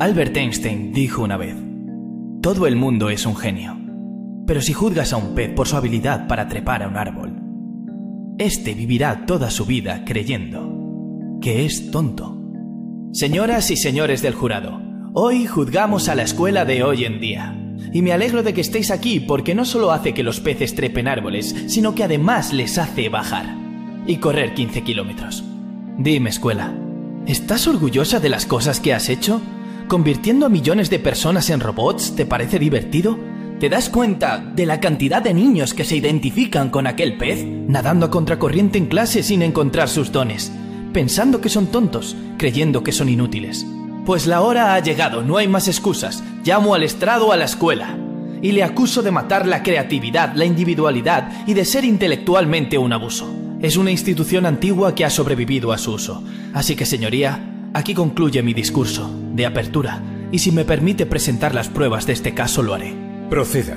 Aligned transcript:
Albert 0.00 0.36
Einstein 0.36 0.92
dijo 0.92 1.24
una 1.24 1.36
vez, 1.36 1.56
todo 2.40 2.68
el 2.68 2.76
mundo 2.76 3.10
es 3.10 3.26
un 3.26 3.34
genio, 3.34 3.76
pero 4.46 4.60
si 4.60 4.72
juzgas 4.72 5.12
a 5.12 5.16
un 5.16 5.34
pez 5.34 5.52
por 5.52 5.66
su 5.66 5.74
habilidad 5.74 6.28
para 6.28 6.46
trepar 6.46 6.84
a 6.84 6.88
un 6.88 6.96
árbol, 6.96 7.36
éste 8.38 8.74
vivirá 8.74 9.26
toda 9.26 9.50
su 9.50 9.66
vida 9.66 10.04
creyendo 10.04 11.38
que 11.42 11.64
es 11.64 11.90
tonto. 11.90 12.40
Señoras 13.12 13.72
y 13.72 13.76
señores 13.76 14.22
del 14.22 14.34
jurado, 14.34 14.80
hoy 15.14 15.46
juzgamos 15.46 16.08
a 16.08 16.14
la 16.14 16.22
escuela 16.22 16.64
de 16.64 16.84
hoy 16.84 17.04
en 17.04 17.18
día. 17.18 17.60
Y 17.92 18.02
me 18.02 18.12
alegro 18.12 18.44
de 18.44 18.54
que 18.54 18.60
estéis 18.60 18.92
aquí 18.92 19.18
porque 19.18 19.56
no 19.56 19.64
solo 19.64 19.90
hace 19.90 20.14
que 20.14 20.22
los 20.22 20.38
peces 20.38 20.76
trepen 20.76 21.08
árboles, 21.08 21.56
sino 21.66 21.96
que 21.96 22.04
además 22.04 22.52
les 22.52 22.78
hace 22.78 23.08
bajar 23.08 23.46
y 24.06 24.18
correr 24.18 24.54
15 24.54 24.82
kilómetros. 24.82 25.42
Dime, 25.98 26.30
escuela, 26.30 26.72
¿estás 27.26 27.66
orgullosa 27.66 28.20
de 28.20 28.28
las 28.28 28.46
cosas 28.46 28.78
que 28.78 28.94
has 28.94 29.08
hecho? 29.08 29.40
¿Convirtiendo 29.88 30.44
a 30.44 30.50
millones 30.50 30.90
de 30.90 30.98
personas 30.98 31.48
en 31.48 31.60
robots 31.60 32.14
te 32.14 32.26
parece 32.26 32.58
divertido? 32.58 33.18
¿Te 33.58 33.70
das 33.70 33.88
cuenta 33.88 34.36
de 34.36 34.66
la 34.66 34.80
cantidad 34.80 35.22
de 35.22 35.32
niños 35.32 35.72
que 35.72 35.84
se 35.84 35.96
identifican 35.96 36.68
con 36.68 36.86
aquel 36.86 37.16
pez, 37.16 37.42
nadando 37.46 38.04
a 38.04 38.10
contracorriente 38.10 38.76
en 38.76 38.84
clase 38.84 39.22
sin 39.22 39.40
encontrar 39.40 39.88
sus 39.88 40.12
dones, 40.12 40.52
pensando 40.92 41.40
que 41.40 41.48
son 41.48 41.68
tontos, 41.68 42.16
creyendo 42.36 42.82
que 42.82 42.92
son 42.92 43.08
inútiles? 43.08 43.66
Pues 44.04 44.26
la 44.26 44.42
hora 44.42 44.74
ha 44.74 44.80
llegado, 44.80 45.22
no 45.22 45.38
hay 45.38 45.48
más 45.48 45.68
excusas. 45.68 46.22
Llamo 46.44 46.74
al 46.74 46.82
estrado 46.82 47.32
a 47.32 47.38
la 47.38 47.46
escuela. 47.46 47.98
Y 48.42 48.52
le 48.52 48.64
acuso 48.64 49.00
de 49.02 49.10
matar 49.10 49.46
la 49.46 49.62
creatividad, 49.62 50.34
la 50.34 50.44
individualidad 50.44 51.46
y 51.46 51.54
de 51.54 51.64
ser 51.64 51.86
intelectualmente 51.86 52.76
un 52.76 52.92
abuso. 52.92 53.34
Es 53.62 53.78
una 53.78 53.90
institución 53.90 54.44
antigua 54.44 54.94
que 54.94 55.06
ha 55.06 55.10
sobrevivido 55.10 55.72
a 55.72 55.78
su 55.78 55.94
uso. 55.94 56.22
Así 56.52 56.76
que, 56.76 56.84
señoría, 56.84 57.70
aquí 57.72 57.94
concluye 57.94 58.42
mi 58.42 58.52
discurso, 58.52 59.10
de 59.38 59.46
apertura, 59.46 60.02
y 60.30 60.40
si 60.40 60.52
me 60.52 60.66
permite 60.66 61.06
presentar 61.06 61.54
las 61.54 61.68
pruebas 61.68 62.04
de 62.04 62.12
este 62.12 62.34
caso 62.34 62.62
lo 62.62 62.74
haré. 62.74 62.92
Proceda. 63.30 63.76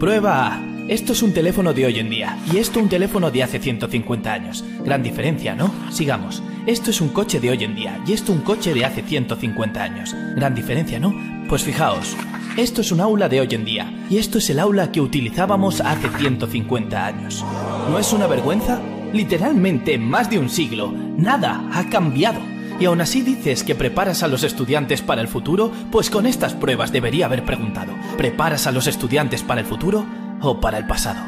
Prueba 0.00 0.48
A. 0.48 0.62
Esto 0.88 1.12
es 1.12 1.22
un 1.22 1.32
teléfono 1.32 1.72
de 1.72 1.84
hoy 1.84 1.98
en 1.98 2.10
día, 2.10 2.38
y 2.52 2.56
esto 2.56 2.80
un 2.80 2.88
teléfono 2.88 3.30
de 3.30 3.42
hace 3.42 3.58
150 3.58 4.32
años. 4.32 4.64
Gran 4.84 5.02
diferencia, 5.02 5.54
¿no? 5.54 5.72
Sigamos. 5.90 6.42
Esto 6.66 6.90
es 6.90 7.00
un 7.00 7.10
coche 7.10 7.40
de 7.40 7.50
hoy 7.50 7.62
en 7.62 7.74
día, 7.74 8.00
y 8.06 8.12
esto 8.12 8.32
un 8.32 8.40
coche 8.40 8.72
de 8.72 8.84
hace 8.84 9.02
150 9.02 9.82
años. 9.82 10.14
Gran 10.34 10.54
diferencia, 10.54 10.98
¿no? 10.98 11.14
Pues 11.48 11.62
fijaos. 11.62 12.16
Esto 12.56 12.80
es 12.80 12.90
un 12.90 13.00
aula 13.00 13.28
de 13.28 13.40
hoy 13.40 13.48
en 13.50 13.64
día, 13.64 13.92
y 14.08 14.16
esto 14.16 14.38
es 14.38 14.48
el 14.48 14.60
aula 14.60 14.92
que 14.92 15.00
utilizábamos 15.00 15.80
hace 15.80 16.08
150 16.08 17.06
años. 17.06 17.44
¿No 17.90 17.98
es 17.98 18.12
una 18.12 18.26
vergüenza? 18.26 18.80
Literalmente 19.12 19.94
en 19.94 20.08
más 20.08 20.30
de 20.30 20.38
un 20.38 20.48
siglo, 20.48 20.92
nada 21.16 21.68
ha 21.72 21.90
cambiado. 21.90 22.55
Y 22.78 22.84
aún 22.84 23.00
así 23.00 23.22
dices 23.22 23.64
que 23.64 23.74
preparas 23.74 24.22
a 24.22 24.28
los 24.28 24.42
estudiantes 24.42 25.00
para 25.00 25.22
el 25.22 25.28
futuro, 25.28 25.72
pues 25.90 26.10
con 26.10 26.26
estas 26.26 26.52
pruebas 26.52 26.92
debería 26.92 27.26
haber 27.26 27.44
preguntado, 27.44 27.94
¿preparas 28.18 28.66
a 28.66 28.72
los 28.72 28.86
estudiantes 28.86 29.42
para 29.42 29.62
el 29.62 29.66
futuro 29.66 30.04
o 30.42 30.60
para 30.60 30.76
el 30.76 30.86
pasado? 30.86 31.20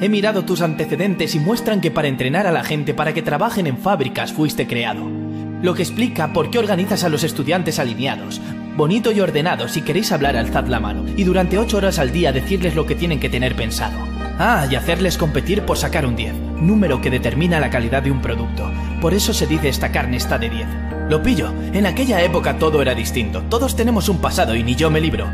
He 0.00 0.08
mirado 0.08 0.44
tus 0.44 0.62
antecedentes 0.62 1.34
y 1.34 1.40
muestran 1.40 1.80
que 1.80 1.90
para 1.90 2.08
entrenar 2.08 2.46
a 2.46 2.52
la 2.52 2.64
gente 2.64 2.94
para 2.94 3.12
que 3.12 3.22
trabajen 3.22 3.66
en 3.66 3.78
fábricas 3.78 4.32
fuiste 4.32 4.66
creado. 4.66 5.10
Lo 5.60 5.74
que 5.74 5.82
explica 5.82 6.32
por 6.32 6.50
qué 6.50 6.58
organizas 6.58 7.02
a 7.02 7.08
los 7.08 7.24
estudiantes 7.24 7.80
alineados, 7.80 8.40
bonito 8.76 9.10
y 9.10 9.20
ordenado 9.20 9.68
si 9.68 9.82
queréis 9.82 10.12
hablar 10.12 10.36
alzad 10.36 10.68
la 10.68 10.78
mano, 10.78 11.04
y 11.16 11.24
durante 11.24 11.58
ocho 11.58 11.78
horas 11.78 11.98
al 11.98 12.12
día 12.12 12.32
decirles 12.32 12.76
lo 12.76 12.86
que 12.86 12.94
tienen 12.94 13.18
que 13.18 13.28
tener 13.28 13.56
pensado. 13.56 13.98
Ah, 14.38 14.68
y 14.70 14.76
hacerles 14.76 15.18
competir 15.18 15.62
por 15.62 15.76
sacar 15.76 16.06
un 16.06 16.14
10, 16.14 16.32
número 16.62 17.00
que 17.00 17.10
determina 17.10 17.58
la 17.58 17.70
calidad 17.70 18.04
de 18.04 18.12
un 18.12 18.22
producto. 18.22 18.70
Por 19.00 19.14
eso 19.14 19.32
se 19.32 19.46
dice 19.46 19.68
esta 19.68 19.92
carne 19.92 20.16
está 20.16 20.38
de 20.38 20.50
10. 20.50 20.66
Lo 21.08 21.22
pillo, 21.22 21.52
en 21.72 21.86
aquella 21.86 22.20
época 22.22 22.58
todo 22.58 22.82
era 22.82 22.94
distinto, 22.94 23.42
todos 23.48 23.76
tenemos 23.76 24.08
un 24.08 24.18
pasado 24.18 24.56
y 24.56 24.62
ni 24.62 24.74
yo 24.74 24.90
me 24.90 25.00
libro. 25.00 25.26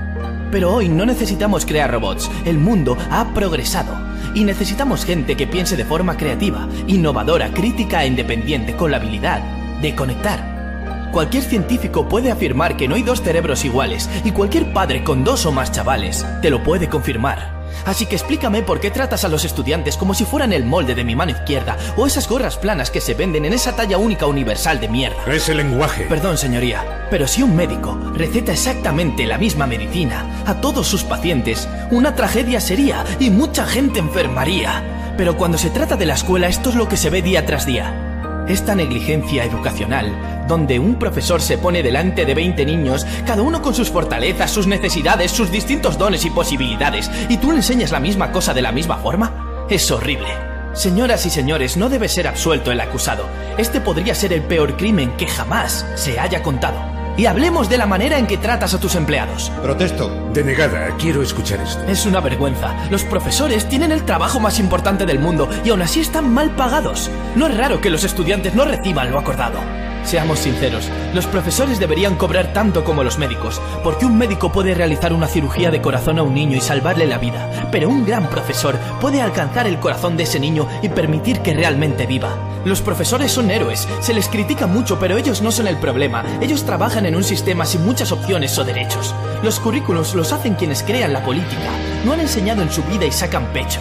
Pero 0.53 0.73
hoy 0.73 0.89
no 0.89 1.07
necesitamos 1.07 1.65
crear 1.67 1.91
robots, 1.91 2.31
el 2.45 2.59
mundo 2.59 2.97
ha 3.11 3.33
progresado. 3.35 3.97
Y 4.35 4.45
necesitamos 4.45 5.05
gente 5.05 5.37
que 5.37 5.47
piense 5.47 5.77
de 5.77 5.85
forma 5.85 6.17
creativa, 6.17 6.69
innovadora, 6.87 7.53
crítica 7.53 8.05
e 8.05 8.09
independiente, 8.09 8.77
con 8.77 8.91
la 8.91 8.99
habilidad 8.99 9.41
de 9.81 9.95
conectar. 9.95 11.11
Cualquier 11.11 11.43
científico 11.43 12.09
puede 12.09 12.31
afirmar 12.31 12.77
que 12.77 12.87
no 12.87 12.97
hay 12.97 13.03
dos 13.03 13.23
cerebros 13.23 13.65
iguales, 13.65 14.11
y 14.25 14.31
cualquier 14.33 14.73
padre 14.73 15.03
con 15.03 15.25
dos 15.25 15.47
o 15.47 15.53
más 15.53 15.73
chavales 15.73 16.27
te 16.43 16.51
lo 16.51 16.63
puede 16.63 16.89
confirmar. 16.89 17.64
Así 17.85 18.07
que 18.07 18.17
explícame 18.17 18.63
por 18.63 18.81
qué 18.81 18.91
tratas 18.91 19.25
a 19.25 19.29
los 19.29 19.45
estudiantes 19.45 19.97
como 19.97 20.15
si 20.15 20.25
fueran 20.25 20.53
el 20.53 20.65
molde 20.65 20.95
de 20.95 21.05
mi 21.05 21.15
mano 21.15 21.33
izquierda 21.33 21.77
o 21.97 22.07
esas 22.07 22.29
gorras 22.29 22.57
planas 22.57 22.91
que 22.91 23.01
se 23.01 23.15
venden 23.15 23.45
en 23.45 23.53
esa 23.53 23.77
talla 23.77 23.99
única 23.99 24.27
universal 24.27 24.81
de 24.81 24.89
mierda. 24.89 25.25
Es 25.27 25.49
el 25.49 25.59
lenguaje. 25.59 26.05
Perdón, 26.05 26.39
señoría, 26.39 27.07
pero 27.11 27.27
si 27.27 27.43
un 27.43 27.55
médico 27.57 27.99
receta 28.15 28.53
exactamente 28.53 29.27
la 29.27 29.39
misma 29.39 29.67
medicina 29.67 30.43
a 30.47 30.61
todos 30.61 30.87
sus 30.87 31.05
pacientes, 31.05 31.69
una 31.91 32.15
tragedia 32.15 32.61
sería 32.61 33.05
y 33.19 33.31
mucha 33.31 33.67
gente 33.67 33.99
enfermaría. 33.99 34.83
Pero 35.17 35.37
cuando 35.37 35.59
se 35.59 35.71
trata 35.71 35.97
de 35.97 36.07
la 36.07 36.15
escuela, 36.15 36.49
esto 36.49 36.71
es 36.71 36.77
lo 36.77 36.89
que 36.89 36.97
se 36.97 37.11
ve 37.11 37.23
día 37.23 37.47
tras 37.47 37.67
día. 37.67 38.14
Esta 38.49 38.75
negligencia 38.75 39.45
educacional, 39.45 40.45
donde 40.47 40.79
un 40.79 40.97
profesor 40.97 41.41
se 41.41 41.57
pone 41.57 41.83
delante 41.83 42.27
de 42.27 42.35
20 42.35 42.67
niños, 42.67 43.07
cada 43.27 43.43
uno 43.43 43.63
con 43.63 43.75
sus 43.75 43.91
fortalezas, 43.91 44.51
sus 44.51 44.67
necesidades, 44.67 45.31
sus 45.31 45.51
distintos 45.51 45.97
dones 45.97 46.27
y 46.27 46.31
posibilidades, 46.31 47.11
y 47.31 47.39
tú 47.39 47.51
le 47.51 47.59
enseñas 47.59 47.91
la 47.91 48.01
misma 48.01 48.33
cosa 48.33 48.53
de 48.53 48.63
la 48.63 48.73
misma 48.73 48.99
forma, 48.99 49.67
es 49.71 49.91
horrible. 49.91 50.29
Señoras 50.75 51.25
y 51.25 51.31
señores, 51.31 51.77
no 51.79 51.89
debe 51.89 52.09
ser 52.09 52.29
absuelto 52.29 52.71
el 52.71 52.81
acusado. 52.81 53.27
Este 53.57 53.81
podría 53.81 54.15
ser 54.15 54.33
el 54.33 54.43
peor 54.43 54.77
crimen 54.77 55.17
que 55.17 55.27
jamás 55.27 55.87
se 55.95 56.19
haya 56.19 56.43
contado. 56.43 56.94
Y 57.17 57.27
hablemos 57.27 57.69
de 57.69 57.79
la 57.79 57.87
manera 57.87 58.19
en 58.19 58.27
que 58.27 58.39
tratas 58.39 58.75
a 58.75 58.81
tus 58.81 58.97
empleados. 58.97 59.51
Protesto. 59.63 60.11
Denegada, 60.33 60.97
quiero 60.99 61.23
escuchar 61.23 61.61
esto. 61.61 61.83
Es 61.85 62.07
una 62.07 62.21
vergüenza. 62.21 62.75
Los 62.91 63.05
profesores 63.05 63.69
tienen 63.69 63.93
el 63.93 64.05
trabajo 64.05 64.41
más 64.41 64.59
importante 64.59 65.07
del 65.07 65.21
mundo 65.21 65.49
y 65.65 65.71
aún 65.71 65.83
así 65.83 66.01
están 66.01 66.33
mal 66.33 66.51
pagados. 66.57 67.11
No 67.37 67.47
es 67.47 67.57
raro 67.57 67.81
que 67.81 67.91
los 67.91 68.03
estudiantes 68.03 68.55
no 68.55 68.65
reciban 68.65 69.13
lo 69.13 69.19
acordado. 69.19 69.61
Seamos 70.05 70.41
sinceros, 70.41 70.91
los 71.15 71.27
profesores 71.27 71.81
deberían 71.81 72.17
cobrar 72.17 72.53
tanto 72.53 72.85
como 72.85 73.03
los 73.03 73.19
médicos, 73.19 73.61
porque 73.83 74.05
un 74.05 74.19
médico 74.19 74.53
puede 74.53 74.75
realizar 74.75 75.13
una 75.15 75.27
cirugía 75.27 75.71
de 75.71 75.81
corazón 75.81 76.19
a 76.19 76.23
un 76.23 76.35
niño 76.35 76.57
y 76.57 76.61
salvarle 76.61 77.07
la 77.07 77.19
vida, 77.19 77.69
pero 77.73 77.89
un 77.89 78.05
gran 78.05 78.29
profesor 78.29 78.77
puede 79.01 79.23
alcanzar 79.23 79.67
el 79.67 79.79
corazón 79.79 80.17
de 80.17 80.25
ese 80.25 80.39
niño 80.39 80.69
y 80.83 80.91
permitir 80.91 81.41
que 81.41 81.55
realmente 81.55 82.07
viva. 82.07 82.37
Los 82.67 82.83
profesores 82.83 83.33
son 83.33 83.51
héroes, 83.51 83.89
se 84.01 84.13
les 84.13 84.29
critica 84.29 84.67
mucho, 84.67 84.99
pero 84.99 85.17
ellos 85.17 85.41
no 85.41 85.51
son 85.51 85.69
el 85.69 85.79
problema, 85.79 86.23
ellos 86.41 86.65
trabajan 86.65 87.07
en 87.07 87.17
un 87.17 87.25
sistema 87.25 87.65
sin 87.65 87.85
muchas 87.85 88.13
opciones 88.13 88.59
o 88.59 88.65
derechos. 88.65 89.15
Los 89.43 89.59
currículos 89.59 90.15
los 90.15 90.33
hacen 90.33 90.55
quienes 90.55 90.83
crean 90.83 91.15
la 91.15 91.25
política, 91.25 91.71
no 92.05 92.13
han 92.13 92.21
enseñado 92.21 92.63
en 92.63 92.71
su 92.71 92.83
vida 92.85 93.07
y 93.07 93.13
sacan 93.13 93.47
pecho. 93.55 93.81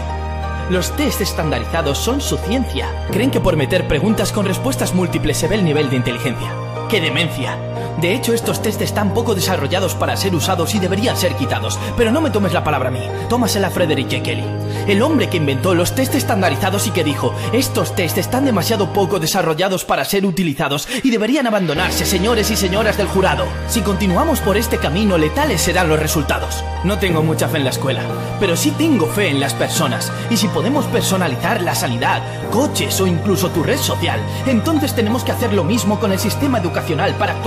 Los 0.69 0.95
test 0.95 1.19
estandarizados 1.19 1.97
son 1.97 2.21
su 2.21 2.37
ciencia. 2.37 2.87
Creen 3.11 3.31
que 3.31 3.41
por 3.41 3.57
meter 3.57 3.85
preguntas 3.87 4.31
con 4.31 4.45
respuestas 4.45 4.93
múltiples 4.93 5.37
se 5.37 5.47
ve 5.47 5.55
el 5.55 5.65
nivel 5.65 5.89
de 5.89 5.97
inteligencia. 5.97 6.51
¡Qué 6.89 7.01
demencia! 7.01 7.57
De 8.01 8.13
hecho, 8.13 8.33
estos 8.33 8.61
test 8.61 8.81
están 8.81 9.13
poco 9.13 9.35
desarrollados 9.35 9.95
para 9.95 10.17
ser 10.17 10.35
usados 10.35 10.73
y 10.75 10.79
deberían 10.79 11.15
ser 11.15 11.35
quitados. 11.35 11.79
Pero 11.95 12.11
no 12.11 12.21
me 12.21 12.31
tomes 12.31 12.53
la 12.53 12.63
palabra 12.63 12.89
a 12.89 12.91
mí, 12.91 13.01
tómasela 13.29 13.67
a 13.67 13.71
Frederick 13.71 14.09
J. 14.09 14.23
Kelly. 14.23 14.43
El 14.87 15.01
hombre 15.01 15.29
que 15.29 15.37
inventó 15.37 15.73
los 15.73 15.95
test 15.95 16.15
estandarizados 16.15 16.87
y 16.87 16.91
que 16.91 17.03
dijo, 17.03 17.33
estos 17.53 17.95
test 17.95 18.17
están 18.17 18.45
demasiado 18.45 18.91
poco 18.91 19.19
desarrollados 19.19 19.85
para 19.85 20.05
ser 20.05 20.25
utilizados 20.25 20.87
y 21.03 21.11
deberían 21.11 21.47
abandonarse, 21.47 22.05
señores 22.05 22.51
y 22.51 22.55
señoras 22.55 22.97
del 22.97 23.07
jurado. 23.07 23.45
Si 23.67 23.81
continuamos 23.81 24.41
por 24.41 24.57
este 24.57 24.77
camino, 24.77 25.17
letales 25.17 25.61
serán 25.61 25.87
los 25.87 25.99
resultados. 25.99 26.63
No 26.83 26.99
tengo 26.99 27.23
mucha 27.23 27.47
fe 27.47 27.57
en 27.57 27.63
la 27.63 27.69
escuela, 27.69 28.01
pero 28.39 28.57
sí 28.57 28.71
tengo 28.71 29.07
fe 29.07 29.29
en 29.29 29.39
las 29.39 29.53
personas. 29.53 30.11
Y 30.29 30.37
si 30.37 30.47
podemos 30.49 30.85
personalizar 30.87 31.61
la 31.61 31.75
sanidad, 31.75 32.21
coches 32.51 32.99
o 32.99 33.07
incluso 33.07 33.49
tu 33.51 33.63
red 33.63 33.77
social, 33.77 34.19
entonces 34.45 34.93
tenemos 34.93 35.23
que 35.23 35.31
hacer 35.31 35.53
lo 35.53 35.63
mismo 35.63 35.99
con 35.99 36.11
el 36.11 36.19
sistema 36.19 36.59
educacional 36.59 37.15
para 37.15 37.41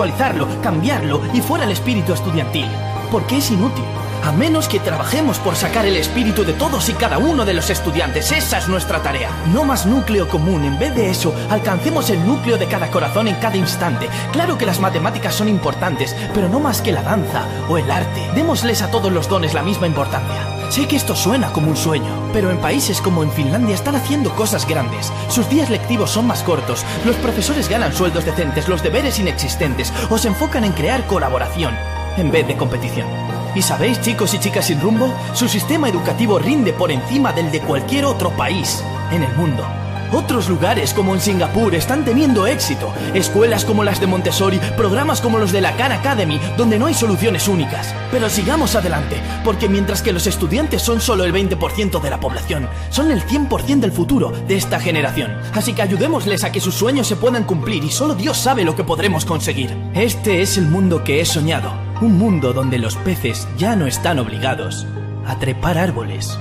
cambiarlo 0.63 1.21
y 1.33 1.41
fuera 1.41 1.65
el 1.65 1.71
espíritu 1.71 2.13
estudiantil. 2.13 2.67
Porque 3.11 3.39
es 3.39 3.51
inútil. 3.51 3.85
A 4.25 4.33
menos 4.33 4.69
que 4.69 4.81
trabajemos 4.81 5.39
por 5.39 5.55
sacar 5.55 5.87
el 5.87 5.97
espíritu 5.97 6.45
de 6.45 6.53
todos 6.53 6.89
y 6.89 6.95
cada 6.95 7.19
uno 7.19 7.45
de 7.45 7.55
los 7.55 7.71
estudiantes, 7.71 8.33
esa 8.33 8.59
es 8.59 8.69
nuestra 8.69 9.01
tarea. 9.01 9.31
No 9.53 9.65
más 9.65 9.87
núcleo 9.87 10.29
común, 10.29 10.65
en 10.65 10.79
vez 10.79 10.95
de 10.97 11.11
eso, 11.11 11.33
alcancemos 11.49 12.11
el 12.11 12.27
núcleo 12.27 12.59
de 12.59 12.67
cada 12.67 12.91
corazón 12.91 13.29
en 13.29 13.37
cada 13.37 13.57
instante. 13.57 14.09
Claro 14.33 14.59
que 14.59 14.67
las 14.67 14.81
matemáticas 14.81 15.35
son 15.35 15.49
importantes, 15.49 16.17
pero 16.35 16.49
no 16.49 16.59
más 16.59 16.83
que 16.83 16.93
la 16.93 17.03
danza 17.03 17.45
o 17.69 17.79
el 17.79 17.89
arte. 17.89 18.29
Démosles 18.35 18.83
a 18.83 18.91
todos 18.91 19.13
los 19.13 19.29
dones 19.29 19.55
la 19.55 19.63
misma 19.63 19.87
importancia. 19.87 20.56
Sé 20.69 20.87
que 20.89 20.97
esto 20.97 21.15
suena 21.15 21.53
como 21.53 21.71
un 21.71 21.77
sueño, 21.77 22.31
pero 22.33 22.51
en 22.51 22.59
países 22.59 23.01
como 23.01 23.23
en 23.23 23.31
Finlandia 23.31 23.75
están 23.75 23.97
haciendo 23.97 24.35
cosas 24.35 24.67
grandes. 24.67 25.13
Sus 25.29 25.49
días 25.49 25.71
lectivos 25.71 26.11
son 26.11 26.27
más 26.27 26.43
cortos, 26.43 26.85
los 27.05 27.17
profesores 27.17 27.69
ganan 27.69 27.93
sueldos 27.93 28.25
decentes, 28.25 28.69
los 28.69 28.83
deberes 28.83 29.19
inexistentes, 29.19 29.93
o 30.11 30.19
se 30.19 30.29
enfocan 30.29 30.65
en 30.65 30.73
crear 30.73 31.07
colaboración 31.07 31.75
en 32.17 32.31
vez 32.31 32.47
de 32.47 32.57
competición. 32.57 33.07
¿Y 33.55 33.63
sabéis, 33.63 34.01
chicos 34.01 34.35
y 34.35 34.39
chicas 34.39 34.67
sin 34.67 34.81
rumbo? 34.81 35.15
Su 35.33 35.49
sistema 35.49 35.89
educativo 35.89 36.39
rinde 36.39 36.73
por 36.73 36.91
encima 36.91 37.33
del 37.33 37.51
de 37.51 37.61
cualquier 37.61 38.05
otro 38.05 38.31
país 38.31 38.83
en 39.13 39.23
el 39.23 39.35
mundo. 39.35 39.65
Otros 40.13 40.49
lugares 40.49 40.95
como 40.95 41.15
en 41.15 41.21
Singapur 41.21 41.75
están 41.75 42.05
teniendo 42.05 42.47
éxito. 42.47 42.93
Escuelas 43.15 43.65
como 43.65 43.85
las 43.85 44.01
de 44.01 44.07
Montessori, 44.07 44.59
programas 44.77 45.21
como 45.21 45.39
los 45.39 45.53
de 45.53 45.61
la 45.61 45.77
Khan 45.77 45.93
Academy, 45.93 46.41
donde 46.57 46.79
no 46.79 46.87
hay 46.87 46.95
soluciones 46.95 47.49
únicas. 47.49 47.95
Pero 48.11 48.29
sigamos 48.29 48.75
adelante, 48.75 49.17
porque 49.45 49.69
mientras 49.69 50.03
que 50.03 50.13
los 50.13 50.27
estudiantes 50.27 50.83
son 50.83 51.01
solo 51.01 51.25
el 51.25 51.33
20% 51.33 52.01
de 52.01 52.11
la 52.11 52.21
población, 52.21 52.69
son 52.91 53.11
el 53.11 53.23
100% 53.23 53.81
del 53.81 53.93
futuro 53.93 54.31
de 54.31 54.57
esta 54.57 54.79
generación. 54.79 55.33
Así 55.55 55.73
que 55.73 55.83
ayudémosles 55.83 56.45
a 56.45 56.53
que 56.53 56.61
sus 56.61 56.75
sueños 56.75 57.07
se 57.07 57.17
puedan 57.17 57.45
cumplir 57.45 57.85
y 57.85 57.91
solo 57.91 58.15
Dios 58.15 58.37
sabe 58.37 58.65
lo 58.65 58.77
que 58.77 58.85
podremos 58.85 59.25
conseguir. 59.25 59.77
Este 59.95 60.43
es 60.43 60.57
el 60.57 60.67
mundo 60.67 61.03
que 61.05 61.21
he 61.21 61.25
soñado. 61.25 61.73
Un 62.01 62.19
mundo 62.19 62.53
donde 62.53 62.79
los 62.79 62.97
peces 62.97 63.49
ya 63.59 63.75
no 63.75 63.87
están 63.87 64.19
obligados 64.19 64.87
a 65.27 65.39
trepar 65.39 65.79
árboles. 65.79 66.39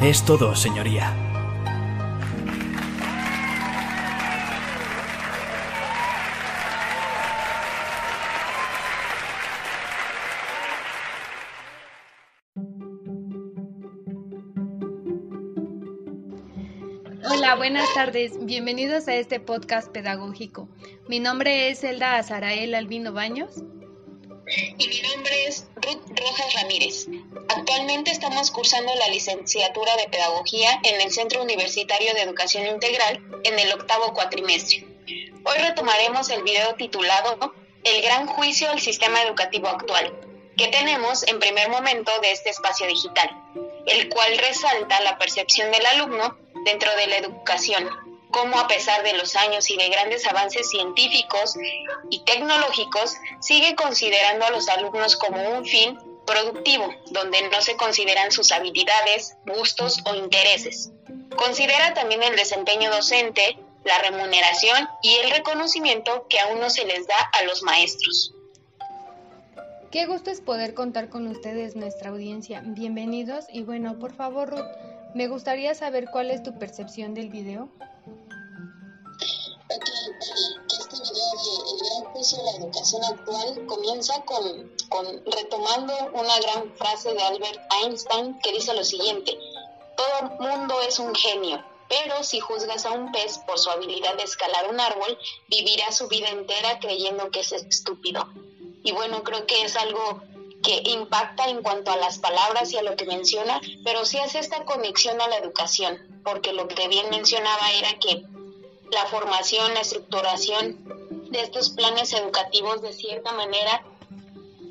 Es 0.00 0.22
todo, 0.22 0.54
señoría. 0.54 1.27
Buenas 17.56 17.92
tardes. 17.94 18.44
Bienvenidos 18.44 19.08
a 19.08 19.14
este 19.14 19.40
podcast 19.40 19.88
pedagógico. 19.88 20.68
Mi 21.08 21.18
nombre 21.18 21.70
es 21.70 21.82
Elda 21.82 22.16
Azarael 22.16 22.74
Albino 22.74 23.12
Baños. 23.12 23.50
Y 24.76 24.88
mi 24.88 25.00
nombre 25.00 25.46
es 25.46 25.66
Ruth 25.76 26.02
Rojas 26.08 26.54
Ramírez. 26.60 27.06
Actualmente 27.48 28.10
estamos 28.10 28.50
cursando 28.50 28.94
la 28.94 29.08
licenciatura 29.08 29.96
de 29.96 30.08
Pedagogía 30.10 30.78
en 30.84 31.00
el 31.00 31.10
Centro 31.10 31.42
Universitario 31.42 32.12
de 32.12 32.22
Educación 32.22 32.66
Integral 32.66 33.22
en 33.44 33.58
el 33.58 33.72
octavo 33.72 34.12
cuatrimestre. 34.12 34.86
Hoy 35.44 35.58
retomaremos 35.58 36.28
el 36.28 36.42
video 36.42 36.74
titulado 36.74 37.54
El 37.82 38.02
gran 38.02 38.26
juicio 38.26 38.70
al 38.70 38.80
sistema 38.80 39.22
educativo 39.22 39.68
actual, 39.68 40.12
que 40.56 40.68
tenemos 40.68 41.26
en 41.26 41.38
primer 41.38 41.70
momento 41.70 42.12
de 42.20 42.30
este 42.32 42.50
espacio 42.50 42.86
digital, 42.86 43.30
el 43.90 44.08
cual 44.08 44.38
resalta 44.38 45.00
la 45.00 45.18
percepción 45.18 45.70
del 45.70 45.84
alumno 45.86 46.38
dentro 46.64 46.94
de 46.96 47.06
la 47.06 47.16
educación, 47.16 47.88
cómo 48.30 48.58
a 48.58 48.68
pesar 48.68 49.02
de 49.02 49.14
los 49.14 49.36
años 49.36 49.70
y 49.70 49.76
de 49.76 49.88
grandes 49.88 50.26
avances 50.26 50.68
científicos 50.70 51.54
y 52.10 52.20
tecnológicos, 52.24 53.16
sigue 53.40 53.74
considerando 53.74 54.46
a 54.46 54.50
los 54.50 54.68
alumnos 54.68 55.16
como 55.16 55.42
un 55.50 55.64
fin 55.64 55.98
productivo, 56.26 56.92
donde 57.06 57.48
no 57.48 57.60
se 57.62 57.76
consideran 57.76 58.30
sus 58.30 58.52
habilidades, 58.52 59.34
gustos 59.46 59.98
o 60.04 60.14
intereses. 60.14 60.90
Considera 61.36 61.94
también 61.94 62.22
el 62.22 62.36
desempeño 62.36 62.90
docente, 62.90 63.58
la 63.84 63.98
remuneración 63.98 64.88
y 65.02 65.14
el 65.16 65.30
reconocimiento 65.30 66.26
que 66.28 66.38
aún 66.40 66.60
no 66.60 66.68
se 66.68 66.84
les 66.84 67.06
da 67.06 67.16
a 67.32 67.42
los 67.44 67.62
maestros. 67.62 68.34
Qué 69.90 70.04
gusto 70.04 70.30
es 70.30 70.42
poder 70.42 70.74
contar 70.74 71.08
con 71.08 71.26
ustedes, 71.28 71.74
nuestra 71.74 72.10
audiencia. 72.10 72.60
Bienvenidos 72.62 73.46
y 73.50 73.62
bueno, 73.62 73.98
por 73.98 74.14
favor, 74.14 74.50
Ruth, 74.50 74.68
me 75.14 75.28
gustaría 75.28 75.74
saber 75.74 76.08
cuál 76.12 76.30
es 76.30 76.42
tu 76.42 76.58
percepción 76.58 77.14
del 77.14 77.30
video. 77.30 77.70
Ok, 79.70 79.84
este 80.68 80.94
video 80.94 81.30
de 81.40 81.48
El 81.72 81.78
gran 81.78 82.04
juicio 82.12 82.36
de 82.36 82.44
la 82.44 82.50
educación 82.58 83.02
actual 83.02 83.64
comienza 83.66 84.22
con, 84.26 84.70
retomando 85.24 85.94
una 86.12 86.38
gran 86.38 86.70
frase 86.74 87.14
de 87.14 87.22
Albert 87.22 87.58
Einstein 87.82 88.38
que 88.40 88.52
dice 88.52 88.74
lo 88.74 88.84
siguiente, 88.84 89.38
todo 89.96 90.28
mundo 90.38 90.82
es 90.86 90.98
un 90.98 91.14
genio, 91.14 91.64
pero 91.88 92.22
si 92.22 92.40
juzgas 92.40 92.84
a 92.84 92.92
un 92.92 93.10
pez 93.10 93.38
por 93.38 93.58
su 93.58 93.70
habilidad 93.70 94.18
de 94.18 94.24
escalar 94.24 94.68
un 94.70 94.80
árbol, 94.80 95.16
vivirá 95.48 95.90
su 95.92 96.08
vida 96.08 96.28
entera 96.28 96.78
creyendo 96.78 97.30
que 97.30 97.40
es 97.40 97.52
estúpido. 97.52 98.28
Y 98.82 98.92
bueno, 98.92 99.22
creo 99.22 99.46
que 99.46 99.62
es 99.62 99.76
algo 99.76 100.22
que 100.62 100.82
impacta 100.90 101.48
en 101.48 101.62
cuanto 101.62 101.90
a 101.90 101.96
las 101.96 102.18
palabras 102.18 102.72
y 102.72 102.78
a 102.78 102.82
lo 102.82 102.96
que 102.96 103.04
menciona, 103.04 103.60
pero 103.84 104.04
sí 104.04 104.18
hace 104.18 104.38
esta 104.38 104.64
conexión 104.64 105.20
a 105.20 105.28
la 105.28 105.36
educación, 105.36 106.20
porque 106.24 106.52
lo 106.52 106.66
que 106.68 106.88
bien 106.88 107.10
mencionaba 107.10 107.72
era 107.72 107.98
que 107.98 108.22
la 108.90 109.06
formación, 109.06 109.74
la 109.74 109.80
estructuración 109.80 111.28
de 111.30 111.40
estos 111.40 111.70
planes 111.70 112.12
educativos 112.12 112.82
de 112.82 112.92
cierta 112.92 113.32
manera 113.32 113.84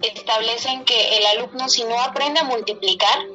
establecen 0.02 0.86
que 0.86 1.18
el 1.18 1.26
alumno 1.28 1.70
si 1.70 1.84
no 1.84 2.00
aprende 2.02 2.40
a 2.40 2.44
multiplicar 2.44 3.26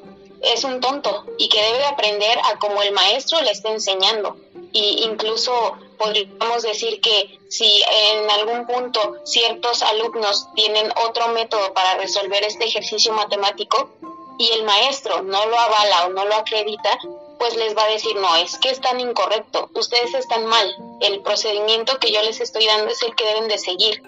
es 0.43 0.65
un 0.65 0.81
tonto 0.81 1.25
y 1.39 1.49
que 1.49 1.63
debe 1.63 1.85
aprender 1.85 2.39
a 2.39 2.59
como 2.59 2.83
el 2.83 2.93
maestro 2.93 3.41
le 3.43 3.51
está 3.51 3.71
enseñando. 3.71 4.37
Y 4.73 5.05
incluso 5.05 5.77
podríamos 6.03 6.63
decir 6.63 7.01
que 7.01 7.39
si 7.49 7.83
en 8.11 8.31
algún 8.31 8.67
punto 8.67 9.17
ciertos 9.25 9.83
alumnos 9.83 10.49
tienen 10.55 10.91
otro 11.07 11.29
método 11.29 11.73
para 11.75 11.97
resolver 11.99 12.43
este 12.45 12.65
ejercicio 12.65 13.13
matemático 13.13 13.91
y 14.39 14.51
el 14.51 14.65
maestro 14.65 15.23
no 15.23 15.47
lo 15.47 15.59
avala 15.59 16.07
o 16.07 16.09
no 16.11 16.25
lo 16.25 16.35
acredita, 16.35 16.99
pues 17.39 17.57
les 17.57 17.77
va 17.77 17.85
a 17.85 17.91
decir, 17.91 18.15
no, 18.17 18.37
es 18.37 18.57
que 18.59 18.71
es 18.71 18.81
tan 18.81 19.01
incorrecto, 19.01 19.71
ustedes 19.75 20.15
están 20.15 20.47
mal, 20.47 20.75
el 21.01 21.21
procedimiento 21.23 21.99
que 21.99 22.13
yo 22.13 22.23
les 22.23 22.41
estoy 22.41 22.67
dando 22.67 22.91
es 22.91 23.03
el 23.03 23.15
que 23.15 23.27
deben 23.27 23.49
de 23.49 23.59
seguir 23.59 24.03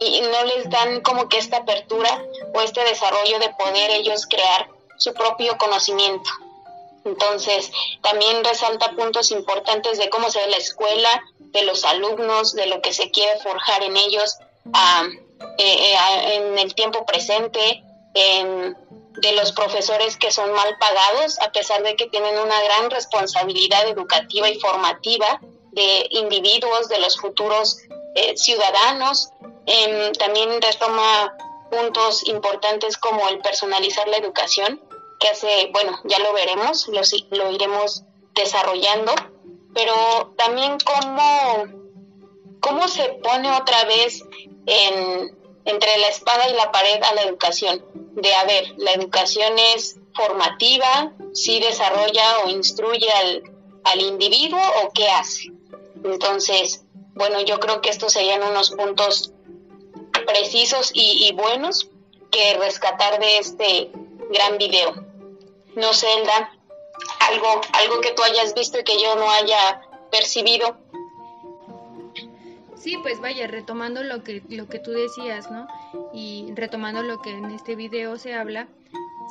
y 0.00 0.20
no 0.22 0.44
les 0.44 0.70
dan 0.70 1.00
como 1.02 1.28
que 1.28 1.38
esta 1.38 1.58
apertura 1.58 2.22
o 2.54 2.60
este 2.60 2.82
desarrollo 2.84 3.38
de 3.38 3.50
poder 3.50 3.90
ellos 3.90 4.26
crear 4.26 4.68
su 4.96 5.12
propio 5.14 5.56
conocimiento. 5.58 6.30
Entonces, 7.04 7.70
también 8.02 8.44
resalta 8.44 8.92
puntos 8.92 9.30
importantes 9.30 9.98
de 9.98 10.10
cómo 10.10 10.30
se 10.30 10.40
ve 10.40 10.48
la 10.48 10.56
escuela, 10.56 11.22
de 11.38 11.62
los 11.62 11.84
alumnos, 11.84 12.54
de 12.54 12.66
lo 12.66 12.82
que 12.82 12.92
se 12.92 13.10
quiere 13.10 13.38
forjar 13.40 13.82
en 13.82 13.96
ellos 13.96 14.36
eh, 15.58 15.94
eh, 15.94 16.34
en 16.34 16.58
el 16.58 16.74
tiempo 16.74 17.06
presente, 17.06 17.82
de 19.20 19.32
los 19.32 19.52
profesores 19.52 20.16
que 20.16 20.30
son 20.30 20.52
mal 20.52 20.76
pagados, 20.78 21.38
a 21.40 21.50
pesar 21.52 21.82
de 21.82 21.96
que 21.96 22.06
tienen 22.06 22.38
una 22.38 22.60
gran 22.62 22.90
responsabilidad 22.90 23.88
educativa 23.88 24.48
y 24.48 24.58
formativa 24.58 25.40
de 25.72 26.06
individuos, 26.10 26.88
de 26.88 26.98
los 27.00 27.18
futuros 27.18 27.78
eh, 28.14 28.36
ciudadanos. 28.36 29.30
Em, 29.66 30.12
también 30.12 30.60
retoma 30.62 31.36
puntos 31.70 32.26
importantes 32.26 32.96
como 32.96 33.28
el 33.28 33.40
personalizar 33.40 34.08
la 34.08 34.16
educación, 34.16 34.80
que 35.18 35.28
hace, 35.28 35.70
bueno, 35.72 35.98
ya 36.04 36.18
lo 36.20 36.32
veremos, 36.32 36.88
lo, 36.88 37.00
lo 37.30 37.50
iremos 37.50 38.04
desarrollando, 38.34 39.12
pero 39.74 40.34
también 40.36 40.76
cómo, 40.84 41.66
cómo 42.60 42.88
se 42.88 43.08
pone 43.22 43.50
otra 43.52 43.84
vez 43.84 44.24
en, 44.66 45.36
entre 45.64 45.98
la 45.98 46.08
espada 46.08 46.48
y 46.48 46.54
la 46.54 46.70
pared 46.70 47.02
a 47.02 47.14
la 47.14 47.22
educación, 47.22 47.84
de 48.12 48.34
a 48.34 48.44
ver, 48.44 48.74
la 48.78 48.92
educación 48.92 49.58
es 49.74 49.96
formativa, 50.14 51.12
si 51.32 51.60
desarrolla 51.60 52.40
o 52.44 52.48
instruye 52.48 53.10
al, 53.10 53.42
al 53.84 54.00
individuo 54.00 54.60
o 54.82 54.92
qué 54.92 55.08
hace. 55.08 55.52
Entonces, 56.04 56.84
bueno, 57.14 57.40
yo 57.42 57.58
creo 57.60 57.80
que 57.80 57.90
estos 57.90 58.12
serían 58.12 58.42
unos 58.42 58.70
puntos 58.70 59.32
precisos 60.26 60.90
y, 60.94 61.26
y 61.28 61.32
buenos 61.32 61.88
que 62.30 62.54
rescatar 62.58 63.18
de 63.18 63.38
este 63.38 63.90
gran 64.30 64.58
video 64.58 65.07
no 65.78 65.92
sé, 65.92 66.06
Elda, 66.20 66.52
algo, 67.30 67.60
algo 67.72 68.00
que 68.00 68.12
tú 68.12 68.22
hayas 68.22 68.54
visto 68.54 68.78
y 68.78 68.84
que 68.84 69.00
yo 69.00 69.16
no 69.16 69.30
haya 69.30 69.80
percibido. 70.10 70.76
Sí, 72.76 72.96
pues 73.02 73.20
vaya, 73.20 73.46
retomando 73.46 74.02
lo 74.02 74.22
que, 74.22 74.42
lo 74.48 74.68
que 74.68 74.78
tú 74.78 74.92
decías, 74.92 75.50
¿no? 75.50 75.66
Y 76.12 76.52
retomando 76.54 77.02
lo 77.02 77.20
que 77.20 77.30
en 77.30 77.50
este 77.50 77.74
video 77.74 78.18
se 78.18 78.34
habla, 78.34 78.68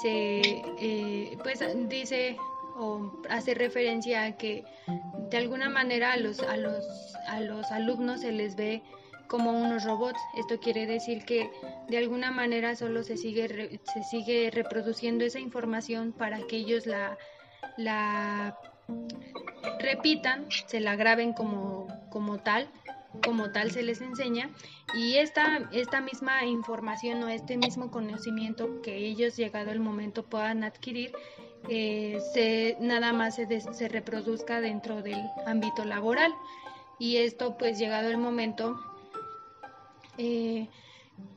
se, 0.01 0.41
eh, 0.79 1.37
pues 1.43 1.59
dice 1.89 2.37
o 2.79 3.11
hace 3.29 3.53
referencia 3.53 4.25
a 4.25 4.37
que 4.37 4.63
de 5.29 5.37
alguna 5.37 5.69
manera 5.69 6.13
a 6.13 6.17
los, 6.17 6.39
a 6.41 6.57
los, 6.57 6.85
a 7.27 7.39
los 7.39 7.71
alumnos 7.71 8.21
se 8.21 8.31
les 8.31 8.55
ve 8.55 8.83
como 9.27 9.51
unos 9.51 9.83
robots. 9.83 10.19
Esto 10.37 10.59
quiere 10.59 10.85
decir 10.85 11.25
que 11.25 11.49
de 11.89 11.97
alguna 11.97 12.31
manera 12.31 12.75
solo 12.75 13.03
se 13.03 13.17
sigue, 13.17 13.79
se 13.83 14.03
sigue 14.03 14.51
reproduciendo 14.51 15.25
esa 15.25 15.39
información 15.39 16.11
para 16.11 16.39
que 16.47 16.57
ellos 16.57 16.85
la, 16.85 17.17
la 17.77 18.57
repitan, 19.79 20.47
se 20.67 20.79
la 20.79 20.95
graben 20.95 21.33
como, 21.33 21.87
como 22.09 22.39
tal, 22.39 22.69
como 23.23 23.51
tal 23.51 23.71
se 23.71 23.83
les 23.83 24.01
enseña 24.01 24.49
y 24.93 25.15
esta, 25.15 25.69
esta 25.71 26.01
misma 26.01 26.45
información 26.45 27.23
o 27.23 27.29
este 27.29 27.57
mismo 27.57 27.89
conocimiento 27.89 28.81
que 28.81 28.95
ellos 28.97 29.35
llegado 29.35 29.71
el 29.71 29.79
momento 29.79 30.23
puedan 30.23 30.63
adquirir 30.63 31.11
eh, 31.69 32.19
se, 32.33 32.77
nada 32.79 33.13
más 33.13 33.35
se, 33.35 33.59
se 33.59 33.87
reproduzca 33.89 34.61
dentro 34.61 35.01
del 35.01 35.19
ámbito 35.45 35.83
laboral 35.83 36.33
y 36.99 37.17
esto 37.17 37.57
pues 37.57 37.77
llegado 37.77 38.09
el 38.09 38.17
momento 38.17 38.79
eh, 40.17 40.67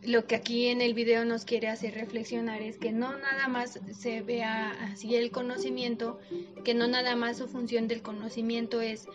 lo 0.02 0.26
que 0.26 0.34
aquí 0.34 0.66
en 0.66 0.80
el 0.80 0.94
video 0.94 1.25
nos 1.25 1.44
quiere 1.44 1.68
hacer 1.68 1.94
reflexionar 1.94 2.62
es 2.62 2.78
que 2.78 2.92
no 2.92 3.16
nada 3.16 3.49
más 3.49 3.80
se 3.92 4.22
vea 4.22 4.70
así 4.92 5.14
el 5.16 5.30
conocimiento, 5.30 6.18
que 6.64 6.75
no 6.75 6.87
nada 6.87 7.16
más 7.16 7.38
su 7.38 7.49
función 7.49 7.88
del 7.88 8.02
conocimiento 8.02 8.80
es 8.80 9.06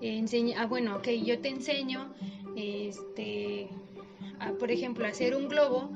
enseñar, 0.00 0.58
ah, 0.60 0.66
bueno, 0.66 0.96
ok, 0.96 1.08
yo 1.24 1.38
te 1.40 1.48
enseño, 1.48 2.14
este, 2.56 3.68
por 4.58 4.70
ejemplo, 4.70 5.06
hacer 5.06 5.34
un 5.34 5.48
globo 5.48 5.90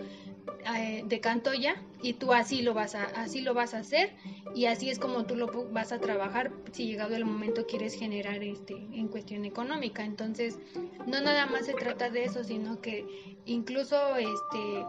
eh, 0.76 1.02
de 1.06 1.20
Cantoya 1.20 1.76
y 2.02 2.14
tú 2.14 2.32
así 2.32 2.62
lo 2.62 2.74
vas 2.74 2.94
a 2.94 3.04
así 3.04 3.40
lo 3.40 3.54
vas 3.54 3.74
a 3.74 3.78
hacer 3.78 4.14
y 4.54 4.66
así 4.66 4.90
es 4.90 4.98
como 4.98 5.24
tú 5.24 5.36
lo 5.36 5.46
vas 5.70 5.92
a 5.92 5.98
trabajar 5.98 6.52
si 6.72 6.86
llegado 6.86 7.14
el 7.16 7.24
momento 7.24 7.66
quieres 7.66 7.94
generar 7.94 8.42
este 8.42 8.74
en 8.74 9.08
cuestión 9.08 9.44
económica. 9.44 10.04
Entonces 10.04 10.58
no 11.06 11.20
nada 11.20 11.46
más 11.46 11.66
se 11.66 11.74
trata 11.74 12.10
de 12.10 12.24
eso 12.24 12.44
sino 12.44 12.80
que 12.80 13.06
incluso 13.46 14.16
este 14.16 14.86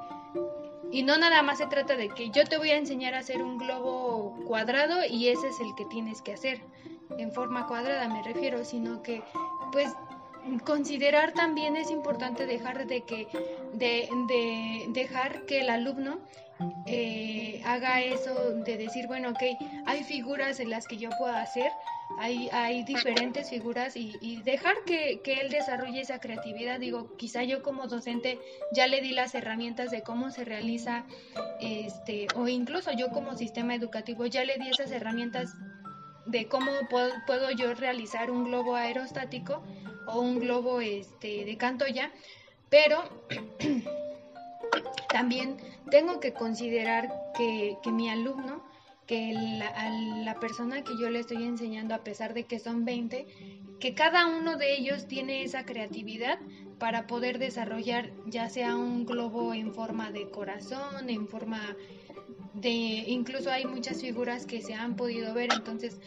y 0.92 1.04
no 1.04 1.18
nada 1.18 1.42
más 1.42 1.58
se 1.58 1.68
trata 1.68 1.96
de 1.96 2.10
que 2.10 2.30
yo 2.30 2.46
te 2.46 2.58
voy 2.58 2.70
a 2.70 2.78
enseñar 2.78 3.16
a 3.16 3.20
hacer 3.20 3.42
un 3.42 3.58
globo 3.58 4.38
cuadrado 4.48 5.04
y 5.10 5.28
ese 5.28 5.50
es 5.50 5.60
el 5.60 5.74
que 5.76 5.86
tienes 5.86 6.22
que 6.22 6.34
hacer 6.34 6.62
en 7.18 7.32
forma 7.32 7.68
cuadrada 7.68 8.08
me 8.08 8.24
refiero 8.24 8.64
sino 8.64 9.02
que 9.02 9.24
pues 9.72 9.90
considerar 10.64 11.34
también 11.34 11.76
es 11.76 11.90
importante 11.92 12.46
dejar 12.46 12.88
de 12.88 13.02
que 13.02 13.28
de, 13.74 14.08
de 14.28 14.86
dejar 14.90 15.46
que 15.46 15.62
el 15.62 15.70
alumno 15.70 16.20
eh, 16.88 17.62
haga 17.66 18.02
eso 18.02 18.34
de 18.64 18.78
decir 18.78 19.08
bueno 19.08 19.32
ok 19.32 19.44
hay 19.86 20.04
figuras 20.04 20.60
en 20.60 20.70
las 20.70 20.88
que 20.88 20.98
yo 20.98 21.10
puedo 21.20 21.36
hacer 21.36 21.72
hay, 22.18 22.50
hay 22.52 22.84
diferentes 22.84 23.50
figuras 23.50 23.98
y, 23.98 24.16
y 24.22 24.42
dejar 24.44 24.76
que, 24.86 25.22
que, 25.24 25.42
él 25.42 25.50
desarrolle 25.50 26.02
esa 26.02 26.20
creatividad. 26.20 26.80
Digo 26.80 27.16
quizá 27.18 27.44
yo 27.44 27.62
como 27.62 27.88
docente 27.88 28.40
ya 28.72 28.88
le 28.88 29.02
di 29.02 29.12
las 29.12 29.36
herramientas 29.36 29.92
de 29.92 30.02
cómo 30.02 30.30
se 30.32 30.46
realiza 30.46 31.04
este 31.60 32.28
o 32.36 32.48
incluso 32.48 32.92
yo 32.94 33.10
como 33.10 33.36
sistema 33.36 33.76
educativo 33.76 34.26
ya 34.28 34.46
le 34.46 34.58
di 34.58 34.70
esas 34.70 34.92
herramientas 34.92 35.56
de 36.26 36.48
cómo 36.48 36.72
puedo, 36.90 37.12
puedo 37.28 37.52
yo 37.52 37.74
realizar 37.74 38.32
un 38.32 38.46
globo 38.46 38.76
aerostático 38.76 39.64
o 40.08 40.22
un 40.22 40.40
globo 40.40 40.82
este, 40.82 41.46
de 41.46 41.58
ya 41.94 42.12
pero 42.70 43.04
también 45.10 45.58
tengo 45.90 46.20
que 46.20 46.34
considerar 46.34 47.10
que, 47.38 47.78
que 47.84 47.92
mi 47.92 48.10
alumno, 48.10 48.64
que 49.08 49.34
la, 49.34 49.90
la, 50.24 50.40
persona 50.40 50.84
que 50.84 50.98
yo 51.00 51.10
le 51.10 51.20
estoy 51.20 51.44
enseñando, 51.44 51.94
a 51.94 52.04
pesar 52.04 52.34
de 52.34 52.44
que 52.44 52.60
son 52.60 52.86
20, 52.86 53.28
que 53.80 53.94
cada 53.94 54.26
uno 54.26 54.58
de 54.58 54.74
ellos 54.74 55.08
tiene 55.08 55.44
esa 55.44 55.64
creatividad 55.66 56.40
para 56.80 57.08
poder 57.08 57.38
desarrollar 57.38 58.12
ya 58.26 58.50
sea 58.50 58.76
un 58.76 59.06
globo 59.06 59.54
en 59.54 59.74
forma 59.74 60.12
de 60.12 60.30
corazón, 60.30 61.10
en 61.10 61.28
forma 61.28 61.76
de 62.56 62.70
incluso 62.70 63.52
hay 63.52 63.66
muchas 63.66 64.02
figuras 64.02 64.46
que 64.46 64.62
se 64.62 64.74
han 64.74 64.96
podido 64.96 65.34
ver, 65.34 65.50
entonces 65.54 66.00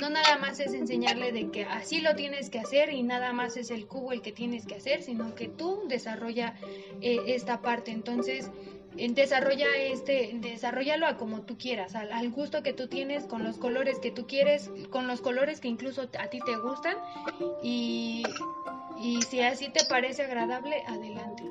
no 0.00 0.08
nada 0.10 0.38
más 0.38 0.60
es 0.60 0.72
enseñarle 0.72 1.32
de 1.32 1.50
que 1.50 1.64
así 1.64 2.00
lo 2.00 2.14
tienes 2.14 2.50
que 2.50 2.58
hacer 2.58 2.92
y 2.92 3.02
nada 3.02 3.32
más 3.32 3.56
es 3.56 3.70
el 3.70 3.86
cubo 3.86 4.12
el 4.12 4.22
que 4.22 4.32
tienes 4.32 4.66
que 4.66 4.76
hacer, 4.76 5.02
sino 5.02 5.34
que 5.34 5.48
tú 5.48 5.82
desarrolla 5.88 6.54
eh, 7.00 7.18
esta 7.26 7.60
parte, 7.60 7.90
entonces 7.90 8.50
desarrolla 8.96 9.66
este, 9.78 10.30
desarrollalo 10.34 11.06
a 11.06 11.16
como 11.16 11.42
tú 11.42 11.58
quieras, 11.58 11.94
al, 11.94 12.30
gusto 12.30 12.62
que 12.62 12.72
tú 12.72 12.88
tienes, 12.88 13.26
con 13.26 13.42
los 13.42 13.58
colores 13.58 13.98
que 13.98 14.10
tú 14.10 14.26
quieres, 14.26 14.70
con 14.90 15.06
los 15.06 15.20
colores 15.20 15.60
que 15.60 15.68
incluso 15.68 16.02
a 16.18 16.28
ti 16.28 16.38
te 16.46 16.56
gustan 16.56 16.96
y, 17.62 18.22
y 18.98 19.20
si 19.22 19.40
así 19.42 19.68
te 19.68 19.84
parece 19.84 20.22
agradable, 20.22 20.82
adelante. 20.86 21.42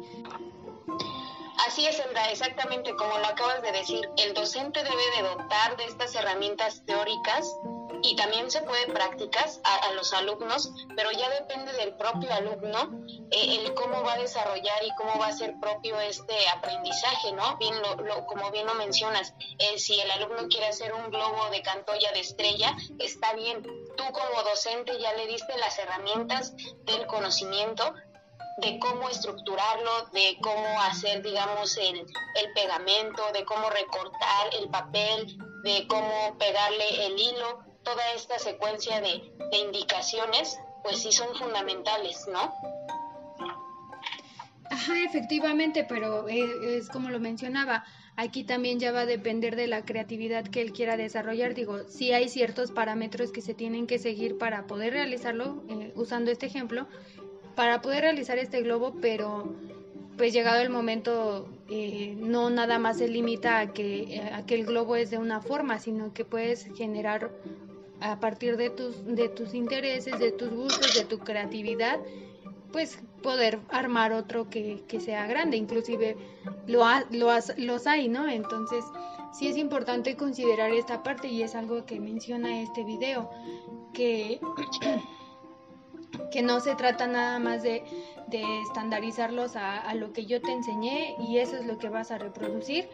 Así 1.66 1.86
es, 1.88 1.98
Sandra, 1.98 2.30
exactamente 2.32 2.96
como 2.96 3.18
lo 3.18 3.26
acabas 3.26 3.62
de 3.62 3.72
decir, 3.72 4.10
el 4.18 4.34
docente 4.34 4.84
debe 4.84 5.12
de 5.18 5.24
dotar 5.24 5.78
de 5.78 5.86
estas 5.86 6.14
herramientas 6.16 6.84
teóricas 6.86 7.48
y 8.04 8.16
también 8.16 8.52
se 8.52 8.62
puede 8.62 8.86
prácticas 8.88 9.60
a, 9.64 9.94
los 9.94 10.14
alumnos, 10.14 10.72
pero 10.96 11.12
ya 11.12 11.30
depende 11.30 11.72
del 11.74 11.96
propio 11.96 12.32
alumno 12.34 13.02
eh, 13.32 13.62
el 13.62 13.74
cómo 13.74 14.04
va 14.04 14.14
a 14.14 14.18
desarrollar 14.18 14.84
y 14.84 14.94
cómo 14.96 15.18
va 15.20 15.28
a 15.28 15.32
ser 15.32 15.56
propio 15.60 16.00
este 16.00 16.36
aprendizaje, 16.50 17.32
¿no? 17.32 17.58
Bien 17.58 17.74
lo, 17.82 18.26
como 18.28 18.52
bien 18.52 18.68
lo 18.68 18.76
mencionas, 18.76 19.34
eh, 19.58 19.80
si 19.80 20.00
el 20.00 20.12
alumno 20.12 20.48
quiere 20.50 20.68
hacer 20.68 20.94
un 20.94 21.10
globo 21.10 21.50
de 21.50 21.62
cantoya 21.62 22.12
de 22.12 22.20
estrella, 22.20 22.76
está 23.00 23.34
bien. 23.34 23.64
Tú 23.64 24.04
como 24.12 24.44
docente 24.44 25.00
ya 25.00 25.14
le 25.14 25.28
diste 25.28 25.58
las 25.58 25.78
herramientas 25.80 26.54
del 26.84 27.08
conocimiento, 27.08 27.94
de 28.58 28.80
cómo 28.80 29.10
estructurarlo, 29.10 30.10
de 30.14 30.38
cómo 30.42 30.82
hacer, 30.82 31.22
digamos, 31.22 31.78
el, 31.78 32.00
el 32.00 32.54
pegamento, 32.54 33.24
de 33.34 33.44
cómo 33.44 33.70
recortar 33.70 34.54
el 34.60 34.70
papel, 34.70 35.38
de 35.64 35.86
cómo 35.88 36.38
pegarle 36.38 37.06
el 37.06 37.20
hilo, 37.20 37.60
toda 37.84 38.14
esta 38.14 38.40
secuencia 38.40 39.02
de, 39.02 39.22
de 39.52 39.58
indicaciones, 39.58 40.58
pues 40.84 41.02
sí 41.02 41.12
son 41.12 41.36
fundamentales, 41.36 42.28
¿no? 42.32 42.54
Ajá, 44.72 44.94
efectivamente, 45.04 45.86
pero 45.88 46.28
es, 46.28 46.90
como 46.90 47.10
lo 47.10 47.20
mencionaba, 47.20 47.86
aquí 48.16 48.44
también 48.44 48.80
ya 48.80 48.92
va 48.92 49.02
a 49.02 49.06
depender 49.06 49.56
de 49.56 49.68
la 49.68 49.86
creatividad 49.86 50.46
que 50.46 50.62
él 50.62 50.72
quiera 50.74 50.98
desarrollar. 50.98 51.54
Digo, 51.54 51.84
sí 51.88 52.14
hay 52.14 52.30
ciertos 52.30 52.72
parámetros 52.72 53.32
que 53.32 53.42
se 53.42 53.54
tienen 53.54 53.86
que 53.86 54.00
seguir 54.00 54.38
para 54.38 54.66
poder 54.66 54.94
realizarlo, 54.94 55.64
eh, 55.70 55.94
usando 55.96 56.32
este 56.32 56.48
ejemplo, 56.48 56.88
para 57.56 57.82
poder 57.82 58.02
realizar 58.02 58.38
este 58.38 58.62
globo, 58.62 58.96
pero 59.02 59.54
pues 60.18 60.34
llegado 60.34 60.62
el 60.62 60.70
momento 60.70 61.48
eh, 61.70 62.16
no 62.18 62.50
nada 62.50 62.80
más 62.80 62.98
se 62.98 63.08
limita 63.08 63.60
a 63.60 63.74
que, 63.74 64.22
a 64.34 64.46
que 64.46 64.56
el 64.56 64.66
globo 64.66 64.96
es 64.96 65.10
de 65.10 65.18
una 65.18 65.42
forma, 65.42 65.80
sino 65.80 66.14
que 66.14 66.26
puedes 66.26 66.68
generar 66.76 67.32
a 68.02 68.20
partir 68.20 68.58
de 68.58 68.70
tus, 68.70 69.06
de 69.06 69.30
tus 69.30 69.54
intereses, 69.54 70.20
de 70.20 70.32
tus 70.32 70.50
gustos, 70.50 70.94
de 70.96 71.06
tu 71.06 71.20
creatividad, 71.20 72.00
pues 72.72 73.00
poder 73.24 73.60
armar 73.70 74.12
otro 74.14 74.50
que, 74.50 74.84
que 74.88 75.00
sea 75.00 75.26
grande, 75.28 75.58
inclusive 75.58 76.16
lo, 76.68 76.84
lo 77.12 77.30
los 77.58 77.88
hay, 77.88 78.08
¿no? 78.08 78.28
Entonces 78.28 78.84
sí 79.34 79.48
es 79.48 79.58
importante 79.58 80.16
considerar 80.16 80.72
esta 80.72 81.04
parte 81.04 81.28
y 81.28 81.42
es 81.42 81.56
algo 81.56 81.86
que 81.86 82.00
menciona 82.00 82.62
este 82.62 82.84
video, 82.84 83.30
que 83.94 84.40
que 86.32 86.42
no 86.42 86.60
se 86.60 86.76
trata 86.76 87.08
nada 87.08 87.40
más 87.40 87.64
de, 87.64 87.84
estandarizarlos 88.32 89.56
a, 89.56 89.94
lo 89.94 90.12
que 90.12 90.26
yo 90.26 90.42
te 90.42 90.52
enseñé 90.52 91.16
y 91.20 91.38
eso 91.38 91.56
es 91.56 91.66
lo 91.66 91.78
que 91.78 91.90
vas 91.90 92.12
a 92.12 92.18
reproducir, 92.18 92.90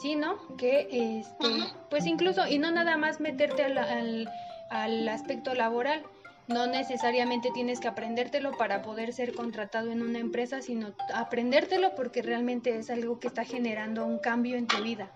sino 0.00 0.38
que, 0.56 0.88
este, 0.90 1.48
pues 1.88 2.06
incluso, 2.06 2.46
y 2.48 2.58
no 2.58 2.70
nada 2.70 2.96
más 2.96 3.20
meterte 3.20 3.64
al, 3.64 4.28
al, 4.70 5.08
aspecto 5.08 5.54
laboral, 5.54 6.02
no 6.48 6.66
necesariamente 6.66 7.50
tienes 7.52 7.80
que 7.80 7.88
aprendértelo 7.88 8.52
para 8.52 8.82
poder 8.82 9.12
ser 9.12 9.34
contratado 9.34 9.90
en 9.90 10.02
una 10.02 10.18
empresa, 10.18 10.62
sino 10.62 10.92
aprendértelo 11.14 11.94
porque 11.94 12.22
realmente 12.22 12.76
es 12.76 12.90
algo 12.90 13.18
que 13.18 13.28
está 13.28 13.44
generando 13.44 14.04
un 14.04 14.18
cambio 14.18 14.56
en 14.56 14.66
tu 14.66 14.82
vida. 14.82 15.10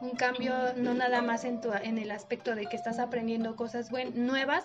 Un 0.00 0.10
cambio 0.10 0.54
no 0.76 0.94
nada 0.94 1.22
más 1.22 1.44
en, 1.44 1.60
tu, 1.60 1.72
en 1.72 1.98
el 1.98 2.10
aspecto 2.10 2.54
de 2.54 2.66
que 2.66 2.76
estás 2.76 2.98
aprendiendo 2.98 3.56
cosas 3.56 3.90
nuevas, 4.14 4.64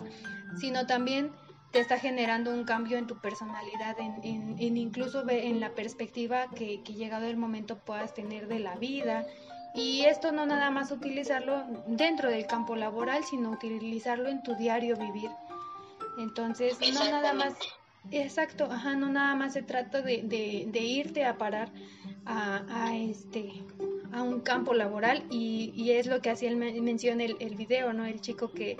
sino 0.60 0.86
también 0.86 1.32
te 1.72 1.80
está 1.80 1.98
generando 1.98 2.54
un 2.54 2.66
cambio 2.66 2.98
en 2.98 3.08
tu 3.08 3.20
personalidad, 3.20 3.98
en, 4.00 4.56
en, 4.60 4.78
incluso 4.78 5.28
en 5.30 5.60
la 5.60 5.72
perspectiva 5.72 6.50
que, 6.50 6.84
que, 6.84 6.94
llegado 6.94 7.26
el 7.26 7.38
momento 7.38 7.78
puedas 7.80 8.14
tener 8.14 8.48
de 8.48 8.60
la 8.60 8.76
vida. 8.76 9.26
Y 9.74 10.02
esto 10.02 10.34
no 10.34 10.46
nada 10.46 10.70
más 10.70 10.92
utilizarlo 10.92 11.64
dentro 11.88 12.30
del 12.30 12.46
campo 12.46 12.76
laboral, 12.76 13.24
sino 13.24 13.52
utilizarlo 13.52 14.28
en 14.28 14.44
tu 14.44 14.56
diario 14.56 14.98
vivir. 14.98 15.32
Entonces, 16.18 16.78
no 16.94 17.10
nada 17.10 17.32
más, 17.32 17.54
exacto, 18.12 18.66
ajá, 18.66 18.96
no 18.96 19.10
nada 19.10 19.34
más 19.36 19.54
se 19.54 19.64
trata 19.64 20.02
de, 20.02 20.24
de, 20.24 20.66
de 20.68 20.80
irte 20.80 21.24
a 21.24 21.38
parar 21.38 21.70
a, 22.26 22.64
a, 22.70 22.98
este 22.98 23.64
a 24.14 24.22
un 24.24 24.42
campo 24.42 24.74
laboral 24.74 25.24
y, 25.30 25.74
y 25.76 25.92
es 25.92 26.08
lo 26.08 26.22
que 26.22 26.30
hacía 26.30 26.50
él 26.50 26.58
menciona 26.58 27.24
el, 27.24 27.38
el 27.40 27.56
video, 27.56 27.94
¿no? 27.94 28.06
El 28.06 28.22
chico 28.22 28.52
que, 28.52 28.78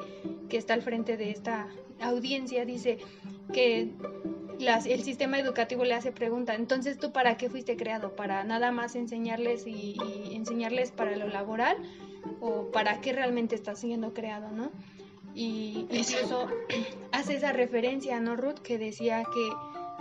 que 0.50 0.58
está 0.58 0.74
al 0.74 0.82
frente 0.82 1.18
de 1.18 1.32
esta 1.32 1.68
audiencia 2.02 2.66
dice 2.66 2.98
que 3.54 3.92
el 4.68 5.04
sistema 5.04 5.40
educativo 5.40 5.84
le 5.84 5.94
hace 5.94 6.12
pregunta, 6.12 6.56
entonces 6.56 7.00
tú 7.00 7.12
para 7.12 7.38
qué 7.38 7.50
fuiste 7.50 7.76
creado, 7.76 8.16
para 8.16 8.44
nada 8.44 8.72
más 8.72 8.96
enseñarles 8.96 9.66
y, 9.66 9.96
enseñarles 10.32 10.92
para 10.92 11.16
lo 11.16 11.28
laboral 11.28 11.78
o 12.40 12.70
para 12.72 13.02
qué 13.02 13.14
realmente 13.14 13.56
estás 13.56 13.80
siendo 13.80 14.14
creado, 14.14 14.52
¿no? 14.52 14.72
Y 15.34 15.88
incluso 15.90 16.48
hace 17.12 17.36
esa 17.36 17.54
referencia, 17.54 18.20
¿no, 18.20 18.36
Ruth? 18.36 18.60
Que 18.60 18.78
decía 18.78 19.24
que 19.34 19.50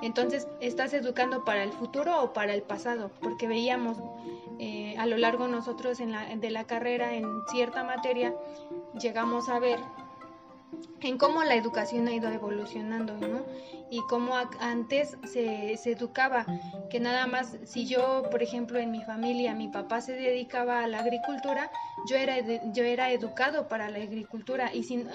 entonces 0.02 0.48
estás 0.60 0.92
educando 0.94 1.44
para 1.44 1.62
el 1.62 1.72
futuro 1.72 2.22
o 2.22 2.32
para 2.32 2.54
el 2.54 2.62
pasado, 2.62 3.10
porque 3.20 3.46
veíamos 3.46 3.98
eh, 4.58 4.94
a 4.98 5.06
lo 5.06 5.16
largo 5.16 5.48
nosotros 5.48 6.00
en 6.00 6.12
la, 6.12 6.36
de 6.36 6.50
la 6.50 6.64
carrera 6.64 7.14
en 7.14 7.26
cierta 7.50 7.82
materia 7.82 8.34
llegamos 9.00 9.48
a 9.48 9.58
ver 9.58 9.78
en 11.00 11.18
cómo 11.18 11.42
la 11.44 11.54
educación 11.54 12.06
ha 12.08 12.12
ido 12.12 12.30
evolucionando, 12.30 13.16
¿no? 13.16 13.40
Y 13.90 14.00
cómo 14.08 14.34
antes 14.60 15.16
se, 15.24 15.72
educaba, 15.90 16.46
que 16.90 17.00
nada 17.00 17.26
más, 17.26 17.56
si 17.64 17.86
yo, 17.86 18.24
por 18.30 18.42
ejemplo, 18.42 18.78
en 18.78 18.90
mi 18.90 19.02
familia, 19.02 19.54
mi 19.54 19.68
papá 19.68 20.00
se 20.00 20.12
dedicaba 20.12 20.84
a 20.84 20.86
la 20.86 21.00
agricultura, 21.00 21.70
yo 22.08 22.16
era, 22.16 22.36
yo 22.72 22.84
era 22.84 23.10
educado 23.10 23.66
para 23.66 23.88
la 23.88 23.98
agricultura 23.98 24.72
y 24.72 24.84
sin, 24.84 25.08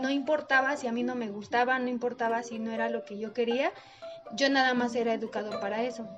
no 0.00 0.10
importaba 0.10 0.76
si 0.76 0.88
a 0.88 0.92
mí 0.92 1.04
no 1.04 1.14
me 1.14 1.28
gustaba, 1.28 1.78
no 1.78 1.88
importaba 1.88 2.42
si 2.42 2.58
no 2.58 2.72
era 2.72 2.88
lo 2.88 3.04
que 3.04 3.18
yo 3.18 3.32
quería, 3.32 3.72
yo 4.34 4.48
nada 4.48 4.74
más 4.74 4.94
era 4.94 5.14
educado 5.14 5.60
para 5.60 5.82
eso. 5.82 6.08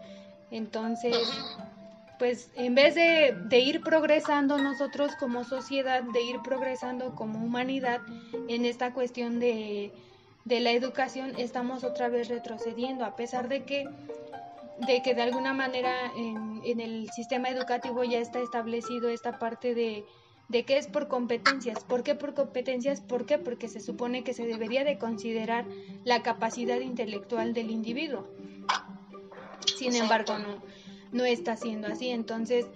Entonces, 0.51 1.17
pues 2.19 2.51
en 2.55 2.75
vez 2.75 2.95
de, 2.95 3.59
ir 3.59 3.81
progresando 3.83 4.59
nosotros 4.59 5.13
como 5.17 5.45
sociedad, 5.45 6.03
de 6.03 6.23
ir 6.23 6.41
progresando 6.43 7.15
como 7.15 7.45
humanidad 7.45 8.01
en 8.49 8.65
esta 8.65 8.93
cuestión 8.93 9.41
de, 9.41 9.93
la 10.45 10.73
educación, 10.73 11.33
estamos 11.39 11.85
otra 11.85 12.09
vez 12.09 12.29
retrocediendo, 12.29 13.05
a 13.05 13.17
pesar 13.17 13.49
de 13.49 13.65
que 13.65 13.89
de 14.87 15.03
que 15.03 15.15
de 15.15 15.21
alguna 15.21 15.53
manera 15.53 15.95
en 16.17 16.81
el 16.81 17.11
sistema 17.11 17.51
educativo 17.51 18.03
ya 18.03 18.19
está 18.19 18.41
establecido 18.41 19.11
esta 19.11 19.39
parte 19.39 19.75
de, 19.75 20.07
de 20.51 20.65
que 20.65 20.79
es 20.79 20.89
por 20.89 21.07
competencias. 21.07 21.85
¿Por 21.85 22.03
qué 22.03 22.17
por 22.17 22.35
competencias? 22.35 23.01
¿Por 23.01 23.25
qué? 23.25 23.39
Porque 23.39 23.69
se 23.69 23.81
supone 23.81 24.25
que 24.25 24.35
se 24.35 24.45
debería 24.45 24.85
de 24.85 24.99
considerar 24.99 25.65
la 26.05 26.23
capacidad 26.23 26.81
intelectual 26.81 27.55
del 27.55 27.71
individuo. 27.71 28.27
Sin 29.79 29.95
embargo, 29.95 30.37
no 30.39 30.61
no 31.13 31.25
está 31.25 31.57
siendo 31.57 31.89
así. 31.89 32.11
Entonces, 32.11 32.67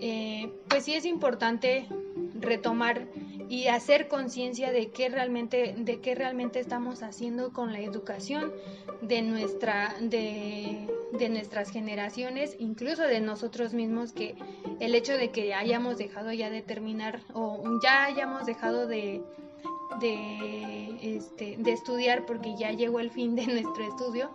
eh, 0.00 0.52
pues 0.68 0.84
sí 0.84 0.94
es 0.94 1.04
importante 1.04 1.86
retomar 2.34 3.06
y 3.48 3.68
hacer 3.68 4.08
conciencia 4.08 4.70
de 4.70 4.90
qué 4.90 5.08
realmente 5.08 5.74
de 5.76 6.00
qué 6.00 6.14
realmente 6.14 6.60
estamos 6.60 7.02
haciendo 7.02 7.52
con 7.52 7.72
la 7.72 7.80
educación 7.80 8.52
de 9.00 9.22
nuestra 9.22 9.96
de, 10.00 10.86
de, 11.18 11.28
nuestras 11.30 11.70
generaciones 11.70 12.56
incluso 12.58 13.02
de 13.02 13.20
nosotros 13.20 13.72
mismos 13.72 14.12
que 14.12 14.36
el 14.80 14.94
hecho 14.94 15.16
de 15.16 15.30
que 15.30 15.54
hayamos 15.54 15.96
dejado 15.96 16.30
ya 16.32 16.50
de 16.50 16.60
terminar 16.60 17.22
o 17.32 17.80
ya 17.82 18.04
hayamos 18.04 18.44
dejado 18.44 18.86
de 18.86 19.22
de, 20.00 21.16
este, 21.16 21.56
de 21.58 21.72
estudiar 21.72 22.26
porque 22.26 22.54
ya 22.56 22.72
llegó 22.72 23.00
el 23.00 23.10
fin 23.10 23.34
de 23.34 23.46
nuestro 23.46 23.84
estudio 23.88 24.30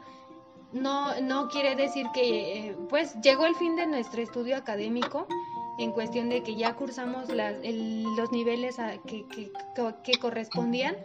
no, 0.74 1.20
no 1.22 1.48
quiere 1.50 1.76
decir 1.76 2.08
que, 2.14 2.70
eh, 2.70 2.78
pues, 2.90 3.20
llegó 3.22 3.46
el 3.46 3.56
fin 3.56 3.76
de 3.76 3.86
nuestro 3.86 4.22
estudio 4.22 4.58
académico 4.58 5.28
en 5.78 5.92
cuestión 5.92 6.30
de 6.30 6.44
que 6.44 6.56
ya 6.56 6.76
cursamos 6.76 7.30
los 7.30 8.32
niveles 8.32 8.78
que, 9.08 9.26
que, 9.28 9.52
que, 10.04 10.20
correspondían, 10.20 10.96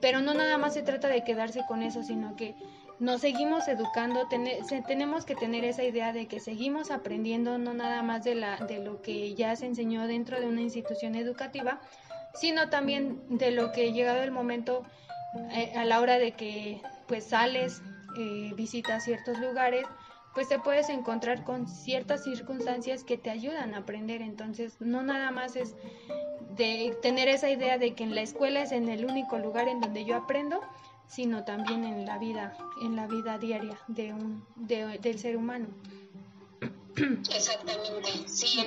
pero 0.00 0.20
no 0.20 0.34
nada 0.34 0.58
más 0.58 0.74
se 0.74 0.82
trata 0.82 1.08
de 1.08 1.22
quedarse 1.22 1.62
con 1.68 1.82
eso, 1.82 2.02
sino 2.02 2.34
que 2.34 2.56
nos 2.98 3.20
seguimos 3.20 3.66
educando, 3.68 4.28
tenemos 4.86 5.24
que 5.24 5.34
tener 5.34 5.64
esa 5.64 5.82
idea 5.82 6.12
de 6.12 6.26
que 6.26 6.40
seguimos 6.40 6.90
aprendiendo 6.90 7.58
no 7.58 7.74
nada 7.74 8.02
más 8.02 8.22
de, 8.22 8.36
la, 8.36 8.56
de 8.58 8.78
lo 8.78 9.02
que 9.02 9.34
ya 9.34 9.56
se 9.56 9.66
enseñó 9.66 10.06
dentro 10.06 10.40
de 10.40 10.46
una 10.46 10.60
institución 10.60 11.14
educativa, 11.14 11.80
sino 12.34 12.70
también 12.70 13.20
de 13.28 13.50
lo 13.50 13.72
que 13.72 13.92
llegado 13.92 14.22
el 14.22 14.30
momento 14.30 14.84
eh, 15.52 15.72
a 15.76 15.84
la 15.84 16.00
hora 16.00 16.18
de 16.18 16.32
que 16.32 16.80
pues 17.06 17.24
sales 17.24 17.82
eh, 18.16 18.52
visitas 18.56 19.04
ciertos 19.04 19.38
lugares, 19.38 19.86
pues 20.34 20.48
te 20.48 20.58
puedes 20.58 20.88
encontrar 20.88 21.44
con 21.44 21.66
ciertas 21.66 22.24
circunstancias 22.24 23.04
que 23.04 23.18
te 23.18 23.30
ayudan 23.30 23.74
a 23.74 23.78
aprender. 23.78 24.22
Entonces, 24.22 24.80
no 24.80 25.02
nada 25.02 25.30
más 25.30 25.56
es 25.56 25.76
de 26.56 26.96
tener 27.02 27.28
esa 27.28 27.50
idea 27.50 27.78
de 27.78 27.94
que 27.94 28.04
en 28.04 28.14
la 28.14 28.22
escuela 28.22 28.62
es 28.62 28.72
en 28.72 28.88
el 28.88 29.04
único 29.04 29.38
lugar 29.38 29.68
en 29.68 29.80
donde 29.80 30.04
yo 30.04 30.16
aprendo, 30.16 30.60
sino 31.06 31.44
también 31.44 31.84
en 31.84 32.06
la 32.06 32.18
vida, 32.18 32.56
en 32.82 32.96
la 32.96 33.06
vida 33.06 33.38
diaria 33.38 33.78
de 33.88 34.12
un, 34.12 34.44
del 34.56 35.18
ser 35.18 35.36
humano. 35.36 35.66
Exactamente, 37.34 38.28
sí, 38.28 38.66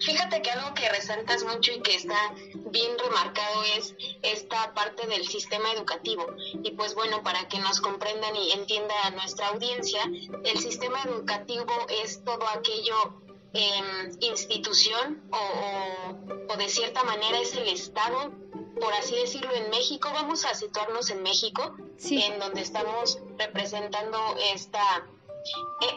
Fíjate 0.00 0.42
que 0.42 0.50
algo 0.50 0.74
que 0.74 0.88
resaltas 0.88 1.44
mucho 1.44 1.72
y 1.72 1.80
que 1.80 1.94
está 1.94 2.34
bien 2.70 2.98
remarcado 2.98 3.62
es 3.76 3.94
esta 4.22 4.74
parte 4.74 5.06
del 5.06 5.26
sistema 5.26 5.72
educativo. 5.72 6.26
Y 6.62 6.72
pues 6.72 6.94
bueno, 6.94 7.22
para 7.22 7.48
que 7.48 7.58
nos 7.58 7.80
comprendan 7.80 8.36
y 8.36 8.52
entienda 8.52 8.94
a 9.04 9.10
nuestra 9.10 9.48
audiencia, 9.48 10.02
el 10.44 10.58
sistema 10.58 11.02
educativo 11.04 11.72
es 11.88 12.22
todo 12.22 12.46
aquello 12.48 13.22
eh, 13.54 14.10
institución 14.20 15.22
o, 15.30 16.52
o, 16.52 16.56
de 16.56 16.68
cierta 16.68 17.04
manera 17.04 17.38
es 17.38 17.54
el 17.54 17.68
Estado, 17.68 18.32
por 18.80 18.92
así 18.94 19.14
decirlo, 19.14 19.52
en 19.54 19.70
México. 19.70 20.08
Vamos 20.12 20.44
a 20.44 20.54
situarnos 20.54 21.10
en 21.10 21.22
México, 21.22 21.76
en 22.10 22.38
donde 22.38 22.62
estamos 22.62 23.18
representando 23.38 24.18
esta 24.54 25.06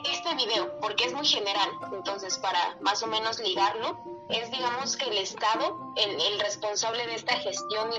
este 0.05 0.35
video, 0.35 0.79
porque 0.79 1.05
es 1.05 1.13
muy 1.13 1.25
general, 1.25 1.69
entonces 1.93 2.37
para 2.39 2.77
más 2.81 3.03
o 3.03 3.07
menos 3.07 3.39
ligarlo, 3.39 3.97
es 4.29 4.49
digamos 4.51 4.97
que 4.97 5.05
el 5.05 5.17
Estado, 5.17 5.93
el, 5.95 6.39
responsable 6.39 7.05
de 7.05 7.15
esta 7.15 7.37
gestión 7.37 7.91
y 7.93 7.97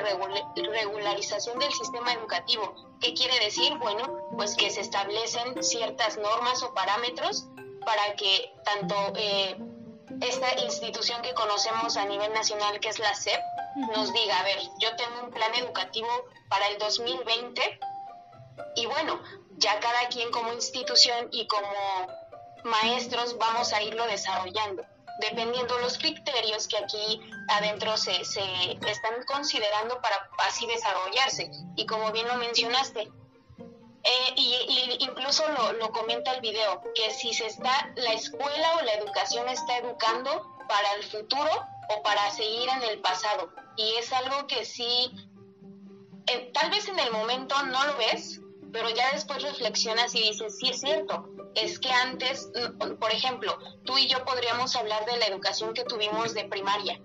regularización 0.62 1.59
del 1.59 1.72
sistema 1.72 2.12
educativo. 2.12 2.74
¿Qué 3.00 3.14
quiere 3.14 3.38
decir? 3.40 3.76
Bueno, 3.78 4.18
pues 4.37 4.56
que 4.56 4.70
se 4.70 4.80
establecen 4.80 5.62
ciertas 5.62 6.18
normas 6.18 6.62
o 6.62 6.74
parámetros 6.74 7.46
para 7.85 8.16
que 8.16 8.52
tanto 8.64 8.94
eh, 9.16 9.56
esta 10.20 10.61
institución 10.61 11.22
que 11.22 11.35
conocemos 11.35 11.96
a 11.96 12.04
nivel 12.06 12.32
nacional, 12.32 12.80
que 12.80 12.88
es 12.88 12.98
la 12.98 13.14
SEP, 13.14 13.40
nos 13.94 14.12
diga, 14.12 14.38
a 14.40 14.42
ver, 14.44 14.59
yo 14.80 14.94
tengo 14.96 15.24
un 15.24 15.30
plan 15.30 15.54
educativo 15.54 16.09
para 16.48 16.66
el 16.68 16.78
2020 16.78 17.80
y 18.76 18.87
bueno, 18.87 19.20
ya 19.58 19.80
cada 19.80 20.08
quien 20.08 20.30
como 20.30 20.52
institución 20.52 21.28
y 21.32 21.46
como 21.46 21.68
maestros 22.64 23.38
vamos 23.38 23.72
a 23.72 23.82
irlo 23.82 24.06
desarrollando, 24.06 24.82
dependiendo 25.20 25.78
los 25.78 25.98
criterios 25.98 26.68
que 26.68 26.78
aquí 26.78 27.20
adentro 27.48 27.96
se, 27.96 28.24
se 28.24 28.42
están 28.86 29.22
considerando 29.26 30.00
para 30.00 30.28
así 30.46 30.66
desarrollarse. 30.66 31.50
Y 31.76 31.86
como 31.86 32.12
bien 32.12 32.28
lo 32.28 32.36
mencionaste, 32.36 33.10
eh, 34.08 34.34
y, 34.36 34.98
incluso 35.00 35.42
lo, 35.48 35.72
lo, 35.72 35.90
comenta 35.90 36.32
el 36.32 36.40
video, 36.40 36.80
que 36.94 37.10
si 37.10 37.34
se 37.34 37.46
está, 37.46 37.92
la 37.96 38.12
escuela 38.12 38.76
o 38.76 38.82
la 38.82 38.94
educación 38.94 39.48
está 39.48 39.78
educando 39.78 40.56
para 40.68 40.92
el 40.94 41.04
futuro 41.04 41.50
o 41.88 42.02
para 42.02 42.30
seguir 42.30 42.68
en 42.68 42.82
el 42.84 43.00
pasado. 43.00 43.52
Y 43.76 43.96
es 43.96 44.12
algo 44.12 44.46
que 44.46 44.64
sí, 44.64 45.10
tal 46.54 46.70
vez 46.70 46.88
en 46.88 46.98
el 46.98 47.10
momento 47.10 47.60
no 47.64 47.84
lo 47.84 47.96
ves, 47.96 48.40
pero 48.76 48.90
ya 48.90 49.10
después 49.12 49.42
reflexionas 49.42 50.14
y 50.14 50.20
dices, 50.20 50.58
sí 50.58 50.68
es 50.68 50.80
cierto, 50.80 51.30
es 51.54 51.78
que 51.78 51.90
antes, 51.90 52.50
mm, 52.54 52.96
por 52.96 53.10
ejemplo, 53.10 53.58
tú 53.86 53.96
y 53.96 54.06
yo 54.06 54.22
podríamos 54.22 54.76
hablar 54.76 55.06
de 55.06 55.16
la 55.16 55.24
educación 55.28 55.72
que 55.72 55.84
tuvimos 55.84 56.34
de 56.34 56.44
primaria. 56.44 57.00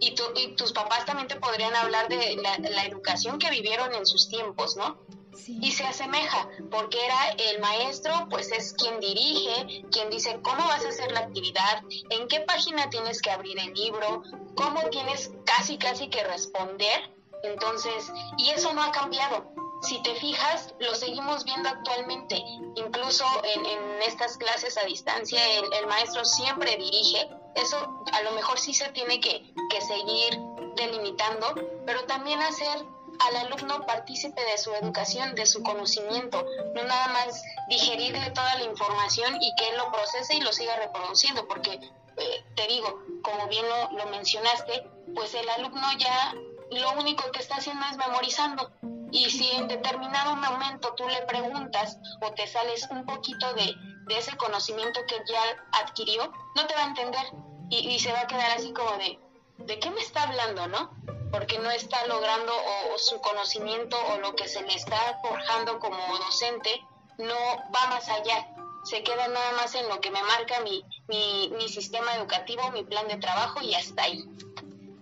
Y, 0.00 0.16
y 0.34 0.56
tus 0.56 0.72
papás 0.72 1.04
también 1.04 1.28
te 1.28 1.36
podrían 1.36 1.76
hablar 1.76 2.08
de 2.08 2.36
la, 2.42 2.84
educación 2.86 3.38
que 3.38 3.50
vivieron 3.50 3.94
en 3.94 4.04
sus 4.04 4.28
tiempos, 4.28 4.76
¿no? 4.76 4.98
Y 5.46 5.70
se 5.70 5.84
asemeja, 5.84 6.48
porque 6.72 6.98
era 7.04 7.30
el 7.38 7.60
maestro, 7.60 8.26
pues 8.28 8.50
es 8.50 8.72
quien 8.72 8.98
dirige, 8.98 9.84
quien 9.92 10.10
dice 10.10 10.40
cómo 10.42 10.66
vas 10.66 10.84
a 10.84 10.88
hacer 10.88 11.12
la 11.12 11.20
actividad, 11.20 11.84
en 12.10 12.26
qué 12.26 12.40
página 12.40 12.90
tienes 12.90 13.22
que 13.22 13.30
abrir 13.30 13.56
el 13.60 13.72
libro, 13.74 14.24
cómo 14.56 14.80
tienes 14.90 15.30
casi, 15.44 15.78
casi 15.78 16.08
que 16.08 16.24
responder. 16.24 17.14
Entonces, 17.44 18.10
y 18.38 18.50
eso 18.50 18.72
no 18.72 18.82
ha 18.82 18.90
cambiado 18.90 19.52
si 19.82 20.00
te 20.02 20.14
fijas, 20.14 20.74
lo 20.78 20.94
seguimos 20.94 21.44
viendo 21.44 21.68
actualmente. 21.68 22.36
Incluso 22.76 23.24
en, 23.44 24.02
estas 24.02 24.36
clases 24.36 24.76
a 24.78 24.84
distancia, 24.84 25.40
el, 25.56 25.86
maestro 25.86 26.24
siempre 26.24 26.76
dirige. 26.76 27.28
Eso 27.54 28.04
a 28.12 28.22
lo 28.22 28.32
mejor 28.32 28.58
sí 28.58 28.72
se 28.72 28.88
tiene 28.90 29.20
que, 29.20 29.52
que 29.70 29.80
seguir 29.80 30.38
delimitando, 30.76 31.54
pero 31.84 32.04
también 32.04 32.40
hacer 32.40 32.84
al 33.20 33.36
alumno 33.36 33.84
partícipe 33.86 34.42
de 34.42 34.56
su 34.56 34.72
educación, 34.74 35.34
de 35.34 35.46
su 35.46 35.62
conocimiento, 35.62 36.44
no 36.74 36.82
nada 36.84 37.08
más 37.08 37.42
digerirle 37.68 38.30
toda 38.30 38.54
la 38.56 38.64
información 38.64 39.36
y 39.40 39.54
que 39.56 39.68
él 39.68 39.76
lo 39.76 39.92
procese 39.92 40.36
y 40.36 40.40
lo 40.40 40.52
siga 40.52 40.76
reproduciendo, 40.76 41.46
porque 41.46 41.72
eh, 42.16 42.44
te 42.56 42.66
digo, 42.68 43.02
como 43.22 43.46
bien 43.48 43.68
lo, 43.68 43.98
lo 43.98 44.06
mencionaste, 44.06 44.88
pues 45.14 45.34
el 45.34 45.48
alumno 45.50 45.86
ya 45.98 46.34
lo 46.70 46.92
único 46.92 47.30
que 47.32 47.40
está 47.40 47.56
haciendo 47.56 47.84
es 47.90 47.98
memorizando 47.98 48.72
y 49.12 49.28
si 49.30 49.50
en 49.50 49.68
determinado 49.68 50.34
momento 50.36 50.94
tú 50.94 51.06
le 51.06 51.20
preguntas 51.26 51.98
o 52.22 52.32
te 52.32 52.46
sales 52.46 52.88
un 52.90 53.04
poquito 53.04 53.52
de, 53.54 53.76
ese 54.08 54.36
conocimiento 54.36 55.00
que 55.06 55.16
ya 55.26 55.42
adquirió, 55.82 56.30
no 56.54 56.66
te 56.66 56.74
va 56.74 56.84
a 56.84 56.88
entender 56.88 57.24
y, 57.70 57.98
se 57.98 58.12
va 58.12 58.20
a 58.20 58.26
quedar 58.26 58.50
así 58.50 58.72
como 58.72 58.90
de, 58.98 59.18
¿de 59.58 59.78
qué 59.78 59.90
me 59.90 60.00
está 60.02 60.24
hablando, 60.24 60.66
no? 60.66 60.90
Porque 61.30 61.58
no 61.58 61.70
está 61.70 62.06
logrando 62.06 62.52
o, 62.92 62.98
su 62.98 63.18
conocimiento 63.22 63.96
o 64.12 64.18
lo 64.18 64.34
que 64.34 64.48
se 64.48 64.60
le 64.62 64.74
está 64.74 65.18
forjando 65.22 65.78
como 65.78 65.96
docente 66.18 66.68
no 67.16 67.34
va 67.74 67.86
más 67.88 68.06
allá. 68.10 68.48
Se 68.84 69.02
queda 69.02 69.28
nada 69.28 69.52
más 69.52 69.74
en 69.74 69.88
lo 69.88 70.00
que 70.00 70.10
me 70.10 70.22
marca 70.22 70.60
mi, 70.60 70.84
mi, 71.08 71.50
mi 71.56 71.68
sistema 71.68 72.14
educativo, 72.16 72.70
mi 72.72 72.84
plan 72.84 73.08
de 73.08 73.16
trabajo 73.16 73.62
y 73.62 73.74
hasta 73.74 74.02
ahí. 74.02 74.24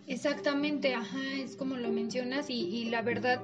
Exactamente, 0.07 0.95
ajá, 0.95 1.19
es 1.37 1.57
como 1.57 1.77
lo 1.77 1.89
mencionas 1.89 2.51
y, 2.51 2.55
y 2.55 2.85
la 2.87 3.03
verdad, 3.03 3.43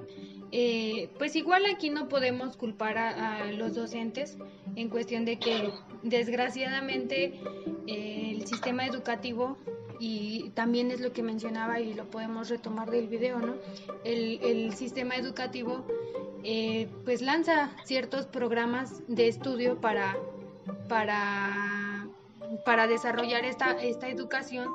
eh, 0.52 1.10
pues 1.18 1.34
igual 1.36 1.64
aquí 1.66 1.90
no 1.90 2.08
podemos 2.08 2.56
culpar 2.56 2.98
a, 2.98 3.50
los 3.52 3.74
docentes 3.74 4.36
en 4.76 4.88
cuestión 4.88 5.24
de 5.24 5.38
que 5.38 5.70
desgraciadamente 6.02 7.40
eh, 7.86 8.32
el 8.36 8.46
sistema 8.46 8.86
educativo 8.86 9.56
y 9.98 10.50
también 10.50 10.90
es 10.90 11.00
lo 11.00 11.12
que 11.12 11.22
mencionaba 11.22 11.80
y 11.80 11.94
lo 11.94 12.04
podemos 12.10 12.48
retomar 12.48 12.90
del 12.90 13.08
video, 13.08 13.38
¿no? 13.38 13.54
El, 14.04 14.74
sistema 14.74 15.16
educativo 15.16 15.86
eh, 16.44 16.88
pues 17.04 17.22
lanza 17.22 17.70
ciertos 17.84 18.26
programas 18.26 19.02
de 19.08 19.28
estudio 19.28 19.80
para, 19.80 20.16
para, 20.88 22.06
para 22.64 22.86
desarrollar 22.86 23.44
esta, 23.44 23.72
esta 23.72 24.08
educación 24.08 24.68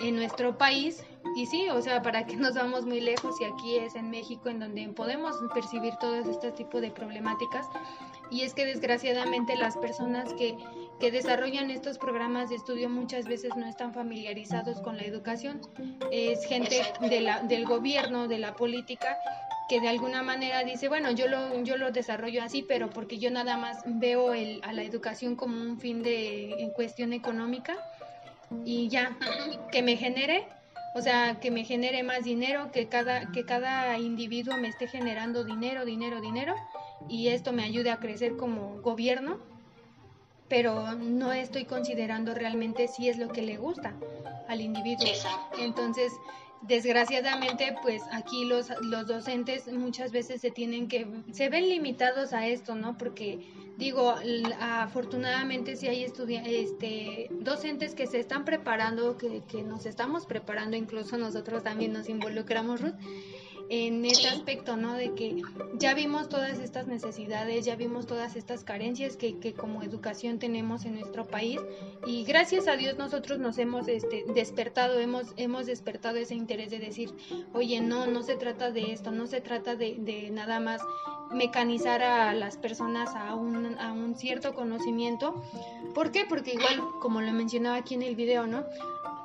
en 0.00 0.16
nuestro 0.16 0.58
país 0.58 1.04
y 1.36 1.44
sí, 1.44 1.68
o 1.68 1.82
sea, 1.82 2.00
para 2.00 2.24
que 2.24 2.34
nos 2.34 2.54
vamos 2.54 2.86
muy 2.86 2.98
lejos 2.98 3.38
y 3.42 3.44
aquí 3.44 3.76
es 3.76 3.94
en 3.94 4.08
México 4.08 4.48
en 4.48 4.58
donde 4.58 4.88
podemos 4.88 5.36
percibir 5.52 5.94
todos 5.96 6.26
este 6.26 6.50
tipo 6.50 6.80
de 6.80 6.90
problemáticas. 6.90 7.66
Y 8.30 8.40
es 8.40 8.54
que 8.54 8.64
desgraciadamente 8.64 9.54
las 9.54 9.76
personas 9.76 10.32
que, 10.32 10.56
que 10.98 11.10
desarrollan 11.10 11.70
estos 11.70 11.98
programas 11.98 12.48
de 12.48 12.56
estudio 12.56 12.88
muchas 12.88 13.26
veces 13.26 13.54
no 13.54 13.66
están 13.66 13.92
familiarizados 13.92 14.80
con 14.80 14.96
la 14.96 15.02
educación. 15.02 15.60
Es 16.10 16.42
gente 16.46 16.82
de 17.00 17.20
la, 17.20 17.42
del 17.42 17.66
gobierno, 17.66 18.28
de 18.28 18.38
la 18.38 18.56
política, 18.56 19.18
que 19.68 19.78
de 19.82 19.88
alguna 19.88 20.22
manera 20.22 20.64
dice, 20.64 20.88
bueno, 20.88 21.10
yo 21.10 21.28
lo, 21.28 21.62
yo 21.62 21.76
lo 21.76 21.90
desarrollo 21.90 22.42
así, 22.42 22.62
pero 22.62 22.88
porque 22.88 23.18
yo 23.18 23.30
nada 23.30 23.58
más 23.58 23.82
veo 23.84 24.32
el, 24.32 24.62
a 24.64 24.72
la 24.72 24.84
educación 24.84 25.36
como 25.36 25.60
un 25.60 25.78
fin 25.78 26.02
de 26.02 26.62
en 26.62 26.70
cuestión 26.70 27.12
económica 27.12 27.76
y 28.64 28.88
ya, 28.88 29.18
que 29.70 29.82
me 29.82 29.96
genere, 29.96 30.46
o 30.96 31.02
sea, 31.02 31.38
que 31.40 31.50
me 31.50 31.64
genere 31.64 32.02
más 32.02 32.24
dinero, 32.24 32.72
que 32.72 32.88
cada, 32.88 33.30
que 33.30 33.44
cada 33.44 33.98
individuo 33.98 34.56
me 34.56 34.68
esté 34.68 34.88
generando 34.88 35.44
dinero, 35.44 35.84
dinero, 35.84 36.22
dinero, 36.22 36.54
y 37.06 37.28
esto 37.28 37.52
me 37.52 37.64
ayude 37.64 37.90
a 37.90 37.98
crecer 37.98 38.38
como 38.38 38.80
gobierno, 38.80 39.38
pero 40.48 40.94
no 40.94 41.34
estoy 41.34 41.66
considerando 41.66 42.32
realmente 42.32 42.88
si 42.88 43.10
es 43.10 43.18
lo 43.18 43.28
que 43.28 43.42
le 43.42 43.58
gusta 43.58 43.92
al 44.48 44.62
individuo. 44.62 45.06
Entonces, 45.58 46.14
desgraciadamente 46.62 47.76
pues 47.82 48.02
aquí 48.12 48.44
los, 48.44 48.68
los 48.82 49.06
docentes 49.06 49.70
muchas 49.72 50.12
veces 50.12 50.40
se 50.40 50.50
tienen 50.50 50.88
que 50.88 51.06
se 51.32 51.48
ven 51.48 51.68
limitados 51.68 52.32
a 52.32 52.46
esto 52.46 52.74
no 52.74 52.96
porque 52.96 53.46
digo 53.76 54.14
afortunadamente 54.58 55.76
si 55.76 55.86
hay 55.86 56.04
este 56.04 57.28
docentes 57.30 57.94
que 57.94 58.06
se 58.06 58.18
están 58.18 58.44
preparando 58.44 59.16
que, 59.16 59.42
que 59.46 59.62
nos 59.62 59.86
estamos 59.86 60.26
preparando 60.26 60.76
incluso 60.76 61.18
nosotros 61.18 61.62
también 61.62 61.92
nos 61.92 62.08
involucramos 62.08 62.80
Ruth 62.80 62.94
en 63.68 64.04
este 64.04 64.28
aspecto, 64.28 64.76
¿no? 64.76 64.94
De 64.94 65.14
que 65.14 65.42
ya 65.74 65.94
vimos 65.94 66.28
todas 66.28 66.58
estas 66.58 66.86
necesidades, 66.86 67.64
ya 67.64 67.76
vimos 67.76 68.06
todas 68.06 68.36
estas 68.36 68.64
carencias 68.64 69.16
que, 69.16 69.38
que 69.38 69.52
como 69.54 69.82
educación 69.82 70.38
tenemos 70.38 70.84
en 70.84 70.94
nuestro 70.94 71.26
país 71.26 71.60
y 72.06 72.24
gracias 72.24 72.68
a 72.68 72.76
Dios 72.76 72.96
nosotros 72.96 73.38
nos 73.38 73.58
hemos 73.58 73.88
este, 73.88 74.24
despertado, 74.34 74.98
hemos, 74.98 75.32
hemos 75.36 75.66
despertado 75.66 76.16
ese 76.16 76.34
interés 76.34 76.70
de 76.70 76.78
decir, 76.78 77.10
oye, 77.52 77.80
no, 77.80 78.06
no 78.06 78.22
se 78.22 78.36
trata 78.36 78.70
de 78.70 78.92
esto, 78.92 79.10
no 79.10 79.26
se 79.26 79.40
trata 79.40 79.76
de, 79.76 79.96
de 79.98 80.30
nada 80.30 80.60
más 80.60 80.80
mecanizar 81.32 82.02
a 82.02 82.34
las 82.34 82.56
personas 82.56 83.14
a 83.14 83.34
un, 83.34 83.78
a 83.78 83.92
un 83.92 84.14
cierto 84.16 84.54
conocimiento. 84.54 85.42
¿Por 85.94 86.12
qué? 86.12 86.24
Porque 86.28 86.52
igual, 86.52 86.82
como 87.00 87.20
lo 87.20 87.32
mencionaba 87.32 87.76
aquí 87.76 87.94
en 87.94 88.02
el 88.02 88.16
video, 88.16 88.46
¿no? 88.46 88.64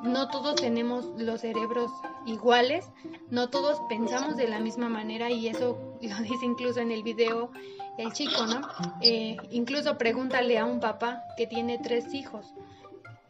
No 0.03 0.27
todos 0.29 0.55
tenemos 0.55 1.05
los 1.17 1.41
cerebros 1.41 1.91
iguales, 2.25 2.85
no 3.29 3.49
todos 3.49 3.79
pensamos 3.89 4.37
de 4.37 4.47
la 4.47 4.59
misma 4.59 4.89
manera 4.89 5.29
y 5.29 5.47
eso 5.47 5.77
lo 6.01 6.17
dice 6.17 6.45
incluso 6.45 6.79
en 6.79 6.91
el 6.91 7.03
video 7.03 7.51
el 7.97 8.13
chico, 8.13 8.45
¿no? 8.45 8.61
Eh, 9.01 9.37
incluso 9.51 9.97
pregúntale 9.97 10.57
a 10.57 10.65
un 10.65 10.79
papá 10.79 11.23
que 11.37 11.45
tiene 11.45 11.77
tres 11.77 12.13
hijos. 12.13 12.53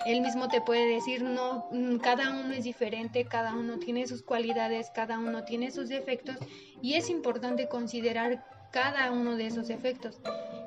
Él 0.05 0.21
mismo 0.21 0.47
te 0.47 0.61
puede 0.61 0.87
decir, 0.87 1.23
no, 1.23 1.67
mm, 1.71 1.97
cada 1.97 2.31
uno 2.31 2.53
es 2.53 2.63
diferente, 2.63 3.25
cada 3.25 3.53
uno 3.53 3.77
tiene 3.77 4.07
sus 4.07 4.23
cualidades, 4.23 4.89
cada 4.91 5.19
uno 5.19 5.43
tiene 5.43 5.71
sus 5.71 5.89
defectos 5.89 6.37
y 6.81 6.93
es 6.95 7.09
importante 7.09 7.67
considerar 7.67 8.43
cada 8.71 9.11
uno 9.11 9.35
de 9.35 9.47
esos 9.47 9.69
efectos. 9.69 10.19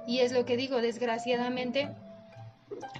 Y 0.07 0.21
es 0.21 0.33
lo 0.33 0.45
que 0.45 0.57
digo, 0.57 0.81
desgraciadamente, 0.81 1.89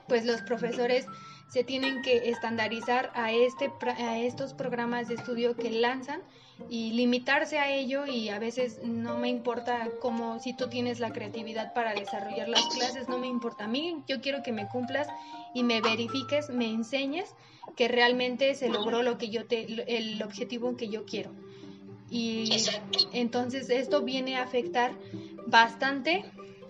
pues 0.09 0.25
los 0.25 0.41
profesores 0.43 1.07
se 1.55 1.63
tienen 1.63 2.03
que 2.03 2.31
estandarizar 2.31 3.13
a, 3.15 3.31
este, 3.31 3.71
a 3.87 4.19
estos 4.19 4.55
programas 4.55 5.07
de 5.07 5.15
estudio 5.15 5.55
que 5.55 5.71
lanzan 5.71 6.21
y 6.69 6.91
limitarse 6.95 7.61
a 7.61 7.73
ello 7.73 8.07
y 8.07 8.29
a 8.31 8.41
veces 8.41 8.81
no 8.83 9.19
me 9.19 9.29
importa 9.29 9.89
como 10.01 10.41
si 10.41 10.53
tú 10.53 10.67
tienes 10.69 10.99
la 10.99 11.13
creatividad 11.13 11.73
para 11.73 11.95
desarrollar 11.95 12.49
las 12.49 12.67
clases, 12.67 13.09
no 13.09 13.19
me 13.19 13.29
importa 13.29 13.67
a 13.67 13.69
mí, 13.69 14.03
yo 14.09 14.21
quiero 14.21 14.43
que 14.43 14.51
me 14.51 14.67
cumplas 14.67 15.07
y 15.55 15.63
me 15.63 15.81
verifiques, 15.81 16.51
me 16.51 16.69
enseñes 16.69 17.37
que 17.77 17.87
realmente 17.87 18.57
se 18.57 18.69
logró 18.69 19.05
lo 19.05 19.17
que 19.17 19.29
yo 19.29 19.47
te 19.47 19.63
el 19.97 20.21
objetivo 20.25 20.77
que 20.77 20.89
yo 20.89 21.05
quiero. 21.05 21.31
Y 22.11 22.51
entonces 23.13 23.71
esto 23.71 24.03
viene 24.03 24.39
a 24.39 24.43
afectar 24.43 24.91
bastante 25.47 26.25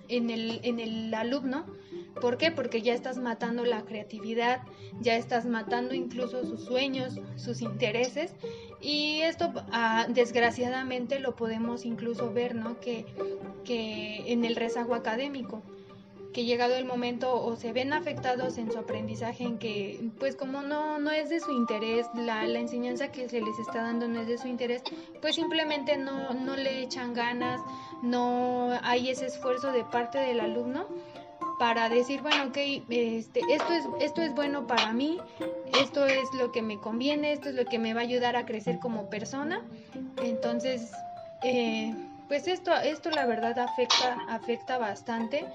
en 0.08 0.28
el, 0.28 0.60
en 0.62 0.78
el 0.78 1.14
alumno 1.14 1.64
¿Por 2.20 2.38
qué? 2.38 2.50
Porque 2.50 2.82
ya 2.82 2.94
estás 2.94 3.18
matando 3.18 3.64
la 3.64 3.82
creatividad, 3.82 4.62
ya 5.00 5.16
estás 5.16 5.46
matando 5.46 5.94
incluso 5.94 6.44
sus 6.44 6.64
sueños, 6.64 7.20
sus 7.36 7.60
intereses 7.60 8.34
y 8.80 9.20
esto 9.22 9.52
ah, 9.72 10.06
desgraciadamente 10.08 11.18
lo 11.18 11.34
podemos 11.34 11.84
incluso 11.84 12.32
ver, 12.32 12.54
¿no? 12.54 12.78
Que, 12.80 13.06
que 13.64 14.32
en 14.32 14.44
el 14.44 14.56
rezago 14.56 14.94
académico 14.94 15.62
que 16.34 16.44
llegado 16.44 16.74
el 16.74 16.84
momento 16.84 17.32
o 17.42 17.54
se 17.54 17.72
ven 17.72 17.92
afectados 17.92 18.58
en 18.58 18.70
su 18.70 18.78
aprendizaje 18.78 19.44
en 19.44 19.56
que 19.56 20.10
pues 20.18 20.34
como 20.34 20.62
no 20.62 20.98
no 20.98 21.12
es 21.12 21.30
de 21.30 21.38
su 21.38 21.52
interés 21.52 22.06
la, 22.16 22.44
la 22.44 22.58
enseñanza 22.58 23.12
que 23.12 23.28
se 23.28 23.40
les 23.40 23.56
está 23.60 23.82
dando 23.82 24.08
no 24.08 24.20
es 24.20 24.26
de 24.26 24.36
su 24.36 24.48
interés 24.48 24.82
pues 25.22 25.36
simplemente 25.36 25.96
no 25.96 26.34
no 26.34 26.56
le 26.56 26.82
echan 26.82 27.14
ganas 27.14 27.60
no 28.02 28.76
hay 28.82 29.10
ese 29.10 29.26
esfuerzo 29.26 29.70
de 29.70 29.84
parte 29.84 30.18
del 30.18 30.40
alumno 30.40 30.88
para 31.64 31.88
decir, 31.88 32.20
bueno, 32.20 32.48
ok, 32.48 32.58
este, 32.90 33.40
esto, 33.48 33.72
es, 33.72 33.84
esto 33.98 34.20
es 34.20 34.34
bueno 34.34 34.66
para 34.66 34.92
mí, 34.92 35.16
esto 35.80 36.04
es 36.04 36.28
lo 36.38 36.52
que 36.52 36.60
me 36.60 36.78
conviene, 36.78 37.32
esto 37.32 37.48
es 37.48 37.54
lo 37.54 37.64
que 37.64 37.78
me 37.78 37.94
va 37.94 38.00
a 38.00 38.02
ayudar 38.02 38.36
a 38.36 38.44
crecer 38.44 38.78
como 38.80 39.08
persona. 39.08 39.62
Entonces, 40.22 40.92
eh, 41.42 41.94
pues 42.28 42.48
esto, 42.48 42.70
esto 42.76 43.08
la 43.08 43.24
verdad 43.24 43.58
afecta, 43.58 44.18
afecta 44.28 44.76
bastante 44.76 45.46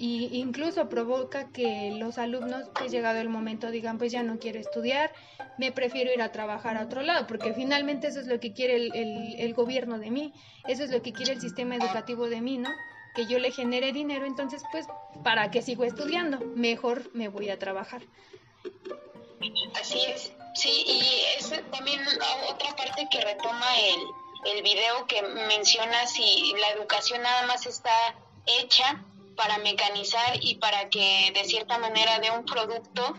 e 0.00 0.28
incluso 0.32 0.88
provoca 0.88 1.46
que 1.52 1.92
los 1.92 2.18
alumnos, 2.18 2.68
pues 2.76 2.90
llegado 2.90 3.20
el 3.20 3.28
momento, 3.28 3.70
digan, 3.70 3.98
pues 3.98 4.10
ya 4.10 4.24
no 4.24 4.40
quiero 4.40 4.58
estudiar, 4.58 5.12
me 5.58 5.70
prefiero 5.70 6.12
ir 6.12 6.22
a 6.22 6.32
trabajar 6.32 6.76
a 6.76 6.82
otro 6.82 7.02
lado, 7.02 7.28
porque 7.28 7.54
finalmente 7.54 8.08
eso 8.08 8.18
es 8.18 8.26
lo 8.26 8.40
que 8.40 8.52
quiere 8.52 8.74
el, 8.74 8.96
el, 8.96 9.34
el 9.38 9.54
gobierno 9.54 10.00
de 10.00 10.10
mí, 10.10 10.32
eso 10.66 10.82
es 10.82 10.90
lo 10.90 11.02
que 11.02 11.12
quiere 11.12 11.34
el 11.34 11.40
sistema 11.40 11.76
educativo 11.76 12.28
de 12.28 12.40
mí, 12.40 12.58
¿no? 12.58 12.70
Que 13.14 13.26
yo 13.26 13.38
le 13.38 13.50
genere 13.50 13.92
dinero, 13.92 14.26
entonces 14.26 14.62
pues, 14.70 14.86
¿para 15.22 15.50
qué 15.50 15.62
sigo 15.62 15.84
estudiando? 15.84 16.38
Mejor 16.54 17.10
me 17.14 17.28
voy 17.28 17.50
a 17.50 17.58
trabajar. 17.58 18.02
Así 19.80 20.00
es, 20.06 20.32
sí, 20.54 20.84
y 20.86 21.22
es 21.38 21.50
también 21.70 22.00
otra 22.48 22.76
parte 22.76 23.08
que 23.10 23.20
retoma 23.20 23.66
el, 23.78 24.56
el 24.56 24.62
video 24.62 25.06
que 25.06 25.22
menciona 25.22 26.06
si 26.06 26.54
la 26.60 26.70
educación 26.70 27.22
nada 27.22 27.46
más 27.46 27.66
está 27.66 27.92
hecha 28.46 29.04
para 29.36 29.58
mecanizar 29.58 30.38
y 30.40 30.56
para 30.56 30.88
que 30.88 31.32
de 31.34 31.44
cierta 31.44 31.78
manera 31.78 32.18
dé 32.20 32.30
un 32.30 32.44
producto 32.44 33.14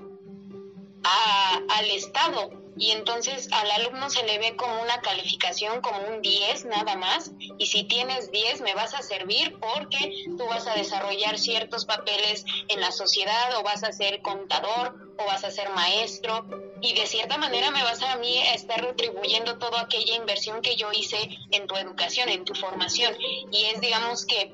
a, 1.03 1.59
al 1.69 1.85
Estado, 1.91 2.62
y 2.77 2.91
entonces 2.91 3.49
al 3.51 3.69
alumno 3.71 4.09
se 4.09 4.23
le 4.23 4.39
ve 4.39 4.55
como 4.55 4.81
una 4.81 4.99
calificación, 5.01 5.81
como 5.81 5.99
un 6.07 6.21
10 6.21 6.65
nada 6.65 6.95
más, 6.95 7.31
y 7.57 7.67
si 7.67 7.83
tienes 7.83 8.31
10 8.31 8.61
me 8.61 8.73
vas 8.73 8.93
a 8.93 9.01
servir 9.01 9.57
porque 9.59 10.25
tú 10.37 10.45
vas 10.47 10.67
a 10.67 10.73
desarrollar 10.75 11.37
ciertos 11.37 11.85
papeles 11.85 12.45
en 12.69 12.81
la 12.81 12.91
sociedad 12.91 13.57
o 13.57 13.63
vas 13.63 13.83
a 13.83 13.91
ser 13.91 14.21
contador 14.21 14.95
o 15.17 15.25
vas 15.25 15.43
a 15.43 15.51
ser 15.51 15.69
maestro 15.69 16.45
y 16.81 16.93
de 16.93 17.05
cierta 17.05 17.37
manera 17.37 17.71
me 17.71 17.83
vas 17.83 18.01
a 18.01 18.15
mí 18.17 18.37
a 18.39 18.53
estar 18.55 18.81
retribuyendo 18.81 19.57
toda 19.57 19.81
aquella 19.81 20.15
inversión 20.15 20.61
que 20.61 20.75
yo 20.75 20.91
hice 20.91 21.17
en 21.51 21.67
tu 21.67 21.75
educación, 21.75 22.29
en 22.29 22.43
tu 22.45 22.55
formación. 22.55 23.15
Y 23.51 23.65
es 23.65 23.79
digamos 23.79 24.25
que 24.25 24.53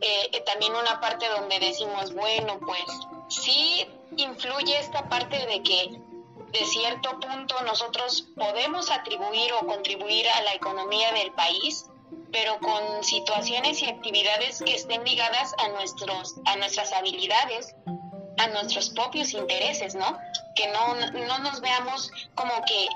eh, 0.00 0.42
también 0.46 0.74
una 0.74 1.00
parte 1.00 1.28
donde 1.28 1.60
decimos, 1.60 2.14
bueno, 2.14 2.58
pues 2.60 2.84
sí 3.28 3.86
influye 4.16 4.78
esta 4.78 5.08
parte 5.08 5.46
de 5.46 5.62
que 5.62 6.00
de 6.52 6.64
cierto 6.64 7.18
punto 7.20 7.60
nosotros 7.62 8.26
podemos 8.36 8.90
atribuir 8.90 9.52
o 9.54 9.66
contribuir 9.66 10.28
a 10.28 10.42
la 10.42 10.54
economía 10.54 11.12
del 11.12 11.32
país, 11.32 11.86
pero 12.32 12.58
con 12.58 13.04
situaciones 13.04 13.82
y 13.82 13.86
actividades 13.86 14.62
que 14.64 14.74
estén 14.74 15.04
ligadas 15.04 15.54
a 15.58 15.68
nuestros 15.68 16.34
a 16.46 16.56
nuestras 16.56 16.92
habilidades, 16.92 17.74
a 18.38 18.48
nuestros 18.48 18.90
propios 18.90 19.32
intereses, 19.32 19.94
¿no? 19.94 20.18
Que 20.56 20.66
no, 20.68 20.94
no 21.26 21.38
nos 21.38 21.60
veamos 21.60 22.10
como 22.34 22.52
que 22.64 22.88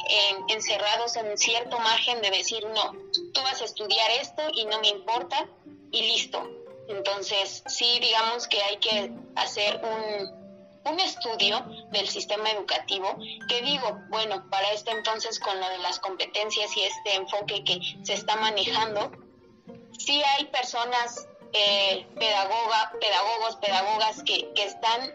encerrados 0.49 1.17
en 1.17 1.37
cierto 1.39 1.79
margen 1.79 2.21
de 2.23 2.31
decir, 2.31 2.65
no, 2.75 2.93
tú 3.33 3.41
vas 3.43 3.61
a 3.61 3.65
estudiar 3.65 4.11
esto 4.21 4.43
y 4.55 4.65
no 4.67 4.81
me 4.81 4.89
importa 4.89 5.47
y 5.93 6.03
listo. 6.03 6.43
Entonces, 6.89 7.63
sí, 7.67 7.99
digamos 8.01 8.47
que 8.49 8.61
hay 8.63 8.77
que 8.77 9.13
hacer 9.37 9.81
un, 9.83 10.44
un 10.85 11.01
estudio 11.01 11.65
del 11.91 12.09
sistema 12.09 12.51
educativo 12.51 13.17
que 13.49 13.63
digo, 13.63 14.01
bueno, 14.09 14.49
para 14.51 14.71
este 14.73 14.91
entonces 14.91 15.39
con 15.41 15.59
lo 15.59 15.69
de 15.69 15.79
las 15.79 15.99
competencias 15.99 16.77
y 16.77 16.83
este 16.83 17.15
enfoque 17.15 17.65
que 17.65 17.81
se 18.03 18.15
está 18.15 18.37
manejando, 18.37 19.11
sí 19.99 20.23
hay 20.23 20.47
personas, 20.47 21.27
eh, 21.53 22.07
pedagoga, 22.19 22.93
pedagogos, 23.01 23.57
pedagogas 23.57 24.23
que, 24.25 24.53
que 24.55 24.65
están 24.65 25.13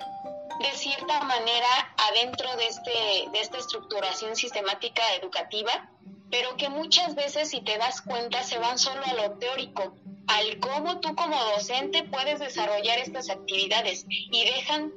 de 0.60 0.72
cierta 0.74 1.22
manera 1.22 1.68
adentro 2.10 2.56
de, 2.58 2.68
este, 2.68 3.30
de 3.32 3.40
esta 3.40 3.58
estructuración 3.58 4.36
sistemática 4.36 5.02
educativa, 5.16 5.90
pero 6.30 6.58
que 6.58 6.70
muchas 6.70 7.16
veces, 7.16 7.50
si 7.50 7.62
te 7.62 7.78
das 7.78 8.02
cuenta, 8.02 8.44
se 8.44 8.58
van 8.58 8.78
solo 8.78 9.02
a 9.06 9.14
lo 9.14 9.38
teórico, 9.38 9.96
al 10.28 10.60
cómo 10.60 11.00
tú 11.00 11.16
como 11.16 11.44
docente 11.56 12.04
puedes 12.04 12.40
desarrollar 12.40 13.00
estas 13.00 13.30
actividades 13.30 14.06
y 14.10 14.46
dejan 14.46 14.94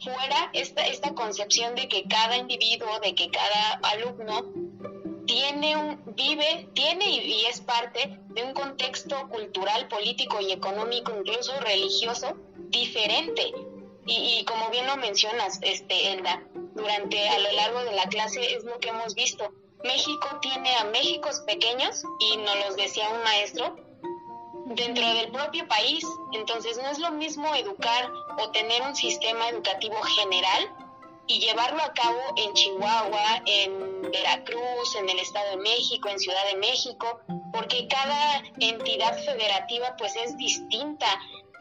fuera 0.00 0.50
esta, 0.52 0.86
esta 0.86 1.14
concepción 1.14 1.74
de 1.74 1.88
que 1.88 2.04
cada 2.04 2.36
individuo, 2.36 3.00
de 3.00 3.14
que 3.14 3.30
cada 3.30 3.80
alumno 3.82 4.52
vive, 6.14 6.68
tiene 6.74 7.08
y, 7.08 7.44
es 7.46 7.60
parte 7.60 8.18
de 8.28 8.42
un 8.42 8.54
contexto 8.54 9.28
cultural, 9.28 9.88
político 9.88 10.40
y 10.40 10.52
económico, 10.52 11.12
incluso 11.16 11.58
religioso, 11.60 12.36
diferente. 12.70 13.52
Y, 14.06 14.40
y, 14.40 14.44
como 14.44 14.70
bien 14.70 14.86
lo 14.86 14.96
mencionas, 14.96 15.58
este, 15.62 16.12
Elda, 16.12 16.42
durante 16.74 17.28
a 17.28 17.38
lo 17.38 17.52
largo 17.52 17.84
de 17.84 17.92
la 17.92 18.08
clase 18.08 18.54
es 18.54 18.64
lo 18.64 18.78
que 18.78 18.88
hemos 18.88 19.14
visto. 19.14 19.52
México 19.84 20.28
tiene 20.40 20.74
a 20.76 20.84
Méxicos 20.84 21.40
pequeños, 21.40 22.02
y 22.20 22.36
nos 22.38 22.56
los 22.66 22.76
decía 22.76 23.08
un 23.10 23.22
maestro, 23.22 23.76
dentro 24.74 25.06
del 25.14 25.30
propio 25.30 25.66
país. 25.68 26.04
Entonces 26.32 26.76
no 26.78 26.88
es 26.90 26.98
lo 26.98 27.10
mismo 27.12 27.54
educar 27.54 28.10
o 28.38 28.50
tener 28.50 28.82
un 28.82 28.94
sistema 28.94 29.48
educativo 29.48 29.96
general 30.02 30.74
y 31.26 31.40
llevarlo 31.40 31.82
a 31.82 31.92
cabo 31.92 32.20
en 32.36 32.54
Chihuahua, 32.54 33.42
en 33.44 34.02
Veracruz, 34.10 34.96
en 34.96 35.08
el 35.10 35.18
Estado 35.18 35.50
de 35.50 35.56
México, 35.58 36.08
en 36.08 36.18
Ciudad 36.18 36.46
de 36.50 36.56
México, 36.56 37.20
porque 37.52 37.86
cada 37.86 38.42
entidad 38.58 39.16
federativa 39.24 39.94
pues 39.98 40.16
es 40.16 40.36
distinta, 40.38 41.06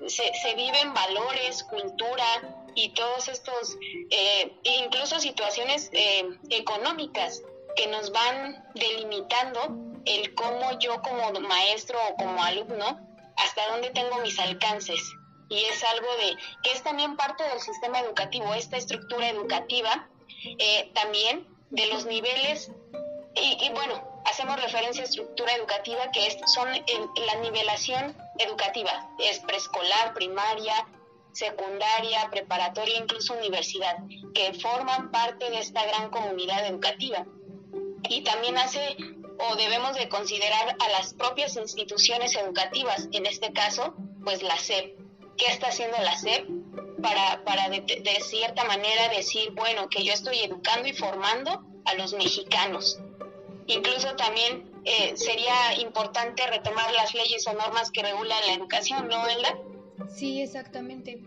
se, 0.07 0.33
se 0.33 0.55
viven 0.55 0.93
valores, 0.93 1.63
cultura 1.63 2.25
y 2.75 2.89
todos 2.89 3.27
estos, 3.27 3.75
eh, 4.09 4.53
incluso 4.63 5.19
situaciones 5.19 5.89
eh, 5.91 6.29
económicas 6.49 7.41
que 7.75 7.87
nos 7.87 8.11
van 8.11 8.63
delimitando 8.73 9.86
el 10.07 10.33
cómo 10.35 10.79
yo 10.79 11.01
como 11.01 11.31
maestro 11.41 11.97
o 12.09 12.15
como 12.15 12.41
alumno, 12.43 12.99
hasta 13.35 13.67
dónde 13.71 13.89
tengo 13.91 14.17
mis 14.21 14.39
alcances. 14.39 14.99
Y 15.49 15.63
es 15.65 15.83
algo 15.83 16.07
de 16.17 16.35
que 16.63 16.71
es 16.71 16.83
también 16.83 17.15
parte 17.15 17.43
del 17.43 17.59
sistema 17.59 17.99
educativo, 17.99 18.53
esta 18.53 18.77
estructura 18.77 19.29
educativa, 19.29 20.09
eh, 20.59 20.91
también 20.93 21.47
de 21.69 21.87
los 21.87 22.05
niveles, 22.05 22.71
y, 23.39 23.69
bueno, 23.69 24.21
hacemos 24.25 24.59
referencia 24.61 25.03
a 25.03 25.05
estructura 25.05 25.53
educativa, 25.53 26.11
que 26.11 26.25
es, 26.25 26.37
son 26.47 26.67
la 26.71 27.35
nivelación 27.41 28.15
educativa, 28.39 29.09
es 29.19 29.39
preescolar, 29.41 30.13
primaria, 30.15 30.87
secundaria, 31.33 32.27
preparatoria, 32.31 32.97
incluso 32.97 33.35
universidad, 33.35 33.97
que 34.33 34.53
forman 34.53 35.11
parte 35.11 35.49
de 35.51 35.59
esta 35.59 35.85
gran 35.85 36.09
comunidad 36.09 36.65
educativa. 36.65 37.25
Y 38.09 38.23
también 38.23 38.57
hace 38.57 38.97
o 39.39 39.55
debemos 39.55 39.95
de 39.95 40.09
considerar 40.09 40.75
a 40.79 40.89
las 40.89 41.13
propias 41.13 41.55
instituciones 41.55 42.35
educativas, 42.35 43.07
en 43.11 43.25
este 43.25 43.53
caso, 43.53 43.95
pues 44.23 44.41
la 44.41 44.57
SEP. 44.57 44.97
¿Qué 45.37 45.45
está 45.47 45.67
haciendo 45.67 45.97
la 45.99 46.17
SEP 46.17 46.47
para, 47.01 47.43
para 47.43 47.69
de, 47.69 48.17
cierta 48.21 48.63
manera 48.63 49.09
decir, 49.09 49.51
bueno, 49.51 49.87
que 49.89 50.03
yo 50.03 50.13
estoy 50.13 50.39
educando 50.39 50.87
y 50.87 50.93
formando 50.93 51.63
a 51.85 51.93
los 51.93 52.13
mexicanos? 52.13 52.99
Incluso 53.67 54.15
también 54.15 54.71
eh, 54.85 55.15
sería 55.15 55.79
importante 55.79 56.47
retomar 56.47 56.91
las 56.93 57.13
leyes 57.13 57.45
o 57.47 57.53
normas 57.53 57.91
que 57.91 58.01
regulan 58.01 58.39
la 58.47 58.53
educación, 58.53 59.07
¿no, 59.07 59.27
Elda? 59.27 59.57
Sí, 60.15 60.41
exactamente. 60.41 61.21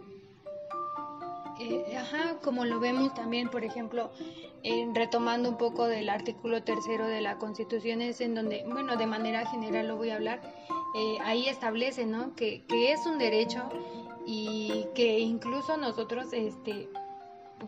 Eh, 1.61 1.97
ajá, 1.97 2.39
como 2.43 2.65
lo 2.65 2.81
vemos 2.81 3.13
también, 3.15 3.51
por 3.51 3.65
ejemplo, 3.65 4.11
retomando 4.95 5.49
un 5.49 5.57
poco 5.57 5.87
del 5.87 6.09
artículo 6.09 6.63
tercero 6.63 7.07
de 7.07 7.21
la 7.21 7.37
Constitución, 7.37 8.03
es 8.03 8.21
en 8.21 8.35
donde, 8.35 8.65
bueno, 8.67 8.97
de 8.97 9.07
manera 9.07 9.47
general 9.47 9.89
lo 9.89 9.97
voy 9.97 10.11
a 10.11 10.17
hablar, 10.17 10.41
eh, 10.97 11.19
ahí 11.23 11.49
establece, 11.49 12.07
¿no? 12.07 12.35
Que, 12.35 12.65
que, 12.67 12.93
es 12.93 13.07
un 13.07 13.19
derecho 13.19 13.63
y 14.27 14.87
que 14.95 15.21
incluso 15.21 15.77
nosotros, 15.77 16.33
este, 16.33 16.89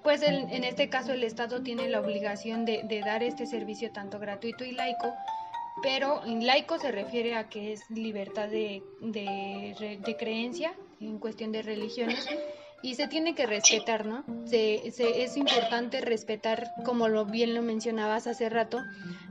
pues 0.03 0.23
en 0.23 0.65
este 0.65 0.89
caso 0.89 1.13
el 1.13 1.25
Estado 1.25 1.63
tiene 1.63 1.89
la 1.89 2.01
obligación 2.01 2.65
de, 2.65 2.83
de 2.85 3.01
dar 3.01 3.23
este 3.23 3.47
servicio 3.47 3.93
tanto 3.93 4.19
gratuito 4.19 4.65
y 4.65 4.73
laico, 4.73 5.13
pero 5.83 6.25
en 6.25 6.47
laico 6.47 6.79
se 6.79 6.93
refiere 6.93 7.35
a 7.35 7.49
que 7.49 7.73
es 7.73 7.89
libertad 7.91 8.49
de, 8.49 8.83
de, 9.01 9.99
de 10.05 10.17
creencia 10.17 10.75
en 11.01 11.19
cuestión 11.19 11.53
de 11.53 11.63
religiones 11.63 12.29
y 12.83 12.97
se 12.97 13.07
tiene 13.07 13.35
que 13.35 13.47
respetar, 13.47 14.07
¿no? 14.07 14.25
Se, 14.45 14.87
es 14.87 15.37
importante 15.37 16.01
respetar, 16.01 16.73
como 16.85 17.09
lo 17.09 17.25
bien 17.25 17.55
lo 17.55 17.63
mencionabas 17.63 18.27
hace 18.27 18.49
rato, 18.49 18.83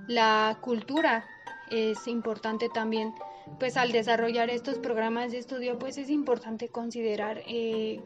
la 0.08 0.58
cultura 0.62 1.26
es 1.70 2.08
importante 2.08 2.70
también, 2.70 3.14
pues 3.60 3.76
al 3.78 3.92
desarrollar 3.92 4.50
estos 4.50 4.78
programas 4.78 5.32
de 5.32 5.40
estudio, 5.40 5.78
pues 5.78 5.98
es 5.98 6.10
importante 6.10 6.70
considerar, 6.70 7.42
eh, 7.48 8.02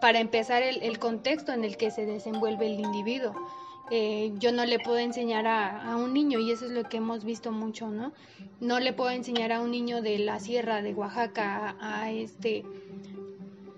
para 0.00 0.20
empezar, 0.20 0.62
el, 0.62 0.98
contexto 0.98 1.52
en 1.52 1.64
el 1.64 1.76
que 1.76 1.90
se 1.90 2.06
desenvuelve 2.06 2.66
el 2.66 2.80
individuo. 2.80 3.34
Eh, 3.90 4.32
yo 4.38 4.50
no 4.50 4.64
le 4.64 4.78
puedo 4.78 4.98
enseñar 4.98 5.46
a, 5.46 5.96
un 5.96 6.14
niño, 6.14 6.40
y 6.40 6.50
eso 6.50 6.64
es 6.64 6.72
lo 6.72 6.84
que 6.84 6.98
hemos 6.98 7.24
visto 7.24 7.52
mucho, 7.52 7.88
¿no? 7.88 8.12
No 8.60 8.80
le 8.80 8.94
puedo 8.94 9.10
enseñar 9.10 9.52
a 9.52 9.60
un 9.60 9.70
niño 9.70 10.00
de 10.00 10.18
la 10.18 10.40
sierra 10.40 10.80
de 10.80 10.94
Oaxaca 10.94 11.76
a 11.80 12.10
este 12.10 12.64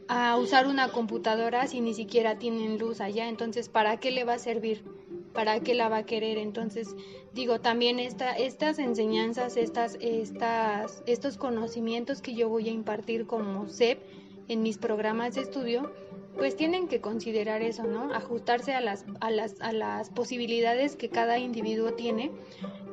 a 0.08 0.36
usar 0.36 0.66
una 0.66 0.90
computadora 0.90 1.66
si 1.66 1.80
ni 1.80 1.94
siquiera 1.94 2.38
tienen 2.38 2.78
luz 2.78 3.00
allá, 3.00 3.28
entonces 3.28 3.68
¿para 3.68 3.98
qué 3.98 4.10
le 4.10 4.24
va 4.24 4.34
a 4.34 4.38
servir? 4.38 4.84
¿Para 5.32 5.60
qué 5.60 5.74
la 5.74 5.88
va 5.88 5.98
a 5.98 6.06
querer? 6.06 6.38
Entonces, 6.38 6.94
digo, 7.34 7.60
también 7.60 7.98
esta, 8.00 8.32
estas 8.32 8.78
enseñanzas, 8.78 9.56
estas, 9.56 9.98
estas, 10.00 11.02
estos 11.06 11.36
conocimientos 11.36 12.22
que 12.22 12.34
yo 12.34 12.48
voy 12.48 12.68
a 12.68 12.72
impartir 12.72 13.26
como 13.26 13.68
SEP 13.68 14.00
en 14.48 14.62
mis 14.62 14.78
programas 14.78 15.34
de 15.34 15.42
estudio, 15.42 15.92
pues 16.36 16.56
tienen 16.56 16.88
que 16.88 17.00
considerar 17.00 17.62
eso, 17.62 17.84
¿no? 17.84 18.14
Ajustarse 18.14 18.74
a 18.74 18.80
las, 18.80 19.04
a 19.20 19.30
las, 19.30 19.60
a 19.60 19.72
las 19.72 20.10
posibilidades 20.10 20.96
que 20.96 21.08
cada 21.08 21.38
individuo 21.38 21.92
tiene, 21.92 22.30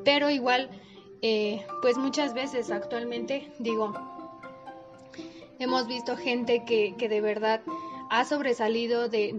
pero 0.04 0.30
igual, 0.30 0.70
eh, 1.22 1.64
pues 1.80 1.96
muchas 1.96 2.34
veces 2.34 2.70
actualmente, 2.70 3.52
digo, 3.58 3.94
hemos 5.58 5.86
visto 5.86 6.16
gente 6.16 6.64
que, 6.64 6.94
que 6.96 7.08
de 7.08 7.20
verdad 7.20 7.60
ha 8.10 8.24
sobresalido 8.24 9.08
de, 9.08 9.32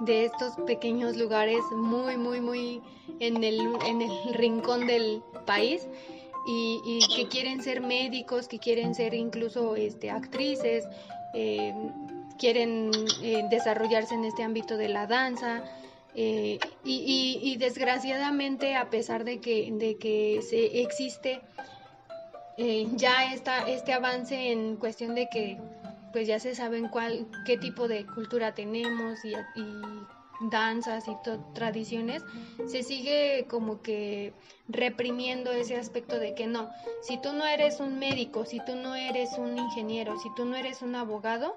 de, 0.00 0.24
estos 0.24 0.54
pequeños 0.66 1.16
lugares 1.16 1.62
muy, 1.72 2.16
muy, 2.16 2.40
muy 2.40 2.82
en 3.20 3.42
el, 3.44 3.60
en 3.86 4.02
el 4.02 4.34
rincón 4.34 4.86
del 4.86 5.22
país 5.46 5.86
y, 6.46 6.80
y, 6.84 7.14
que 7.14 7.28
quieren 7.28 7.62
ser 7.62 7.80
médicos, 7.80 8.48
que 8.48 8.58
quieren 8.58 8.94
ser 8.94 9.14
incluso 9.14 9.76
este, 9.76 10.10
actrices, 10.10 10.86
eh, 11.34 11.72
quieren 12.38 12.90
eh, 13.22 13.44
desarrollarse 13.50 14.14
en 14.14 14.24
este 14.24 14.42
ámbito 14.42 14.76
de 14.76 14.88
la 14.88 15.06
danza. 15.06 15.64
Eh, 16.16 16.58
y, 16.84 17.40
y, 17.42 17.56
desgraciadamente, 17.56 18.76
a 18.76 18.88
pesar 18.88 19.24
de 19.24 19.40
que, 19.40 19.68
de 19.72 19.96
que 19.96 20.42
se 20.42 20.82
existe 20.82 21.40
eh, 22.56 22.88
ya 22.94 23.32
está 23.32 23.68
este 23.68 23.92
avance 23.92 24.52
en 24.52 24.76
cuestión 24.76 25.14
de 25.14 25.28
que 25.28 25.58
pues 26.12 26.28
ya 26.28 26.38
se 26.38 26.54
saben 26.54 26.88
cuál 26.88 27.26
qué 27.44 27.58
tipo 27.58 27.88
de 27.88 28.06
cultura 28.06 28.54
tenemos 28.54 29.24
y, 29.24 29.34
danzas 30.50 31.06
y 31.08 31.12
tradiciones 31.54 32.22
se 32.66 32.82
sigue 32.82 33.46
como 33.48 33.82
que 33.82 34.32
reprimiendo 34.68 35.52
ese 35.52 35.76
aspecto 35.76 36.18
de 36.18 36.34
que 36.34 36.46
no 36.46 36.70
si 37.02 37.20
tú 37.20 37.32
no 37.32 37.46
eres 37.46 37.80
un 37.80 37.98
médico 37.98 38.44
si 38.44 38.60
tú 38.64 38.74
no 38.74 38.94
eres 38.94 39.38
un 39.38 39.56
ingeniero 39.56 40.18
si 40.18 40.28
tú 40.34 40.44
no 40.44 40.56
eres 40.56 40.82
un 40.82 40.96
abogado 40.96 41.56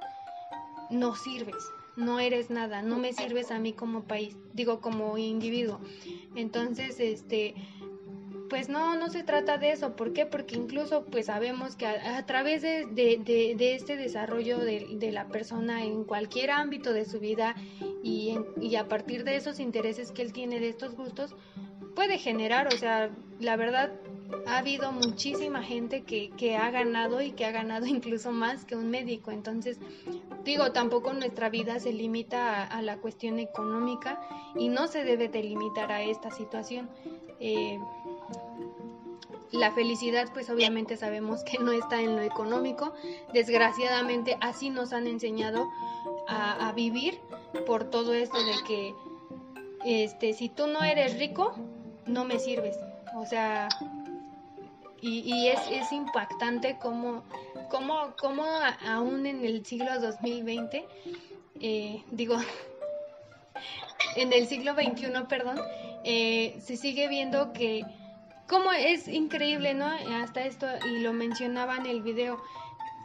no 0.92 1.16
sirves 1.16 1.64
no 1.96 2.20
eres 2.20 2.50
nada 2.52 2.82
no 2.84 2.98
me 2.98 3.14
sirves 3.14 3.52
a 3.52 3.60
mí 3.60 3.74
como 3.74 4.04
país 4.04 4.38
digo 4.54 4.80
como 4.82 5.18
individuo. 5.18 5.80
Entonces 6.36 7.00
este 7.00 7.56
pues 8.50 8.70
no, 8.70 8.96
no 8.96 9.10
se 9.10 9.24
trata 9.24 9.58
de 9.58 9.72
eso. 9.72 9.96
¿Por 9.96 10.14
qué? 10.14 10.26
Porque 10.26 10.56
incluso 10.56 11.06
pues 11.06 11.28
sabemos 11.28 11.76
que 11.76 11.86
a, 11.86 12.26
través 12.26 12.62
de, 12.62 12.86
de, 12.86 13.76
este 13.76 13.98
desarrollo 13.98 14.60
de, 14.60 15.12
la 15.12 15.28
persona 15.28 15.84
en 15.84 16.04
cualquier 16.04 16.52
ámbito 16.52 16.94
de 16.94 17.06
su 17.06 17.20
vida 17.20 17.56
y, 18.04 18.38
y 18.62 18.76
a 18.76 18.88
partir 18.88 19.24
de 19.24 19.36
esos 19.36 19.60
intereses 19.60 20.12
que 20.12 20.22
él 20.22 20.34
tiene, 20.34 20.60
de 20.60 20.70
estos 20.70 20.96
gustos, 20.96 21.36
puede 21.96 22.18
generar, 22.18 22.68
o 22.68 22.78
sea, 22.78 23.10
la 23.40 23.56
verdad 23.56 23.92
ha 24.46 24.58
habido 24.58 24.92
muchísima 24.92 25.64
gente 25.64 26.04
que, 26.04 26.30
que, 26.32 26.56
ha 26.56 26.70
ganado 26.70 27.22
y 27.22 27.32
que 27.32 27.46
ha 27.46 27.52
ganado 27.52 27.86
incluso 27.88 28.32
más 28.32 28.66
que 28.66 28.76
un 28.76 28.90
médico. 28.90 29.32
Entonces, 29.32 29.80
digo, 30.44 30.72
tampoco 30.72 31.14
nuestra 31.14 31.50
vida 31.50 31.80
se 31.80 31.94
limita 31.94 32.64
a, 32.64 32.82
la 32.82 32.98
cuestión 32.98 33.40
económica 33.40 34.22
y 34.56 34.70
no 34.70 34.88
se 34.88 35.04
debe 35.04 35.28
delimitar 35.28 35.92
a 35.92 36.02
esta 36.02 36.32
situación. 36.32 36.90
Eh, 37.40 37.80
la 39.52 39.72
felicidad, 39.72 40.28
pues 40.34 40.50
obviamente 40.50 40.98
sabemos 40.98 41.44
que 41.44 41.58
no 41.60 41.72
está 41.72 42.02
en 42.02 42.16
lo 42.16 42.22
económico. 42.22 42.94
Desgraciadamente 43.34 44.38
así 44.42 44.70
nos 44.70 44.94
han 44.94 45.08
enseñado 45.08 45.68
a, 46.28 46.72
vivir 46.74 47.20
por 47.66 47.86
todo 47.86 48.14
esto 48.14 48.38
de 48.38 48.54
que 48.68 48.94
este, 49.86 50.34
si 50.34 50.50
tú 50.50 50.68
no 50.68 50.84
eres 50.84 51.18
rico, 51.18 51.54
no 52.06 52.26
me 52.26 52.40
sirves. 52.40 52.78
O 53.16 53.26
sea, 53.26 53.70
y, 55.02 55.48
es, 55.48 55.92
impactante 55.92 56.78
cómo, 56.82 57.24
cómo, 57.70 58.14
cómo, 58.20 58.44
aún 58.86 59.26
en 59.26 59.46
el 59.46 59.66
siglo 59.66 60.00
2020, 60.00 60.86
eh, 61.62 62.04
digo, 62.12 62.36
en 64.16 64.34
el 64.34 64.48
siglo 64.48 64.74
XXI, 64.74 65.08
perdón, 65.30 65.60
eh, 66.04 66.58
se 66.62 66.78
sigue 66.78 67.08
viendo 67.08 67.54
que, 67.54 67.84
cómo 68.48 68.72
es 68.72 69.08
increíble, 69.08 69.74
¿no? 69.74 69.86
Hasta 69.86 70.46
esto, 70.46 70.68
y 70.90 71.00
lo 71.00 71.14
mencionaba 71.14 71.78
en 71.78 71.86
el 71.86 72.02
video, 72.02 72.42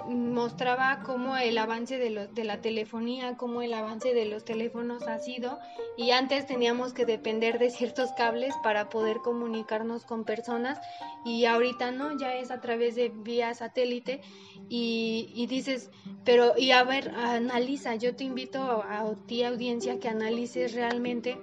mostraba 0.09 1.01
cómo 1.05 1.37
el 1.37 1.59
avance 1.59 1.99
de, 1.99 2.29
de 2.29 2.45
la 2.45 2.61
telefonía, 2.61 3.37
cómo 3.37 3.63
el 3.63 3.75
avance 3.75 4.15
de 4.15 4.25
los 4.25 4.45
teléfonos 4.45 5.07
ha 5.07 5.19
sido 5.19 5.59
y 5.97 6.11
antes 6.11 6.47
teníamos 6.47 6.93
que 6.93 7.05
depender 7.05 7.59
de 7.59 7.71
ciertos 7.71 8.11
cables 8.13 8.55
para 8.63 8.89
poder 8.89 9.19
comunicarnos 9.19 10.05
con 10.05 10.25
personas 10.25 10.81
y 11.25 11.45
ahorita 11.45 11.93
no, 11.93 12.19
ya 12.19 12.35
es 12.35 12.51
a 12.51 12.61
través 12.61 12.97
de 12.97 13.11
vía 13.11 13.55
satélite 13.55 14.23
y, 14.69 15.31
y 15.35 15.47
dices, 15.47 15.91
pero 16.25 16.55
y 16.57 16.73
a 16.73 16.83
ver, 16.83 17.11
analiza, 17.11 17.95
yo 17.95 18.17
te 18.17 18.25
invito 18.25 18.61
a 18.61 19.15
ti 19.27 19.45
audiencia 19.45 20.01
que 20.01 20.09
analices 20.09 20.75
realmente 20.75 21.39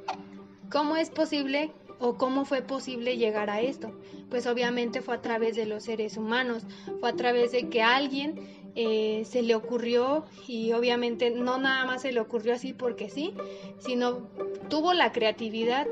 cómo 0.69 0.97
es 0.97 1.09
posible 1.09 1.71
o 1.99 2.17
cómo 2.17 2.45
fue 2.45 2.61
posible 2.61 3.17
llegar 3.17 3.49
a 3.49 3.61
esto. 3.61 3.91
Pues 4.29 4.47
obviamente 4.47 5.01
fue 5.01 5.15
a 5.15 5.21
través 5.21 5.55
de 5.55 5.65
los 5.65 5.83
seres 5.83 6.17
humanos, 6.17 6.63
fue 6.99 7.09
a 7.09 7.15
través 7.15 7.51
de 7.51 7.69
que 7.69 7.81
alguien 7.81 8.39
eh, 8.75 9.23
se 9.25 9.41
le 9.41 9.55
ocurrió 9.55 10.25
y 10.47 10.71
obviamente 10.73 11.31
no 11.31 11.57
nada 11.57 11.85
más 11.85 12.03
se 12.03 12.11
le 12.11 12.19
ocurrió 12.19 12.53
así 12.53 12.73
porque 12.73 13.09
sí, 13.09 13.33
sino 13.79 14.29
tuvo 14.69 14.93
la 14.93 15.11
creatividad 15.11 15.87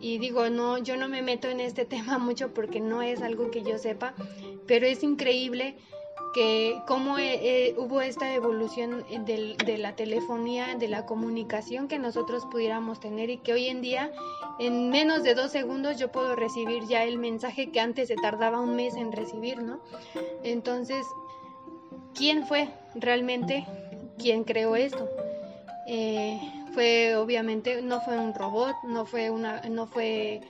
y 0.00 0.18
digo, 0.18 0.50
no, 0.50 0.78
yo 0.78 0.96
no 0.96 1.08
me 1.08 1.22
meto 1.22 1.48
en 1.48 1.60
este 1.60 1.84
tema 1.86 2.18
mucho 2.18 2.52
porque 2.52 2.80
no 2.80 3.02
es 3.02 3.22
algo 3.22 3.50
que 3.50 3.62
yo 3.62 3.78
sepa, 3.78 4.14
pero 4.66 4.86
es 4.86 5.02
increíble 5.02 5.76
que 6.34 6.82
cómo 6.86 7.16
eh, 7.16 7.38
eh, 7.42 7.74
hubo 7.78 8.00
esta 8.00 8.34
evolución 8.34 9.04
de 9.24 9.78
la 9.78 9.94
telefonía, 9.94 10.74
de 10.74 10.88
la 10.88 11.06
comunicación 11.06 11.86
que 11.86 12.00
nosotros 12.00 12.44
pudiéramos 12.50 12.98
tener 12.98 13.30
y 13.30 13.38
que 13.38 13.52
hoy 13.52 13.68
en 13.68 13.80
día 13.80 14.10
en 14.58 14.90
menos 14.90 15.22
de 15.22 15.34
dos 15.34 15.52
segundos 15.52 15.96
yo 15.96 16.10
puedo 16.10 16.34
recibir 16.34 16.84
ya 16.88 17.04
el 17.04 17.18
mensaje 17.18 17.70
que 17.70 17.78
antes 17.80 18.08
se 18.08 18.16
tardaba 18.16 18.60
un 18.60 18.74
mes 18.74 18.96
en 18.96 19.12
recibir, 19.12 19.62
¿no? 19.62 19.80
Entonces, 20.42 21.06
¿quién 22.14 22.46
fue 22.46 22.68
realmente 22.96 23.64
quien 24.18 24.42
creó 24.42 24.74
esto? 24.74 25.08
Eh, 25.86 26.40
fue 26.74 27.14
obviamente, 27.14 27.80
no 27.80 28.00
fue 28.00 28.18
un 28.18 28.34
robot, 28.34 28.74
no 28.82 29.06
fue 29.06 29.30
una, 29.30 29.60
no 29.70 29.86
fue 29.86 30.40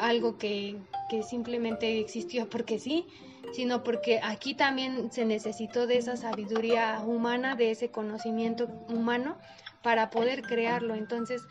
algo 0.00 0.36
que, 0.38 0.76
que 1.08 1.22
simplemente 1.22 1.98
existió 1.98 2.48
porque 2.48 2.78
sí, 2.78 3.06
sino 3.52 3.82
porque 3.82 4.20
aquí 4.22 4.54
también 4.54 5.10
se 5.10 5.24
necesitó 5.24 5.86
de 5.86 5.98
esa 5.98 6.16
sabiduría 6.16 7.02
humana, 7.04 7.56
de 7.56 7.70
ese 7.70 7.90
conocimiento 7.90 8.66
humano 8.88 9.36
para 9.82 10.10
poder 10.10 10.42
crearlo. 10.42 10.94
Entonces, 10.94 11.42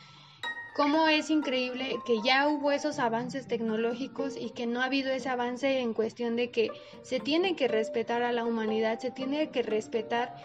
cómo 0.76 1.08
es 1.08 1.30
increíble 1.30 1.98
que 2.06 2.22
ya 2.22 2.48
hubo 2.48 2.72
esos 2.72 3.00
avances 3.00 3.48
tecnológicos 3.48 4.36
y 4.36 4.50
que 4.50 4.68
no 4.68 4.82
ha 4.82 4.86
habido 4.86 5.12
ese 5.12 5.30
avance 5.30 5.80
en 5.80 5.94
cuestión 5.94 6.36
de 6.36 6.52
que 6.52 6.70
se 7.02 7.20
tiene 7.20 7.56
que 7.56 7.68
respetar 7.68 8.24
a 8.24 8.34
la 8.34 8.44
humanidad, 8.44 9.00
se 9.00 9.12
tiene 9.12 9.50
que 9.52 9.64
respetar 9.64 10.36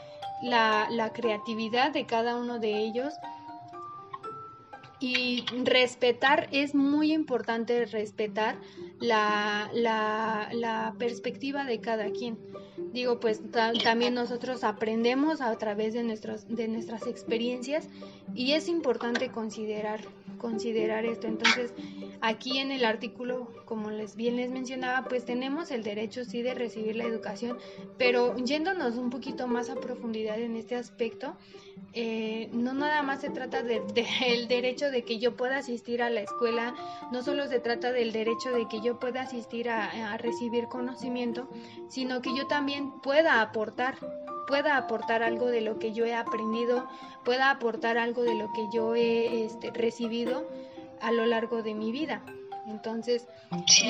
la, 0.42 0.86
la 0.90 1.12
creatividad 1.12 1.92
de 1.92 2.06
cada 2.06 2.36
uno 2.36 2.60
de 2.60 2.78
ellos 2.78 3.14
y 5.00 5.44
respetar 5.64 6.48
es 6.52 6.74
muy 6.74 7.12
importante 7.12 7.86
respetar 7.86 8.56
la, 9.00 9.70
la, 9.72 10.94
perspectiva 10.98 11.64
de 11.64 11.80
cada 11.80 12.10
quien. 12.10 12.38
Digo, 12.92 13.18
pues 13.18 13.40
también 13.82 14.14
nosotros 14.14 14.62
aprendemos 14.62 15.40
a 15.40 15.56
través 15.56 15.94
de, 15.94 16.02
nuestros, 16.02 16.46
de 16.48 16.68
nuestras 16.68 17.06
experiencias 17.06 17.88
y 18.34 18.52
es 18.52 18.68
importante 18.68 19.30
considerar, 19.30 20.00
considerar 20.40 21.04
esto. 21.04 21.28
Entonces, 21.28 21.72
aquí 22.20 22.58
en 22.58 22.72
el 22.72 22.84
artículo, 22.84 23.52
como 23.66 23.90
les 23.90 24.16
bien 24.16 24.36
les 24.36 24.50
mencionaba, 24.50 25.08
pues 25.08 25.24
tenemos 25.24 25.70
el 25.70 25.84
derecho 25.84 26.24
sí 26.24 26.42
de 26.42 26.54
recibir 26.54 26.96
la 26.96 27.04
educación, 27.04 27.58
pero 27.96 28.36
yéndonos 28.36 28.96
un 28.96 29.10
poquito 29.10 29.46
más 29.46 29.70
a 29.70 29.76
profundidad 29.76 30.40
en 30.40 30.56
este 30.56 30.74
aspecto, 30.74 31.36
eh, 31.92 32.48
no 32.52 32.72
nada 32.72 33.02
más 33.02 33.20
se 33.20 33.30
trata 33.30 33.62
del 33.62 33.86
de, 33.88 34.06
derecho 34.48 34.90
de 34.90 35.02
que 35.02 35.18
yo 35.18 35.36
pueda 35.36 35.58
asistir 35.58 36.02
a 36.02 36.10
la 36.10 36.20
escuela, 36.20 36.74
no 37.12 37.22
solo 37.22 37.46
se 37.48 37.58
trata 37.58 37.92
del 37.92 38.12
derecho 38.12 38.50
de 38.52 38.68
que 38.68 38.80
yo 38.80 38.98
pueda 39.00 39.22
asistir 39.22 39.68
a, 39.68 40.16
recibir 40.18 40.66
conocimiento, 40.66 41.48
sino 41.88 42.22
que 42.22 42.34
yo 42.36 42.46
también 42.46 43.00
pueda 43.00 43.40
aportar, 43.40 43.96
pueda 44.50 44.76
aportar 44.76 45.22
algo 45.22 45.46
de 45.46 45.60
lo 45.60 45.78
que 45.78 45.92
yo 45.92 46.04
he 46.04 46.14
aprendido, 46.14 46.88
pueda 47.24 47.50
aportar 47.50 47.98
algo 47.98 48.24
de 48.24 48.34
lo 48.34 48.52
que 48.52 48.66
yo 48.72 48.96
he 48.96 49.44
este, 49.44 49.70
recibido 49.70 50.44
a 51.00 51.12
lo 51.12 51.24
largo 51.24 51.62
de 51.62 51.72
mi 51.72 51.92
vida. 51.92 52.20
Entonces, 52.66 53.28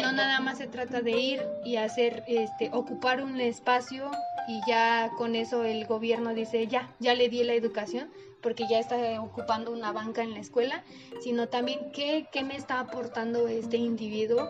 no 0.03 0.13
nada 0.13 0.39
más 0.41 0.59
se 0.59 0.67
trata 0.67 1.01
de 1.01 1.13
ir 1.13 1.43
y 1.65 1.77
hacer, 1.77 2.25
este, 2.29 2.69
ocupar 2.75 3.23
un 3.23 3.41
espacio 3.41 4.11
y 4.49 4.61
ya 4.69 5.11
con 5.17 5.35
eso 5.35 5.65
el 5.65 5.87
gobierno 5.87 6.35
dice, 6.35 6.67
ya, 6.67 6.95
ya 6.99 7.15
le 7.15 7.31
di 7.31 7.43
la 7.43 7.55
educación 7.55 8.11
porque 8.43 8.65
ya 8.69 8.79
está 8.79 9.21
ocupando 9.23 9.73
una 9.73 9.93
banca 9.93 10.23
en 10.23 10.35
la 10.35 10.41
escuela, 10.41 10.85
sino 11.23 11.49
también 11.49 11.91
qué, 11.93 12.27
qué 12.31 12.45
me 12.45 12.57
está 12.57 12.81
aportando 12.81 13.49
este 13.49 13.79
individuo 13.79 14.47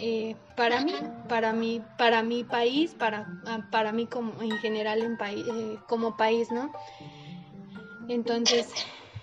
eh, 0.00 0.36
para 0.56 0.80
mí, 0.84 0.92
para 1.28 1.52
mí, 1.52 1.82
para 1.96 2.22
mi 2.22 2.44
país, 2.44 2.94
para, 2.94 3.26
ah, 3.46 3.66
para 3.70 3.92
mí 3.92 4.06
como 4.06 4.40
en 4.40 4.56
general 4.58 5.02
en 5.02 5.18
eh, 5.20 5.78
como 5.88 6.16
país, 6.16 6.50
¿no? 6.50 6.72
Entonces, 8.08 8.68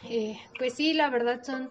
eh, 0.09 0.37
pues 0.57 0.73
sí, 0.73 0.93
la 0.93 1.09
verdad 1.09 1.43
son 1.43 1.69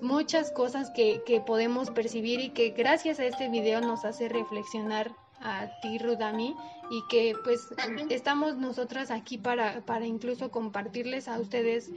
muchas 0.00 0.50
cosas 0.50 0.90
que, 0.90 1.22
que 1.26 1.40
podemos 1.40 1.90
percibir 1.90 2.40
y 2.40 2.50
que 2.50 2.70
gracias 2.70 3.20
a 3.20 3.26
este 3.26 3.48
video 3.48 3.80
nos 3.80 4.04
hace 4.04 4.28
reflexionar 4.28 5.14
a 5.40 5.68
ti, 5.80 5.98
Rudami, 5.98 6.56
y 6.90 7.02
que 7.08 7.34
pues 7.44 7.68
estamos 8.10 8.56
nosotras 8.56 9.10
aquí 9.10 9.38
para, 9.38 9.80
para 9.82 10.06
incluso 10.06 10.50
compartirles 10.50 11.28
a 11.28 11.38
ustedes 11.38 11.90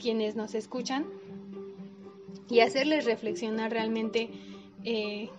quienes 0.00 0.36
nos 0.36 0.54
escuchan 0.54 1.06
y 2.48 2.60
hacerles 2.60 3.04
reflexionar 3.04 3.72
realmente 3.72 4.30
eh, 4.84 5.30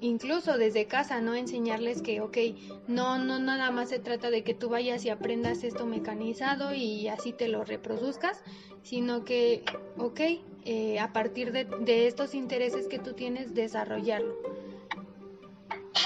incluso 0.00 0.58
desde 0.58 0.86
casa, 0.86 1.20
¿no? 1.20 1.34
Enseñarles 1.34 2.02
que, 2.02 2.20
ok, 2.20 2.38
no, 2.86 3.18
no 3.18 3.38
nada 3.38 3.70
más 3.70 3.88
se 3.88 3.98
trata 3.98 4.30
de 4.30 4.44
que 4.44 4.54
tú 4.54 4.68
vayas 4.68 5.04
y 5.04 5.10
aprendas 5.10 5.64
esto 5.64 5.86
mecanizado 5.86 6.74
y 6.74 7.08
así 7.08 7.32
te 7.32 7.48
lo 7.48 7.64
reproduzcas, 7.64 8.42
sino 8.82 9.24
que, 9.24 9.64
ok, 9.98 10.20
eh, 10.64 10.98
a 10.98 11.12
partir 11.12 11.52
de, 11.52 11.64
de 11.64 12.06
estos 12.06 12.34
intereses 12.34 12.88
que 12.88 12.98
tú 12.98 13.14
tienes, 13.14 13.54
desarrollarlo. 13.54 14.34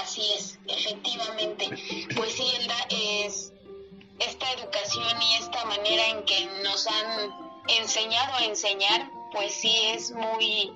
Así 0.01 0.21
es, 0.37 0.59
efectivamente. 0.67 1.65
Pues 2.15 2.31
sí, 2.33 2.43
Elda, 2.59 2.75
es 2.89 3.53
esta 4.19 4.51
educación 4.53 5.21
y 5.21 5.43
esta 5.43 5.65
manera 5.65 6.07
en 6.09 6.23
que 6.25 6.47
nos 6.63 6.87
han 6.87 7.31
enseñado 7.79 8.33
a 8.35 8.45
enseñar, 8.45 9.09
pues 9.31 9.53
sí 9.53 9.73
es 9.93 10.11
muy, 10.11 10.73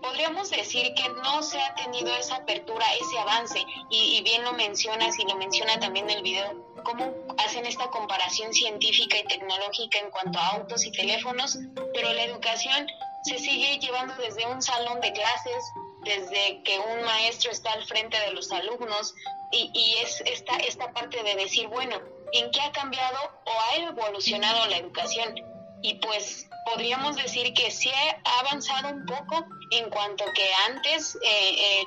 podríamos 0.00 0.50
decir 0.50 0.92
que 0.94 1.08
no 1.08 1.42
se 1.42 1.60
ha 1.60 1.74
tenido 1.74 2.14
esa 2.16 2.36
apertura, 2.36 2.84
ese 2.94 3.18
avance, 3.18 3.64
y, 3.90 4.22
bien 4.22 4.44
lo 4.44 4.52
mencionas 4.52 5.18
y 5.18 5.24
lo 5.24 5.36
menciona 5.36 5.78
también 5.78 6.08
el 6.10 6.22
video, 6.22 6.64
cómo 6.84 7.14
hacen 7.38 7.66
esta 7.66 7.90
comparación 7.90 8.52
científica 8.52 9.18
y 9.18 9.24
tecnológica 9.24 9.98
en 9.98 10.10
cuanto 10.10 10.38
a 10.38 10.48
autos 10.56 10.84
y 10.84 10.92
teléfonos, 10.92 11.58
pero 11.94 12.12
la 12.12 12.24
educación 12.24 12.86
se 13.24 13.38
sigue 13.38 13.78
llevando 13.78 14.14
desde 14.16 14.46
un 14.46 14.62
salón 14.62 15.00
de 15.00 15.12
clases, 15.12 15.72
desde 16.04 16.62
que 16.62 16.78
un 16.78 17.04
maestro 17.04 17.50
está 17.50 17.72
al 17.72 17.84
frente 17.84 18.18
de 18.18 18.32
los 18.32 18.50
alumnos 18.52 19.14
y, 19.52 19.70
y 19.74 20.02
es 20.02 20.22
esta, 20.22 20.56
esta 20.56 20.92
parte 20.92 21.22
de 21.22 21.34
decir, 21.34 21.68
bueno, 21.68 21.96
¿en 22.32 22.50
qué 22.50 22.60
ha 22.62 22.72
cambiado 22.72 23.18
o 23.44 23.50
ha 23.50 23.76
evolucionado 23.76 24.66
la 24.68 24.78
educación? 24.78 25.34
Y 25.82 25.94
pues 25.94 26.48
podríamos 26.64 27.16
decir 27.16 27.52
que 27.54 27.70
sí 27.70 27.90
ha 27.90 28.38
avanzado 28.40 28.88
un 28.88 29.06
poco 29.06 29.46
en 29.70 29.90
cuanto 29.90 30.24
que 30.34 30.50
antes 30.68 31.16
eh, 31.16 31.20
eh, 31.22 31.84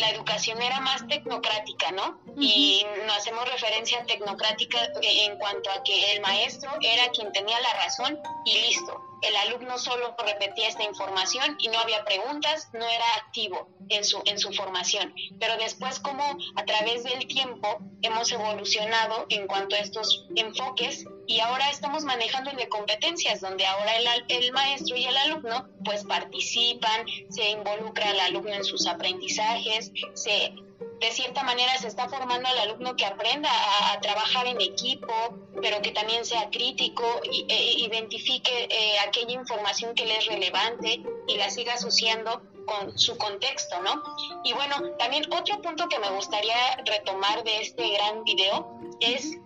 la 0.00 0.10
educación 0.10 0.60
era 0.60 0.80
más 0.80 1.06
tecnocrática, 1.06 1.92
¿no? 1.92 2.18
Y 2.36 2.84
no 3.06 3.12
hacemos 3.12 3.48
referencia 3.50 4.04
tecnocrática 4.04 4.78
en 5.00 5.38
cuanto 5.38 5.70
a 5.70 5.82
que 5.84 6.12
el 6.12 6.20
maestro 6.20 6.70
era 6.80 7.08
quien 7.10 7.30
tenía 7.32 7.60
la 7.60 7.72
razón 7.74 8.18
y 8.44 8.54
listo. 8.62 9.00
El 9.22 9.36
alumno 9.36 9.78
solo 9.78 10.14
repetía 10.18 10.68
esta 10.68 10.82
información 10.82 11.56
y 11.60 11.68
no 11.68 11.78
había 11.78 12.04
preguntas, 12.04 12.68
no 12.72 12.84
era 12.84 13.04
activo 13.16 13.68
en 13.88 14.04
su, 14.04 14.20
en 14.26 14.38
su 14.38 14.52
formación. 14.52 15.14
Pero 15.38 15.56
después, 15.56 16.00
como 16.00 16.36
a 16.56 16.64
través 16.64 17.04
del 17.04 17.26
tiempo 17.26 17.78
hemos 18.02 18.32
evolucionado 18.32 19.26
en 19.30 19.46
cuanto 19.46 19.76
a 19.76 19.78
estos 19.78 20.26
enfoques 20.34 21.06
y 21.26 21.40
ahora 21.40 21.70
estamos 21.70 22.04
manejando 22.04 22.50
el 22.50 22.56
de 22.56 22.68
competencias, 22.68 23.40
donde 23.40 23.66
ahora 23.66 23.92
el, 24.28 24.52
maestro 24.52 24.96
y 24.96 25.04
el 25.04 25.16
alumno 25.16 25.68
pues 25.84 26.04
participan, 26.04 27.06
se 27.30 27.50
involucra 27.50 28.10
al 28.10 28.20
alumno 28.20 28.52
en 28.52 28.64
sus 28.64 28.86
aprendizajes, 28.86 29.92
se 30.14 30.52
de 31.00 31.10
cierta 31.10 31.42
manera 31.42 31.76
se 31.78 31.88
está 31.88 32.08
formando 32.08 32.48
al 32.48 32.58
alumno 32.58 32.96
que 32.96 33.04
aprenda 33.04 33.50
a, 33.92 34.00
trabajar 34.00 34.46
en 34.46 34.60
equipo, 34.60 35.12
pero 35.60 35.82
que 35.82 35.90
también 35.90 36.24
sea 36.24 36.48
crítico, 36.50 37.04
e, 37.48 37.72
identifique 37.78 38.68
eh, 38.70 38.98
aquella 39.06 39.32
información 39.32 39.94
que 39.94 40.06
le 40.06 40.16
es 40.16 40.26
relevante 40.26 41.02
y 41.26 41.36
la 41.36 41.50
siga 41.50 41.74
asociando 41.74 42.42
con 42.64 42.98
su 42.98 43.18
contexto, 43.18 43.80
¿no? 43.82 44.02
Y 44.44 44.52
bueno, 44.54 44.76
también 44.98 45.24
otro 45.32 45.60
punto 45.60 45.88
que 45.88 45.98
me 45.98 46.10
gustaría 46.10 46.76
retomar 46.84 47.44
de 47.44 47.60
este 47.60 47.86
gran 47.90 48.24
video 48.24 48.80
es 49.00 49.36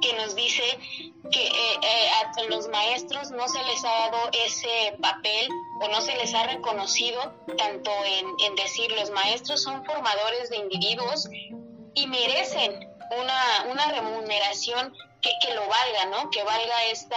que 0.00 0.12
nos 0.14 0.34
dice 0.34 0.62
que 1.30 1.46
eh, 1.46 1.78
eh, 1.82 2.10
a 2.36 2.42
los 2.44 2.68
maestros 2.68 3.30
no 3.30 3.48
se 3.48 3.62
les 3.64 3.84
ha 3.84 4.10
dado 4.10 4.30
ese 4.32 4.96
papel 5.00 5.48
o 5.80 5.88
no 5.88 6.00
se 6.00 6.14
les 6.16 6.34
ha 6.34 6.46
reconocido 6.46 7.20
tanto 7.56 7.90
en, 8.04 8.54
decir 8.56 8.90
los 8.92 9.10
maestros 9.10 9.62
son 9.62 9.84
formadores 9.84 10.50
de 10.50 10.58
individuos 10.58 11.28
y 11.94 12.06
merecen 12.06 12.88
una, 13.18 13.66
una 13.70 13.86
remuneración 13.92 14.94
que, 15.20 15.30
que, 15.40 15.54
lo 15.54 15.66
valga, 15.66 16.06
¿no? 16.06 16.30
Que 16.30 16.42
valga 16.42 16.84
esta, 16.86 17.16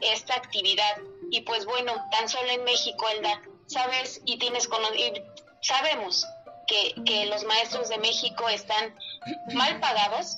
esta 0.00 0.34
actividad. 0.34 0.96
Y 1.30 1.42
pues 1.42 1.64
bueno, 1.64 1.92
tan 2.10 2.28
solo 2.28 2.50
en 2.50 2.64
México, 2.64 3.08
Elda, 3.08 3.40
sabes 3.66 4.20
y 4.24 4.38
tienes 4.38 4.68
y 4.96 5.22
sabemos 5.60 6.26
que, 6.66 6.94
que 7.04 7.26
los 7.26 7.44
maestros 7.44 7.88
de 7.88 7.98
México 7.98 8.48
están 8.48 8.96
mal 9.54 9.80
pagados, 9.80 10.36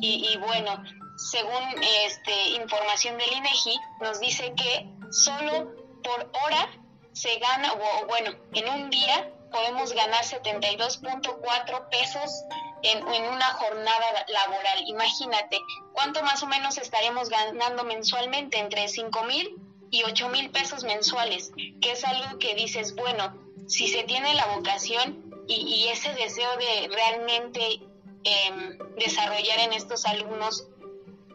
y, 0.00 0.36
bueno, 0.38 0.82
según 1.16 1.82
este, 2.04 2.48
información 2.50 3.18
del 3.18 3.32
INEGI, 3.32 3.78
nos 4.00 4.20
dice 4.20 4.54
que 4.54 4.88
solo 5.10 5.74
por 6.02 6.30
hora 6.44 6.68
se 7.12 7.38
gana, 7.38 7.72
o 7.72 8.06
bueno, 8.06 8.32
en 8.52 8.68
un 8.68 8.90
día 8.90 9.32
podemos 9.50 9.92
ganar 9.92 10.22
72.4 10.22 11.88
pesos 11.88 12.44
en, 12.82 12.98
en, 12.98 13.24
una 13.24 13.46
jornada 13.54 14.26
laboral. 14.28 14.84
Imagínate, 14.86 15.58
¿cuánto 15.92 16.22
más 16.22 16.42
o 16.42 16.46
menos 16.46 16.78
estaremos 16.78 17.28
ganando 17.28 17.84
mensualmente? 17.84 18.58
Entre 18.58 18.86
5 18.88 19.24
mil 19.24 19.56
y 19.90 20.02
8 20.04 20.28
mil 20.28 20.50
pesos 20.50 20.84
mensuales, 20.84 21.52
que 21.80 21.92
es 21.92 22.04
algo 22.04 22.38
que 22.38 22.54
dices, 22.54 22.94
bueno, 22.94 23.34
si 23.66 23.88
se 23.88 24.04
tiene 24.04 24.34
la 24.34 24.46
vocación 24.46 25.44
y, 25.48 25.54
y 25.54 25.88
ese 25.88 26.12
deseo 26.14 26.50
de 26.56 26.88
realmente 26.88 27.80
Em, 28.28 28.76
desarrollar 28.98 29.60
en 29.60 29.72
estos 29.72 30.04
alumnos 30.04 30.66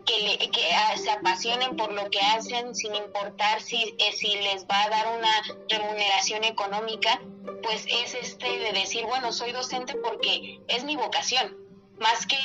que, 0.05 0.49
que 0.51 0.73
ah, 0.73 0.97
se 0.97 1.09
apasionen 1.09 1.77
por 1.77 1.93
lo 1.93 2.09
que 2.09 2.19
hacen 2.19 2.75
sin 2.75 2.93
importar 2.93 3.61
si, 3.61 3.95
eh, 3.97 4.11
si 4.11 4.27
les 4.27 4.65
va 4.65 4.83
a 4.83 4.89
dar 4.89 5.17
una 5.17 5.41
remuneración 5.69 6.43
económica, 6.43 7.21
pues 7.63 7.85
es 7.87 8.13
este 8.15 8.59
de 8.59 8.73
decir, 8.73 9.05
bueno, 9.05 9.31
soy 9.31 9.53
docente 9.53 9.95
porque 10.03 10.59
es 10.67 10.83
mi 10.83 10.97
vocación, 10.97 11.55
más 11.97 12.25
que 12.25 12.35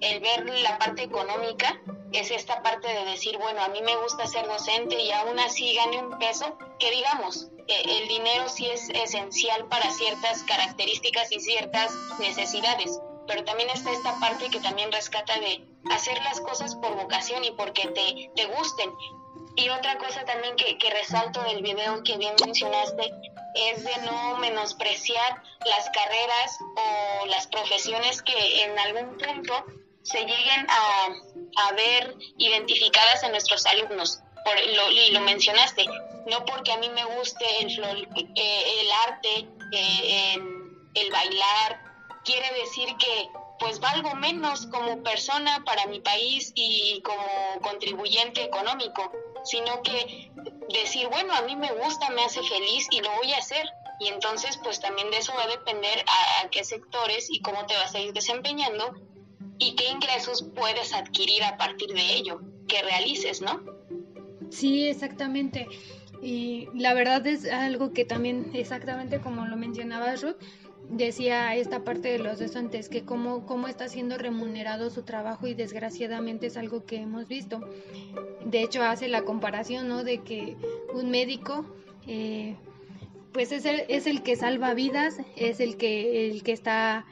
el 0.00 0.20
ver 0.20 0.46
la 0.60 0.78
parte 0.78 1.02
económica, 1.02 1.82
es 2.12 2.30
esta 2.30 2.62
parte 2.62 2.86
de 2.86 3.06
decir, 3.06 3.36
bueno, 3.38 3.60
a 3.60 3.68
mí 3.70 3.82
me 3.82 3.96
gusta 3.96 4.28
ser 4.28 4.46
docente 4.46 5.02
y 5.02 5.10
aún 5.10 5.40
así 5.40 5.74
gane 5.74 5.98
un 5.98 6.16
peso, 6.20 6.56
que 6.78 6.92
digamos, 6.92 7.48
eh, 7.66 8.02
el 8.02 8.06
dinero 8.06 8.48
sí 8.48 8.66
es 8.66 8.88
esencial 8.90 9.66
para 9.66 9.90
ciertas 9.90 10.44
características 10.44 11.32
y 11.32 11.40
ciertas 11.40 11.92
necesidades, 12.20 13.00
pero 13.26 13.44
también 13.44 13.70
está 13.70 13.90
esta 13.92 14.18
parte 14.20 14.48
que 14.50 14.60
también 14.60 14.92
rescata 14.92 15.38
de 15.40 15.64
hacer 15.90 16.16
las 16.22 16.40
cosas 16.40 16.74
por 16.76 16.94
vocación 16.94 17.44
y 17.44 17.50
porque 17.52 17.88
te, 17.88 18.30
te 18.34 18.46
gusten. 18.46 18.90
Y 19.56 19.68
otra 19.70 19.96
cosa 19.98 20.24
también 20.24 20.54
que, 20.56 20.76
que 20.78 20.90
resalto 20.90 21.42
del 21.42 21.62
video 21.62 22.02
que 22.02 22.18
bien 22.18 22.34
mencionaste 22.44 23.10
es 23.54 23.84
de 23.84 23.96
no 24.02 24.36
menospreciar 24.36 25.42
las 25.64 25.88
carreras 25.90 26.58
o 26.76 27.26
las 27.26 27.46
profesiones 27.46 28.22
que 28.22 28.64
en 28.64 28.78
algún 28.78 29.16
punto 29.16 29.64
se 30.02 30.20
lleguen 30.20 30.66
a, 30.68 31.68
a 31.68 31.72
ver 31.72 32.14
identificadas 32.38 33.22
en 33.24 33.32
nuestros 33.32 33.64
alumnos. 33.66 34.20
Por, 34.44 34.54
lo, 34.54 34.90
y 34.92 35.10
lo 35.10 35.20
mencionaste, 35.22 35.84
no 36.26 36.44
porque 36.44 36.72
a 36.72 36.76
mí 36.76 36.88
me 36.90 37.04
guste 37.16 37.44
el, 37.60 38.08
eh, 38.36 38.80
el 38.80 38.92
arte, 39.08 39.48
eh, 39.72 40.38
el 40.94 41.10
bailar, 41.10 41.85
quiere 42.26 42.52
decir 42.60 42.88
que 42.98 43.30
pues 43.58 43.80
valgo 43.80 44.14
menos 44.16 44.66
como 44.66 45.02
persona 45.02 45.62
para 45.64 45.86
mi 45.86 46.00
país 46.00 46.52
y 46.54 47.00
como 47.02 47.60
contribuyente 47.62 48.42
económico, 48.44 49.10
sino 49.44 49.80
que 49.82 50.30
decir, 50.68 51.08
bueno, 51.08 51.32
a 51.32 51.42
mí 51.42 51.56
me 51.56 51.72
gusta, 51.72 52.10
me 52.10 52.24
hace 52.24 52.42
feliz 52.42 52.86
y 52.90 53.00
lo 53.00 53.10
voy 53.16 53.32
a 53.32 53.38
hacer. 53.38 53.66
Y 54.00 54.08
entonces 54.08 54.58
pues 54.62 54.80
también 54.80 55.10
de 55.10 55.18
eso 55.18 55.32
va 55.34 55.44
a 55.44 55.48
depender 55.48 56.04
a, 56.42 56.50
qué 56.50 56.64
sectores 56.64 57.28
y 57.30 57.40
cómo 57.40 57.64
te 57.64 57.74
vas 57.76 57.94
a 57.94 58.00
ir 58.00 58.12
desempeñando 58.12 58.92
y 59.58 59.74
qué 59.74 59.88
ingresos 59.88 60.44
puedes 60.54 60.92
adquirir 60.92 61.42
a 61.44 61.56
partir 61.56 61.88
de 61.94 62.14
ello, 62.14 62.40
que 62.68 62.82
realices, 62.82 63.40
¿no? 63.40 63.62
Sí, 64.50 64.86
exactamente. 64.86 65.66
Y 66.20 66.68
la 66.74 66.92
verdad 66.92 67.26
es 67.26 67.50
algo 67.50 67.92
que 67.92 68.04
también, 68.04 68.50
exactamente 68.54 69.20
como 69.20 69.46
lo 69.46 69.56
mencionaba 69.56 70.14
Ruth, 70.16 70.36
decía 70.88 71.54
esta 71.56 71.84
parte 71.84 72.08
de 72.08 72.18
los 72.18 72.38
docentes, 72.38 72.88
que 72.88 73.04
cómo, 73.04 73.46
cómo 73.46 73.68
está 73.68 73.88
siendo 73.88 74.18
remunerado 74.18 74.90
su 74.90 75.02
trabajo 75.02 75.46
y 75.46 75.54
desgraciadamente 75.54 76.46
es 76.46 76.56
algo 76.56 76.84
que 76.84 76.96
hemos 76.96 77.28
visto. 77.28 77.60
De 78.44 78.62
hecho, 78.62 78.82
hace 78.82 79.08
la 79.08 79.22
comparación, 79.22 79.88
¿no? 79.88 80.04
De 80.04 80.18
que 80.18 80.56
un 80.94 81.10
médico, 81.10 81.64
eh, 82.06 82.56
pues 83.32 83.52
es 83.52 83.64
el, 83.64 83.84
es 83.88 84.06
el 84.06 84.22
que 84.22 84.36
salva 84.36 84.74
vidas, 84.74 85.18
es 85.36 85.60
el 85.60 85.76
que, 85.76 86.30
el 86.30 86.42
que 86.42 86.52
está 86.52 87.04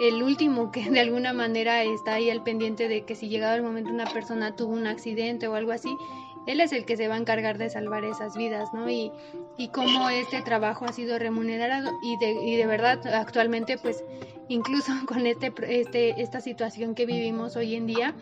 el 0.00 0.22
último 0.22 0.72
que 0.72 0.88
de 0.90 1.00
alguna 1.00 1.32
manera 1.32 1.82
está 1.84 2.14
ahí 2.14 2.30
al 2.30 2.42
pendiente 2.42 2.88
de 2.88 3.04
que 3.04 3.14
si 3.14 3.28
llegado 3.28 3.56
el 3.56 3.62
momento 3.62 3.90
una 3.90 4.06
persona 4.06 4.56
tuvo 4.56 4.72
un 4.72 4.86
accidente 4.86 5.48
o 5.48 5.54
algo 5.54 5.72
así, 5.72 5.94
él 6.46 6.60
es 6.60 6.72
el 6.72 6.84
que 6.84 6.96
se 6.96 7.08
va 7.08 7.14
a 7.14 7.18
encargar 7.18 7.58
de 7.58 7.70
salvar 7.70 8.04
esas 8.04 8.36
vidas, 8.36 8.68
¿no? 8.72 8.88
Y, 8.90 9.12
y 9.56 9.68
cómo 9.68 10.10
este 10.10 10.42
trabajo 10.42 10.84
ha 10.84 10.92
sido 10.92 11.18
remunerado 11.18 11.92
y 12.02 12.16
de, 12.18 12.32
y 12.32 12.56
de 12.56 12.66
verdad 12.66 13.06
actualmente 13.14 13.78
pues 13.78 14.04
incluso 14.48 14.92
con 15.06 15.26
este, 15.26 15.52
este, 15.68 16.20
esta 16.20 16.40
situación 16.40 16.94
que 16.94 17.06
vivimos 17.06 17.56
hoy 17.56 17.74
en 17.74 17.86
día, 17.86 18.14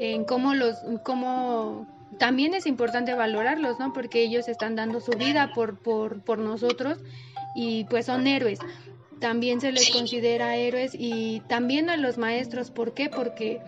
en 0.00 0.24
cómo 0.24 0.54
los, 0.54 0.76
cómo 1.04 1.86
también 2.18 2.54
es 2.54 2.66
importante 2.66 3.14
valorarlos, 3.14 3.78
¿no? 3.78 3.92
Porque 3.92 4.22
ellos 4.22 4.48
están 4.48 4.76
dando 4.76 5.00
su 5.00 5.12
vida 5.12 5.52
por, 5.54 5.78
por, 5.78 6.22
por 6.22 6.38
nosotros 6.38 6.98
y 7.54 7.84
pues 7.84 8.06
son 8.06 8.26
héroes. 8.26 8.58
También 9.20 9.60
se 9.60 9.72
les 9.72 9.90
considera 9.90 10.56
héroes 10.56 10.92
y 10.94 11.40
también 11.48 11.90
a 11.90 11.96
los 11.96 12.18
maestros, 12.18 12.70
¿por 12.70 12.94
qué? 12.94 13.10
Porque 13.10 13.60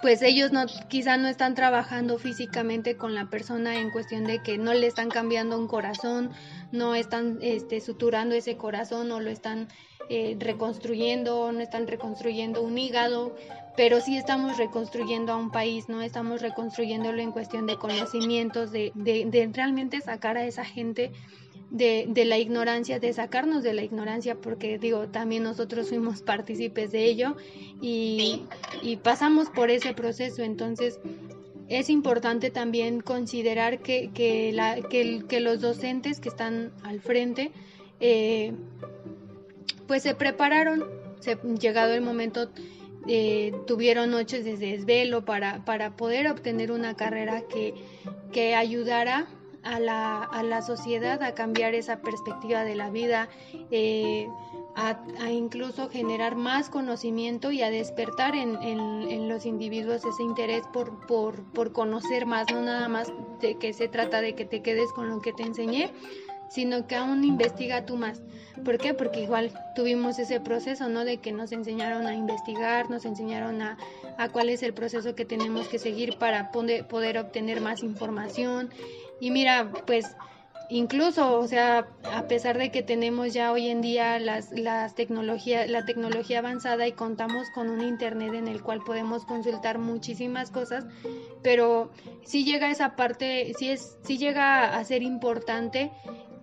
pues 0.00 0.22
ellos 0.22 0.52
no 0.52 0.66
quizá 0.88 1.16
no 1.16 1.28
están 1.28 1.54
trabajando 1.54 2.18
físicamente 2.18 2.96
con 2.96 3.14
la 3.14 3.30
persona 3.30 3.78
en 3.80 3.90
cuestión 3.90 4.24
de 4.24 4.42
que 4.42 4.58
no 4.58 4.74
le 4.74 4.86
están 4.86 5.08
cambiando 5.08 5.58
un 5.58 5.68
corazón, 5.68 6.30
no 6.72 6.94
están 6.94 7.38
este, 7.40 7.80
suturando 7.80 8.34
ese 8.34 8.56
corazón 8.56 9.10
o 9.12 9.20
lo 9.20 9.30
están 9.30 9.68
eh, 10.08 10.36
reconstruyendo, 10.38 11.50
no 11.52 11.60
están 11.60 11.86
reconstruyendo 11.86 12.62
un 12.62 12.78
hígado, 12.78 13.34
pero 13.76 14.00
sí 14.00 14.16
estamos 14.16 14.56
reconstruyendo 14.56 15.32
a 15.32 15.36
un 15.36 15.50
país, 15.50 15.88
no 15.88 16.02
estamos 16.02 16.42
reconstruyéndolo 16.42 17.20
en 17.20 17.32
cuestión 17.32 17.66
de 17.66 17.76
conocimientos, 17.76 18.70
de, 18.70 18.92
de, 18.94 19.24
de 19.26 19.50
realmente 19.52 20.00
sacar 20.00 20.36
a 20.36 20.44
esa 20.44 20.64
gente 20.64 21.12
de, 21.76 22.24
la 22.24 22.38
ignorancia, 22.38 22.98
de 22.98 23.12
sacarnos 23.12 23.62
de 23.62 23.74
la 23.74 23.82
ignorancia, 23.82 24.36
porque 24.36 24.78
digo, 24.78 25.08
también 25.08 25.42
nosotros 25.42 25.88
fuimos 25.88 26.22
partícipes 26.22 26.90
de 26.92 27.04
ello 27.04 27.36
y, 27.80 28.42
y 28.82 28.96
pasamos 28.96 29.50
por 29.50 29.70
ese 29.70 29.92
proceso. 29.92 30.42
Entonces, 30.42 31.00
es 31.68 31.90
importante 31.90 32.50
también 32.50 33.00
considerar 33.00 33.80
que, 33.80 34.10
que, 34.14 34.52
la, 34.52 34.80
que, 34.82 35.24
que 35.28 35.40
los 35.40 35.60
docentes 35.60 36.20
que 36.20 36.28
están 36.28 36.72
al 36.82 37.00
frente 37.00 37.50
eh, 38.00 38.52
pues 39.86 40.02
se 40.02 40.14
prepararon, 40.14 40.84
se, 41.20 41.36
llegado 41.58 41.94
el 41.94 42.02
momento 42.02 42.50
eh, 43.08 43.52
tuvieron 43.66 44.10
noches 44.10 44.44
de 44.44 44.56
desvelo 44.56 45.24
para, 45.24 45.64
para 45.64 45.96
poder 45.96 46.28
obtener 46.28 46.72
una 46.72 46.94
carrera 46.94 47.42
que, 47.42 47.74
que 48.32 48.54
ayudara 48.54 49.26
a 49.66 49.80
la, 49.80 50.22
a 50.22 50.42
la, 50.42 50.62
sociedad 50.62 51.22
a 51.22 51.34
cambiar 51.34 51.74
esa 51.74 52.00
perspectiva 52.00 52.64
de 52.64 52.76
la 52.76 52.90
vida, 52.90 53.28
eh, 53.70 54.28
a, 54.76 54.98
incluso 55.30 55.88
generar 55.88 56.36
más 56.36 56.70
conocimiento 56.70 57.50
y 57.50 57.62
a 57.62 57.70
despertar 57.70 58.36
en, 58.36 58.62
en, 58.62 59.28
los 59.28 59.44
individuos 59.44 60.04
ese 60.04 60.22
interés 60.22 60.62
por, 60.72 61.06
por, 61.06 61.42
por, 61.52 61.72
conocer 61.72 62.26
más, 62.26 62.46
no 62.52 62.62
nada 62.62 62.88
más 62.88 63.12
de 63.40 63.56
que 63.56 63.72
se 63.72 63.88
trata 63.88 64.20
de 64.20 64.34
que 64.34 64.44
te 64.44 64.62
quedes 64.62 64.92
con 64.92 65.08
lo 65.08 65.20
que 65.20 65.32
te 65.32 65.42
enseñé, 65.42 65.90
sino 66.48 66.86
que 66.86 66.94
aún 66.94 67.24
investiga 67.24 67.84
tú 67.86 67.96
más. 67.96 68.22
¿Por 68.64 68.78
qué? 68.78 68.94
Porque 68.94 69.22
igual 69.22 69.52
tuvimos 69.74 70.18
ese 70.18 70.40
proceso, 70.40 70.88
¿no? 70.88 71.04
De 71.04 71.18
que 71.18 71.32
nos 71.32 71.52
enseñaron 71.52 72.06
a 72.06 72.14
investigar, 72.14 72.88
nos 72.88 73.04
enseñaron 73.04 73.60
a, 73.62 73.76
a 74.16 74.28
cuál 74.28 74.48
es 74.48 74.62
el 74.62 74.72
proceso 74.72 75.14
que 75.14 75.24
tenemos 75.24 75.68
que 75.68 75.78
seguir 75.78 76.18
para 76.18 76.52
poder, 76.52 76.86
poder 76.86 77.18
obtener 77.18 77.60
más 77.60 77.82
información. 77.82 78.70
Y 79.20 79.30
mira, 79.30 79.70
pues 79.86 80.16
incluso, 80.68 81.38
o 81.38 81.46
sea, 81.46 81.88
a 82.12 82.26
pesar 82.26 82.58
de 82.58 82.70
que 82.70 82.82
tenemos 82.82 83.32
ya 83.32 83.52
hoy 83.52 83.68
en 83.68 83.80
día 83.80 84.18
las, 84.18 84.50
las 84.52 84.94
tecnología, 84.94 85.66
la 85.66 85.84
tecnología 85.84 86.40
avanzada 86.40 86.86
y 86.86 86.92
contamos 86.92 87.50
con 87.50 87.70
un 87.70 87.82
internet 87.82 88.34
en 88.34 88.48
el 88.48 88.62
cual 88.62 88.80
podemos 88.84 89.24
consultar 89.24 89.78
muchísimas 89.78 90.50
cosas, 90.50 90.84
pero 91.42 91.90
sí 92.24 92.44
llega 92.44 92.70
esa 92.70 92.96
parte, 92.96 93.52
sí 93.58 93.70
es, 93.70 93.98
sí 94.02 94.18
llega 94.18 94.76
a 94.76 94.84
ser 94.84 95.02
importante 95.02 95.92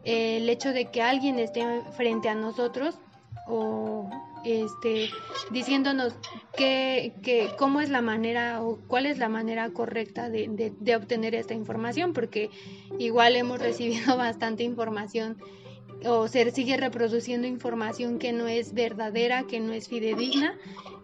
el 0.04 0.50
hecho 0.50 0.74
de 0.74 0.92
que 0.92 1.02
alguien 1.02 1.40
esté 1.40 1.66
frente 1.92 2.30
a 2.30 2.36
nosotros 2.36 3.00
o 3.48 4.10
este 4.46 5.10
diciéndonos 5.52 6.14
que, 6.56 7.14
cómo 7.58 7.82
es 7.82 7.90
la 7.90 8.02
manera 8.02 8.64
o 8.64 8.80
cuál 8.88 9.06
es 9.06 9.18
la 9.18 9.30
manera 9.30 9.70
correcta 9.72 10.30
de, 10.30 10.74
de, 10.80 10.96
obtener 10.96 11.36
esta 11.36 11.54
información 11.54 12.14
porque 12.14 12.50
igual 13.00 13.36
hemos 13.36 13.60
recibido 13.62 14.18
bastante 14.18 14.64
información 14.64 15.38
o 16.06 16.28
se 16.28 16.52
sigue 16.52 16.78
reproduciendo 16.78 17.48
información 17.48 18.20
que 18.20 18.34
no 18.34 18.48
es 18.48 18.74
verdadera, 18.74 19.44
que 19.44 19.60
no 19.60 19.74
es 19.74 19.88
fidedigna 19.88 20.58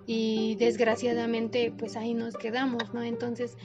y 0.06 0.56
desgraciadamente 0.56 1.74
pues 1.78 1.96
ahí 1.96 2.14
nos 2.14 2.36
quedamos, 2.36 2.94
¿no? 2.94 3.04
Entonces 3.04 3.58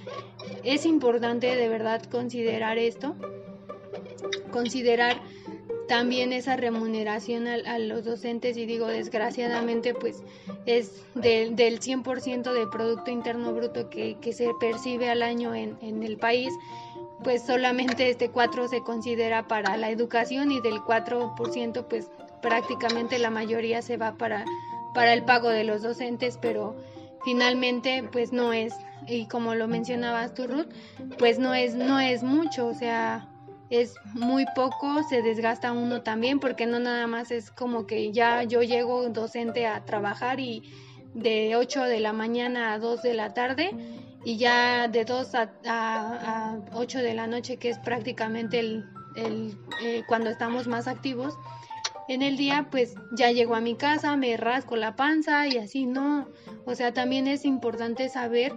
es 0.62 0.86
importante 0.86 1.54
de 1.56 1.68
verdad 1.68 2.02
considerar 2.04 2.78
esto 2.78 3.16
considerar 4.50 5.20
también 5.88 6.32
esa 6.32 6.56
remuneración 6.56 7.46
a, 7.46 7.78
los 7.78 8.04
docentes 8.04 8.56
y 8.56 8.66
digo 8.66 8.86
desgraciadamente 8.86 9.94
pues 9.94 10.22
es 10.66 11.02
del 11.14 11.56
100% 11.56 12.52
del 12.52 12.68
Producto 12.70 13.10
Interno 13.10 13.52
Bruto 13.52 13.90
que, 13.90 14.16
se 14.32 14.50
percibe 14.60 15.10
al 15.10 15.22
año 15.22 15.54
en, 15.54 15.76
en, 15.80 16.02
el 16.02 16.16
país 16.16 16.52
pues 17.22 17.42
solamente 17.42 18.08
este 18.08 18.30
4 18.30 18.68
se 18.68 18.82
considera 18.82 19.46
para 19.46 19.76
la 19.76 19.90
educación 19.90 20.50
y 20.52 20.60
del 20.60 20.80
4% 20.80 21.86
pues 21.88 22.10
prácticamente 22.42 23.18
la 23.18 23.30
mayoría 23.30 23.82
se 23.82 23.96
va 23.96 24.14
para, 24.14 24.44
para 24.94 25.12
el 25.12 25.24
pago 25.24 25.48
de 25.48 25.64
los 25.64 25.82
docentes 25.82 26.38
pero 26.40 26.76
finalmente 27.24 28.04
pues 28.10 28.32
no 28.32 28.52
es 28.52 28.74
y 29.06 29.26
como 29.26 29.54
lo 29.54 29.68
mencionabas 29.68 30.34
tú 30.34 30.46
Ruth 30.46 30.68
pues 31.18 31.38
no 31.38 31.54
es 31.54 31.74
no 31.74 32.00
es 32.00 32.22
mucho 32.22 32.66
o 32.66 32.74
sea 32.74 33.28
es 33.70 33.94
muy 34.12 34.44
poco, 34.54 35.02
se 35.08 35.22
desgasta 35.22 35.72
uno 35.72 36.02
también 36.02 36.40
porque 36.40 36.66
no 36.66 36.78
nada 36.78 37.06
más 37.06 37.30
es 37.30 37.50
como 37.50 37.86
que 37.86 38.12
ya 38.12 38.42
yo 38.42 38.62
llego 38.62 39.08
docente 39.08 39.66
a 39.66 39.84
trabajar 39.84 40.40
y 40.40 40.62
de 41.14 41.56
8 41.56 41.84
de 41.84 42.00
la 42.00 42.12
mañana 42.12 42.72
a 42.72 42.78
2 42.78 43.02
de 43.02 43.14
la 43.14 43.34
tarde 43.34 43.70
y 44.24 44.36
ya 44.36 44.88
de 44.88 45.04
2 45.04 45.34
a, 45.34 45.52
a, 45.66 46.58
8 46.74 46.98
de 46.98 47.14
la 47.14 47.26
noche 47.26 47.56
que 47.56 47.70
es 47.70 47.78
prácticamente 47.78 48.58
el, 48.58 48.84
el 49.16 49.56
eh, 49.82 50.02
cuando 50.06 50.30
estamos 50.30 50.66
más 50.66 50.88
activos 50.88 51.34
en 52.08 52.22
el 52.22 52.36
día 52.36 52.68
pues 52.70 52.94
ya 53.16 53.30
llego 53.30 53.54
a 53.54 53.60
mi 53.60 53.76
casa, 53.76 54.16
me 54.16 54.36
rasco 54.36 54.76
la 54.76 54.96
panza 54.96 55.46
y 55.46 55.58
así 55.58 55.86
no, 55.86 56.28
o 56.66 56.74
sea 56.74 56.92
también 56.92 57.26
es 57.26 57.44
importante 57.44 58.08
saber 58.08 58.52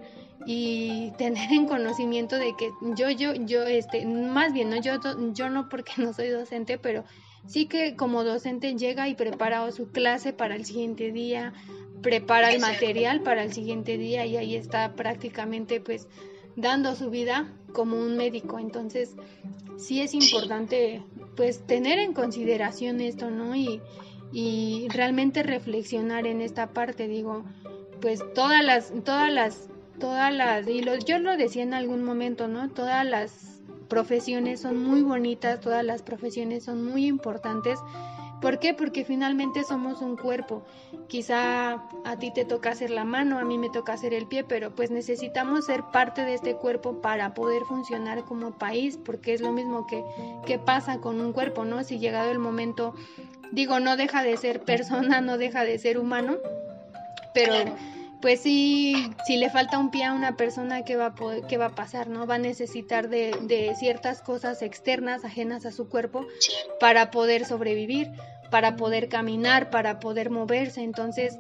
y 0.50 1.12
tener 1.18 1.52
en 1.52 1.68
conocimiento 1.68 2.38
de 2.38 2.56
que 2.58 2.72
yo, 2.96 3.10
yo, 3.10 3.34
yo, 3.34 3.64
este, 3.64 4.06
más 4.06 4.54
bien, 4.54 4.70
no, 4.70 4.78
yo, 4.78 4.94
yo 5.34 5.50
no 5.50 5.68
porque 5.68 5.92
no 5.98 6.14
soy 6.14 6.30
docente, 6.30 6.78
pero 6.78 7.04
sí 7.46 7.66
que 7.66 7.98
como 7.98 8.24
docente 8.24 8.74
llega 8.76 9.10
y 9.10 9.16
prepara 9.16 9.70
su 9.74 9.92
clase 9.92 10.32
para 10.32 10.56
el 10.56 10.64
siguiente 10.64 11.12
día, 11.12 11.54
prepara 12.02 12.52
el 12.52 12.62
material 12.62 13.24
para 13.24 13.44
el 13.44 13.52
siguiente 13.52 13.98
día 13.98 14.26
y 14.26 14.38
ahí 14.38 14.56
está 14.56 14.94
prácticamente 14.96 15.82
pues 15.82 16.08
dando 16.56 16.96
su 16.96 17.10
vida 17.10 17.54
como 17.74 17.98
un 17.98 18.16
médico. 18.16 18.58
Entonces, 18.58 19.18
sí 19.78 20.00
es 20.00 20.14
importante 20.14 21.04
pues 21.36 21.60
tener 21.68 22.00
en 22.00 22.14
consideración 22.14 23.02
esto, 23.02 23.30
¿no? 23.30 23.54
Y, 23.54 23.82
y 24.32 24.88
realmente 24.92 25.44
reflexionar 25.44 26.26
en 26.26 26.40
esta 26.40 26.68
parte, 26.68 27.10
digo, 27.10 27.44
pues 28.00 28.22
todas 28.34 28.64
las, 28.64 28.94
todas 29.04 29.30
las 29.30 29.70
todas 30.00 30.34
las, 30.34 30.68
y 30.68 30.84
yo 31.06 31.20
lo 31.20 31.38
decía 31.38 31.64
en 31.64 31.74
algún 31.74 32.04
momento, 32.04 32.48
¿no? 32.48 32.70
Todas 32.70 33.06
las 33.06 33.62
profesiones 33.88 34.62
son 34.62 34.84
muy 34.84 35.02
bonitas, 35.02 35.60
todas 35.60 35.84
las 35.84 36.02
profesiones 36.02 36.64
son 36.64 36.84
muy 36.84 37.06
importantes. 37.06 37.80
¿Por 38.42 38.60
qué? 38.60 38.76
Porque 38.76 39.04
finalmente 39.04 39.64
somos 39.64 40.02
un 40.02 40.16
cuerpo. 40.16 40.64
Quizá 41.08 41.82
a 42.06 42.20
ti 42.20 42.32
te 42.32 42.46
toca 42.46 42.70
hacer 42.70 42.92
la 42.92 43.04
mano, 43.04 43.40
a 43.40 43.44
mí 43.44 43.58
me 43.58 43.72
toca 43.72 43.94
hacer 43.94 44.14
el 44.14 44.28
pie, 44.28 44.44
pero 44.44 44.76
pues 44.76 44.92
necesitamos 44.92 45.66
ser 45.66 45.84
parte 45.92 46.24
de 46.24 46.36
este 46.36 46.56
cuerpo 46.56 47.02
para 47.02 47.34
poder 47.34 47.64
funcionar 47.64 48.26
como 48.26 48.52
país, 48.52 49.00
porque 49.04 49.34
es 49.34 49.42
lo 49.42 49.52
mismo 49.54 49.88
que, 49.88 50.04
que 50.46 50.60
pasa 50.60 51.00
con 51.00 51.20
un 51.20 51.34
cuerpo, 51.34 51.66
¿no? 51.66 51.84
Si 51.84 51.98
llegado 51.98 52.30
el 52.30 52.38
momento, 52.38 52.94
digo, 53.52 53.80
no 53.80 53.98
deja 53.98 54.22
de 54.22 54.38
ser 54.38 54.62
persona, 54.62 55.20
no 55.22 55.40
deja 55.40 55.64
de 55.64 55.80
ser 55.80 55.98
humano, 55.98 56.36
pero 57.34 57.54
pues 58.22 58.42
sí, 58.42 59.12
si 59.26 59.38
le 59.38 59.50
falta 59.50 59.78
un 59.78 59.92
pie 59.92 60.06
a 60.06 60.14
una 60.14 60.36
persona, 60.36 60.84
¿qué 60.84 60.96
va 60.96 61.08
a, 61.08 61.48
qué 61.48 61.58
va 61.58 61.68
a 61.68 61.76
pasar? 61.76 62.08
¿no? 62.08 62.26
Va 62.26 62.36
a 62.36 62.40
necesitar 62.40 63.10
de, 63.10 63.38
de, 63.44 63.76
ciertas 63.76 64.22
cosas 64.22 64.62
externas, 64.62 65.24
ajenas 65.24 65.66
a 65.66 65.72
su 65.72 65.88
cuerpo, 65.88 66.26
para 66.80 67.12
poder 67.12 67.46
sobrevivir, 67.46 68.10
para 68.50 68.76
poder 68.76 69.10
caminar, 69.10 69.70
para 69.70 70.00
poder 70.00 70.30
moverse. 70.30 70.82
Entonces, 70.82 71.38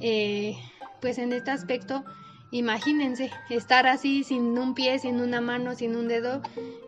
eh, 0.00 0.56
pues 1.00 1.18
en 1.18 1.32
este 1.32 1.50
aspecto, 1.50 2.04
imagínense, 2.52 3.30
estar 3.48 3.86
así 3.86 4.22
sin 4.22 4.56
un 4.56 4.74
pie, 4.74 4.98
sin 4.98 5.20
una 5.20 5.40
mano, 5.40 5.74
sin 5.74 5.96
un 5.96 6.08
dedo, 6.08 6.42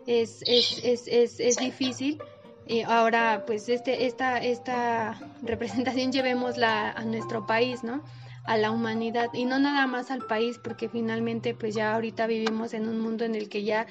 es, 0.07 0.41
es, 0.47 0.79
es, 0.83 1.07
es, 1.07 1.39
es 1.39 1.57
difícil. 1.57 2.21
Y 2.65 2.81
ahora, 2.81 3.43
pues 3.45 3.67
este, 3.67 4.05
esta, 4.05 4.37
esta 4.37 5.19
representación 5.41 6.11
llevémosla 6.13 6.91
a 6.91 7.03
nuestro 7.03 7.45
país, 7.45 7.83
¿no? 7.83 8.03
A 8.43 8.57
la 8.57 8.71
humanidad 8.71 9.29
y 9.33 9.45
no 9.45 9.59
nada 9.59 9.87
más 9.87 10.11
al 10.11 10.25
país 10.25 10.59
porque 10.61 10.89
finalmente 10.89 11.53
pues 11.53 11.75
ya 11.75 11.93
ahorita 11.93 12.27
vivimos 12.27 12.73
en 12.73 12.87
un 12.87 12.99
mundo 12.99 13.23
en 13.23 13.35
el 13.35 13.47
que 13.49 13.63
ya 13.63 13.87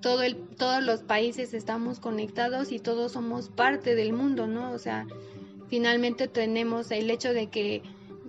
todo 0.00 0.22
el, 0.22 0.36
todos 0.36 0.82
los 0.82 1.02
países 1.02 1.54
estamos 1.54 2.00
conectados 2.00 2.72
y 2.72 2.78
todos 2.78 3.12
somos 3.12 3.48
parte 3.48 3.94
del 3.94 4.12
mundo, 4.12 4.46
¿no? 4.46 4.72
O 4.72 4.78
sea, 4.78 5.06
finalmente 5.68 6.28
tenemos 6.28 6.90
el 6.90 7.10
hecho 7.10 7.32
de 7.32 7.48
que, 7.48 7.82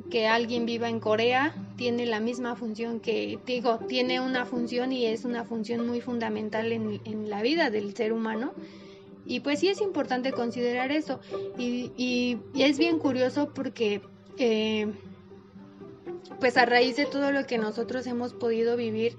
que 0.09 0.27
alguien 0.27 0.65
viva 0.65 0.89
en 0.89 0.99
Corea 0.99 1.55
tiene 1.77 2.05
la 2.05 2.19
misma 2.19 2.55
función 2.55 2.99
que, 2.99 3.39
digo, 3.45 3.79
tiene 3.87 4.19
una 4.19 4.45
función 4.45 4.91
y 4.91 5.05
es 5.05 5.25
una 5.25 5.43
función 5.43 5.87
muy 5.87 6.01
fundamental 6.01 6.71
en, 6.71 7.01
en 7.05 7.29
la 7.29 7.41
vida 7.41 7.69
del 7.69 7.95
ser 7.95 8.13
humano. 8.13 8.53
Y 9.25 9.39
pues 9.39 9.59
sí 9.59 9.69
es 9.69 9.81
importante 9.81 10.31
considerar 10.31 10.91
eso. 10.91 11.19
Y, 11.57 11.91
y, 11.97 12.37
es 12.57 12.77
bien 12.77 12.99
curioso 12.99 13.51
porque 13.53 14.01
eh, 14.37 14.91
pues 16.39 16.57
a 16.57 16.65
raíz 16.65 16.95
de 16.95 17.05
todo 17.05 17.31
lo 17.31 17.45
que 17.45 17.57
nosotros 17.57 18.07
hemos 18.07 18.33
podido 18.33 18.77
vivir 18.77 19.17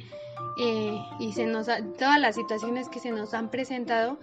eh, 0.59 0.99
y 1.19 1.33
se 1.33 1.47
nos 1.47 1.67
todas 1.99 2.21
las 2.21 2.35
situaciones 2.35 2.89
que 2.89 2.99
se 2.99 3.11
nos 3.11 3.35
han 3.35 3.51
presentado, 3.51 4.19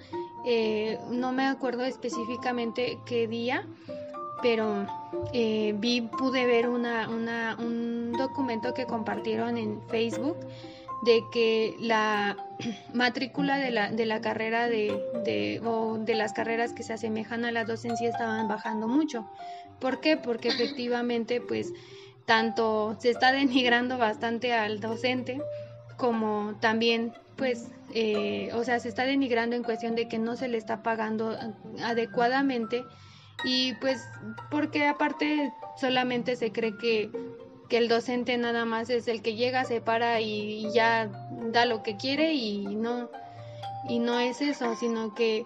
eh, 0.46 0.98
no 1.10 1.32
me 1.32 1.46
acuerdo 1.46 1.86
específicamente 1.86 2.98
qué 3.06 3.28
día, 3.28 3.68
pero 4.42 4.88
eh, 5.32 5.74
vi, 5.78 6.02
pude 6.02 6.46
ver 6.46 6.68
una, 6.68 7.08
una, 7.10 7.56
un 7.60 8.14
documento 8.14 8.74
que 8.74 8.86
compartieron 8.86 9.58
en 9.58 9.82
Facebook 9.90 10.38
de 11.04 11.24
que 11.32 11.76
la 11.80 12.38
matrícula 12.94 13.58
de 13.58 13.72
la, 13.72 13.92
de 13.92 14.06
la 14.06 14.22
carrera 14.22 14.68
de, 14.68 15.00
de, 15.24 15.62
o 15.66 15.98
de 15.98 16.16
las 16.16 16.34
carreras 16.34 16.74
que 16.74 16.84
se 16.84 16.94
asemejan 16.94 17.46
a 17.46 17.52
la 17.52 17.66
docencia 17.66 18.10
estaban 18.10 18.48
bajando 18.48 18.88
mucho. 18.88 19.30
¿Por 19.80 20.00
qué? 20.00 20.18
Porque 20.18 20.48
efectivamente, 20.50 21.42
pues, 21.42 21.74
tanto 22.26 22.96
se 23.00 23.10
está 23.10 23.32
denigrando 23.32 23.98
bastante 23.98 24.54
al 24.54 24.80
docente 24.80 25.42
como 25.98 26.56
también 26.60 27.14
pues 27.36 27.70
eh, 27.94 28.50
o 28.54 28.64
sea 28.64 28.80
se 28.80 28.90
está 28.90 29.06
denigrando 29.06 29.56
en 29.56 29.64
cuestión 29.64 29.96
de 29.96 30.08
que 30.08 30.20
no 30.20 30.36
se 30.36 30.48
le 30.48 30.58
está 30.58 30.84
pagando 30.84 31.38
adecuadamente 31.84 32.84
y 33.44 33.74
pues 33.76 34.08
porque 34.50 34.88
aparte 34.88 35.52
solamente 35.80 36.36
se 36.36 36.52
cree 36.52 36.78
que, 36.78 37.10
que 37.70 37.78
el 37.78 37.88
docente 37.88 38.38
nada 38.38 38.66
más 38.66 38.90
es 38.90 39.08
el 39.08 39.22
que 39.22 39.36
llega, 39.36 39.66
se 39.66 39.82
para 39.82 40.22
y, 40.22 40.72
ya 40.74 41.08
da 41.52 41.66
lo 41.66 41.84
que 41.84 41.98
quiere 41.98 42.34
y 42.34 42.64
no, 42.64 43.10
y 43.90 44.00
no 44.00 44.20
es 44.20 44.42
eso, 44.42 44.76
sino 44.76 45.14
que 45.14 45.46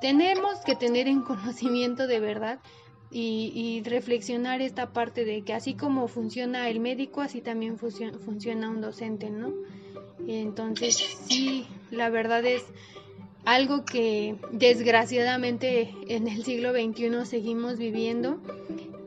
tenemos 0.00 0.60
que 0.60 0.74
tener 0.74 1.06
en 1.06 1.22
conocimiento 1.22 2.06
de 2.06 2.20
verdad 2.20 2.58
y, 3.14 3.52
y, 3.54 3.88
reflexionar 3.88 4.60
esta 4.60 4.92
parte 4.92 5.24
de 5.24 5.42
que 5.42 5.54
así 5.54 5.74
como 5.74 6.08
funciona 6.08 6.68
el 6.68 6.80
médico, 6.80 7.20
así 7.20 7.40
también 7.40 7.78
funciona, 7.78 8.18
funciona 8.18 8.68
un 8.68 8.80
docente, 8.80 9.30
¿no? 9.30 9.54
Entonces, 10.26 10.96
sí, 11.28 11.66
la 11.92 12.10
verdad 12.10 12.44
es 12.44 12.64
algo 13.44 13.84
que 13.84 14.36
desgraciadamente 14.52 15.94
en 16.08 16.28
el 16.28 16.44
siglo 16.44 16.72
XXI 16.72 17.24
seguimos 17.24 17.78
viviendo. 17.78 18.40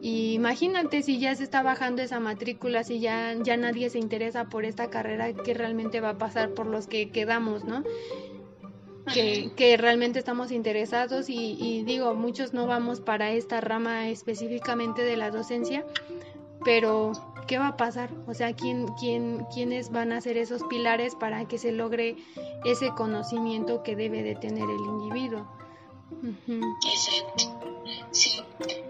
Y 0.01 0.33
imagínate 0.33 1.01
si 1.01 1.19
ya 1.19 1.35
se 1.35 1.43
está 1.43 1.63
bajando 1.63 2.01
esa 2.01 2.19
matrícula, 2.19 2.83
si 2.83 2.99
ya, 2.99 3.35
ya 3.43 3.57
nadie 3.57 3.89
se 3.89 3.99
interesa 3.99 4.45
por 4.45 4.63
esta 4.63 4.89
carrera, 4.89 5.33
¿qué 5.33 5.53
realmente 5.53 5.99
va 5.99 6.11
a 6.11 6.17
pasar 6.17 6.51
por 6.51 6.67
los 6.67 6.87
que 6.87 7.09
quedamos, 7.09 7.65
no? 7.65 7.83
Que, 9.13 9.51
que 9.55 9.77
realmente 9.77 10.19
estamos 10.19 10.51
interesados 10.51 11.29
y, 11.29 11.57
y 11.59 11.83
digo, 11.83 12.13
muchos 12.13 12.53
no 12.53 12.67
vamos 12.67 12.99
para 12.99 13.31
esta 13.31 13.61
rama 13.61 14.09
específicamente 14.09 15.03
de 15.03 15.17
la 15.17 15.31
docencia, 15.31 15.85
pero 16.63 17.13
¿qué 17.47 17.57
va 17.57 17.67
a 17.69 17.77
pasar? 17.77 18.09
O 18.27 18.33
sea, 18.33 18.53
¿quién, 18.53 18.87
quién, 18.99 19.45
¿quiénes 19.53 19.91
van 19.91 20.11
a 20.11 20.21
ser 20.21 20.37
esos 20.37 20.63
pilares 20.63 21.15
para 21.15 21.47
que 21.47 21.57
se 21.57 21.71
logre 21.71 22.17
ese 22.65 22.89
conocimiento 22.89 23.83
que 23.83 23.95
debe 23.95 24.23
de 24.23 24.35
tener 24.35 24.69
el 24.69 24.79
individuo? 24.79 25.47
Exacto. 26.85 27.81
Sí, 28.11 28.41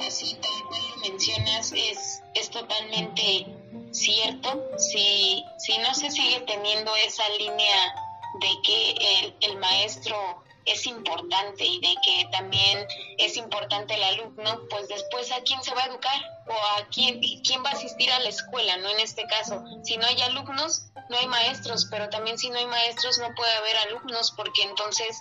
así 0.05 0.35
tal 0.35 0.67
cual 0.67 0.81
lo 0.95 1.11
mencionas, 1.11 1.71
es, 1.73 2.23
es 2.35 2.49
totalmente 2.49 3.45
cierto. 3.91 4.63
Si, 4.77 5.43
si 5.57 5.77
no 5.79 5.93
se 5.93 6.09
sigue 6.09 6.41
teniendo 6.41 6.91
esa 7.05 7.23
línea 7.37 7.93
de 8.39 8.49
que 8.63 8.91
el, 8.91 9.35
el 9.41 9.57
maestro 9.57 10.43
es 10.67 10.85
importante 10.85 11.65
y 11.65 11.79
de 11.79 11.95
que 12.03 12.27
también 12.31 12.85
es 13.17 13.37
importante 13.37 13.95
el 13.95 14.03
alumno, 14.03 14.59
pues 14.69 14.87
después 14.89 15.31
a 15.31 15.41
quién 15.41 15.63
se 15.63 15.73
va 15.73 15.83
a 15.83 15.87
educar 15.87 16.21
o 16.47 16.53
a 16.53 16.87
quién, 16.93 17.21
quién 17.43 17.63
va 17.63 17.69
a 17.69 17.73
asistir 17.73 18.11
a 18.11 18.19
la 18.19 18.29
escuela, 18.29 18.77
¿no? 18.77 18.89
En 18.89 18.99
este 18.99 19.25
caso, 19.27 19.63
si 19.83 19.97
no 19.97 20.05
hay 20.05 20.21
alumnos, 20.21 20.83
no 21.09 21.17
hay 21.17 21.27
maestros, 21.27 21.87
pero 21.89 22.09
también 22.09 22.37
si 22.37 22.49
no 22.49 22.57
hay 22.57 22.67
maestros 22.67 23.17
no 23.19 23.33
puede 23.35 23.53
haber 23.53 23.77
alumnos 23.77 24.33
porque 24.35 24.63
entonces 24.63 25.19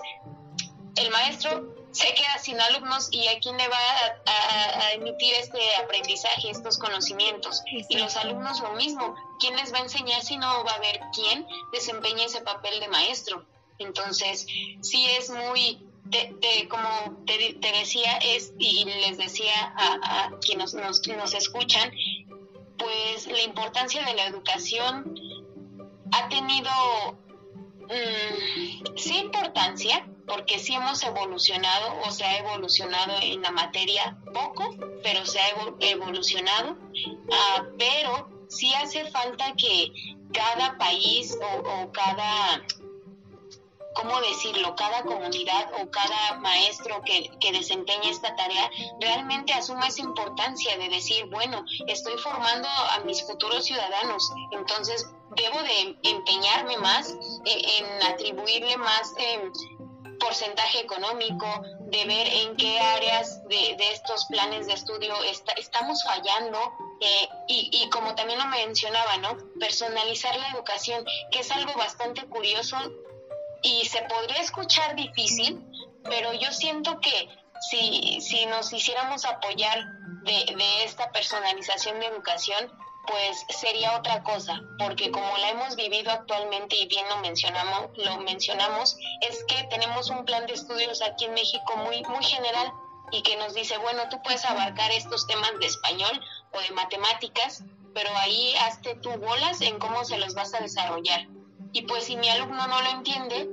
el 0.97 1.11
maestro 1.11 1.86
se 1.97 2.13
queda 2.13 2.39
sin 2.39 2.61
alumnos 2.61 3.09
y 3.11 3.27
a 3.29 3.39
quién 3.41 3.57
le 3.57 3.67
va 3.69 3.79
a, 4.27 4.93
emitir 4.93 5.33
este 5.35 5.59
aprendizaje, 5.77 6.51
estos 6.51 6.79
conocimientos. 6.79 7.63
Y 7.89 7.97
los 7.97 8.17
alumnos 8.17 8.61
lo 8.61 8.73
mismo, 8.75 9.15
¿quién 9.41 9.57
les 9.57 9.73
va 9.73 9.79
a 9.79 9.83
enseñar 9.83 10.23
si 10.23 10.37
no 10.37 10.63
va 10.65 10.73
a 10.73 10.75
haber 10.75 11.01
quién 11.15 11.47
desempeñe 11.73 12.25
ese 12.25 12.43
papel 12.43 12.81
de 12.81 12.89
maestro? 12.89 13.47
Entonces, 13.79 14.47
sí 14.83 15.07
es 15.19 15.31
muy, 15.31 15.87
como 16.69 17.25
te, 17.25 17.57
decía, 17.61 18.19
es, 18.19 18.53
y 18.59 18.85
les 18.85 19.17
decía 19.17 19.55
a, 19.77 20.31
quienes 20.45 20.75
nos, 20.75 21.07
nos, 21.07 21.35
escuchan, 21.35 21.91
pues 22.79 23.27
la 23.27 23.43
importancia 23.43 24.05
de 24.05 24.15
la 24.15 24.27
educación 24.27 25.15
ha 26.13 26.29
tenido, 26.29 26.71
mm, 27.89 28.97
sí 28.97 29.17
importancia, 29.17 30.07
porque 30.27 30.59
sí 30.59 30.75
hemos 30.75 31.03
evolucionado 31.03 32.01
o 32.07 32.11
se 32.11 32.25
ha 32.25 32.39
evolucionado 32.39 33.15
en 33.23 33.43
la 33.43 33.51
materia 33.51 34.17
poco, 34.33 34.75
pero 35.03 35.25
se 35.25 35.39
ha 35.41 35.49
evolucionado, 35.81 36.77
ah, 37.33 37.65
pero 37.79 38.29
sí 38.49 38.73
hace 38.75 39.11
falta 39.11 39.55
que 39.57 39.93
cada 40.33 40.77
país 40.79 41.37
o 41.41 41.93
cada 41.93 42.63
¿cómo 43.97 44.21
decirlo? 44.21 44.77
Cada 44.77 45.03
comunidad 45.03 45.71
o 45.81 45.91
cada 45.91 46.39
maestro 46.41 47.03
que, 47.03 47.31
que 47.41 47.53
desempeña 47.53 48.11
esta 48.11 48.37
tarea 48.37 48.71
realmente 49.01 49.55
asuma 49.55 49.89
esa 49.89 50.03
importancia 50.03 50.77
de 50.77 50.89
decir, 50.91 51.27
bueno, 51.31 51.65
estoy 51.87 52.17
formando 52.19 52.69
a 52.69 53.01
mis 53.01 53.23
futuros 53.27 53.65
ciudadanos, 53.65 54.31
entonces 54.53 55.07
debo 55.35 55.61
de 55.63 55.99
empeñarme 56.03 56.77
más 56.79 57.17
en, 57.45 58.03
atribuirle 58.03 58.77
más 58.77 59.15
em, 59.17 59.53
porcentaje 60.19 60.81
económico, 60.81 61.47
de 61.81 62.05
ver 62.05 62.27
en 62.27 62.57
qué 62.57 62.79
áreas 62.79 63.47
de, 63.49 63.77
estos 63.93 64.27
planes 64.27 64.67
de 64.67 64.75
estudio 64.75 65.15
estamos 65.57 66.03
fallando 66.05 66.59
eh, 67.01 67.29
y, 67.49 67.71
y, 67.73 67.91
como 67.91 68.15
también 68.15 68.39
lo 68.39 68.47
mencionaba, 68.47 69.17
¿no? 69.19 69.37
Personalizar 69.59 70.37
la 70.37 70.49
educación, 70.51 71.05
que 71.31 71.41
es 71.41 71.51
algo 71.51 71.75
bastante 71.75 72.27
curioso 72.27 72.77
y 73.63 73.85
se 73.87 74.03
podría 74.03 74.41
escuchar 74.41 74.95
difícil, 74.97 75.63
pero 76.05 76.33
yo 76.35 76.53
siento 76.53 77.01
que 77.01 77.29
si, 77.69 78.21
si 78.21 78.47
nos 78.47 78.73
hiciéramos 78.73 79.25
apoyar 79.25 79.85
de, 80.25 80.55
de 80.57 80.85
esta 80.85 81.11
personalización 81.13 82.01
de 82.01 82.07
educación, 82.07 82.73
pues 83.07 83.45
sería 83.49 83.97
otra 83.97 84.23
cosa, 84.23 84.61
porque 84.79 85.11
como 85.11 85.37
la 85.39 85.51
hemos 85.51 85.77
vivido 85.77 86.11
actualmente 86.11 86.77
y 86.77 86.87
bien 86.87 87.09
lo 87.09 87.19
mencionamos, 87.19 87.91
lo 87.97 88.19
mencionamos, 88.19 88.97
es 89.21 89.45
que 89.45 89.65
tenemos 89.71 90.11
un 90.11 90.25
plan 90.25 90.47
de 90.47 90.55
estudios 90.55 91.03
aquí 91.03 91.27
en 91.27 91.35
México 91.35 91.77
muy, 91.77 92.03
muy 92.05 92.25
general 92.25 92.73
y 93.13 93.23
que 93.23 93.37
nos 93.37 93.55
dice, 93.55 93.79
bueno, 93.79 94.03
tú 94.11 94.21
puedes 94.23 94.45
abarcar 94.45 94.91
estos 94.93 95.27
temas 95.27 95.53
de 95.61 95.67
español 95.67 96.21
o 96.53 96.61
de 96.61 96.71
matemáticas, 96.71 97.63
pero 97.95 98.11
ahí 98.17 98.55
hazte 98.67 98.95
tú 98.97 99.11
bolas 99.11 99.61
en 99.61 99.79
cómo 99.79 100.05
se 100.05 100.19
los 100.19 100.35
vas 100.35 100.53
a 100.55 100.61
desarrollar. 100.61 101.29
Y 101.73 101.83
pues 101.83 102.05
si 102.05 102.17
mi 102.17 102.29
alumno 102.29 102.67
no 102.67 102.83
lo 102.83 102.91
entiende, 102.91 103.49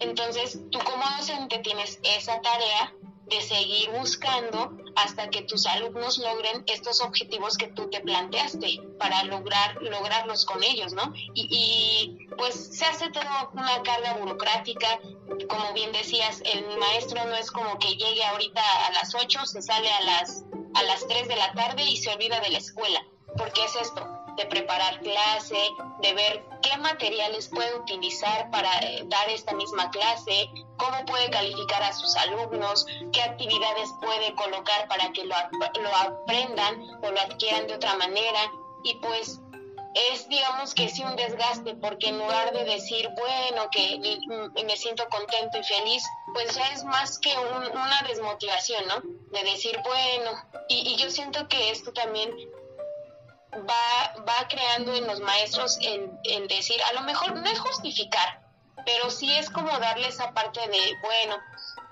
entonces 0.00 0.58
tú 0.70 0.78
como 0.80 1.04
docente 1.18 1.58
tienes 1.58 1.98
esa 2.02 2.40
tarea 2.40 2.92
de 3.30 3.40
seguir 3.40 3.90
buscando 3.90 4.76
hasta 4.96 5.30
que 5.30 5.42
tus 5.42 5.66
alumnos 5.66 6.18
logren 6.18 6.64
estos 6.66 7.00
objetivos 7.00 7.56
que 7.56 7.68
tú 7.68 7.88
te 7.88 8.00
planteaste 8.00 8.80
para 8.98 9.22
lograr 9.24 9.80
lograrlos 9.80 10.44
con 10.44 10.62
ellos, 10.62 10.92
¿no? 10.92 11.12
Y, 11.34 12.18
pues 12.36 12.76
se 12.76 12.84
hace 12.84 13.10
toda 13.10 13.48
una 13.52 13.82
carga 13.82 14.14
burocrática, 14.14 14.98
como 15.48 15.72
bien 15.74 15.92
decías, 15.92 16.42
el 16.44 16.78
maestro 16.78 17.24
no 17.26 17.34
es 17.34 17.50
como 17.50 17.78
que 17.78 17.88
llegue 17.88 18.24
ahorita 18.24 18.62
a 18.86 18.92
las 18.92 19.14
8, 19.14 19.46
se 19.46 19.62
sale 19.62 19.90
a 19.90 20.00
las 20.02 20.44
a 20.74 20.82
las 20.84 21.06
3 21.06 21.28
de 21.28 21.36
la 21.36 21.52
tarde 21.52 21.82
y 21.84 21.96
se 21.96 22.10
olvida 22.10 22.40
de 22.40 22.50
la 22.50 22.58
escuela, 22.58 23.04
porque 23.36 23.64
es 23.64 23.74
esto, 23.76 24.06
de 24.40 24.46
preparar 24.46 25.00
clase, 25.00 25.58
de 26.00 26.14
ver 26.14 26.44
qué 26.62 26.76
materiales 26.78 27.48
puede 27.48 27.74
utilizar 27.76 28.50
para 28.50 28.70
eh, 28.78 29.02
dar 29.06 29.28
esta 29.28 29.52
misma 29.54 29.90
clase, 29.90 30.50
cómo 30.78 31.04
puede 31.04 31.28
calificar 31.28 31.82
a 31.82 31.92
sus 31.92 32.16
alumnos, 32.16 32.86
qué 33.12 33.22
actividades 33.22 33.90
puede 34.00 34.34
colocar 34.34 34.88
para 34.88 35.12
que 35.12 35.24
lo, 35.24 35.34
lo 35.82 35.96
aprendan 35.96 36.80
o 37.02 37.10
lo 37.10 37.20
adquieran 37.20 37.66
de 37.66 37.74
otra 37.74 37.96
manera. 37.96 38.40
Y 38.82 38.94
pues 38.94 39.40
es 39.94 40.28
digamos 40.28 40.74
que 40.74 40.88
sí 40.88 41.02
un 41.02 41.16
desgaste 41.16 41.74
porque 41.74 42.08
en 42.08 42.18
lugar 42.18 42.52
de 42.52 42.64
decir 42.64 43.08
bueno 43.16 43.68
que 43.72 43.98
me 44.64 44.76
siento 44.76 45.08
contento 45.08 45.58
y 45.58 45.64
feliz 45.64 46.04
pues 46.32 46.54
ya 46.54 46.68
es 46.68 46.84
más 46.84 47.18
que 47.18 47.34
una 47.36 48.02
desmotivación 48.06 48.86
no 48.86 49.00
de 49.32 49.50
decir 49.50 49.76
bueno 49.82 50.30
y, 50.68 50.96
yo 50.96 51.10
siento 51.10 51.48
que 51.48 51.72
esto 51.72 51.92
también 51.92 52.30
va, 53.54 54.24
va 54.24 54.48
creando 54.48 54.94
en 54.94 55.06
los 55.06 55.20
maestros 55.20 55.78
el, 55.82 56.10
el 56.24 56.48
decir, 56.48 56.80
a 56.82 56.92
lo 56.92 57.02
mejor 57.02 57.34
no 57.34 57.50
es 57.50 57.58
justificar, 57.58 58.42
pero 58.84 59.10
sí 59.10 59.32
es 59.36 59.50
como 59.50 59.76
darle 59.78 60.08
esa 60.08 60.32
parte 60.32 60.60
de, 60.60 60.94
bueno, 61.02 61.36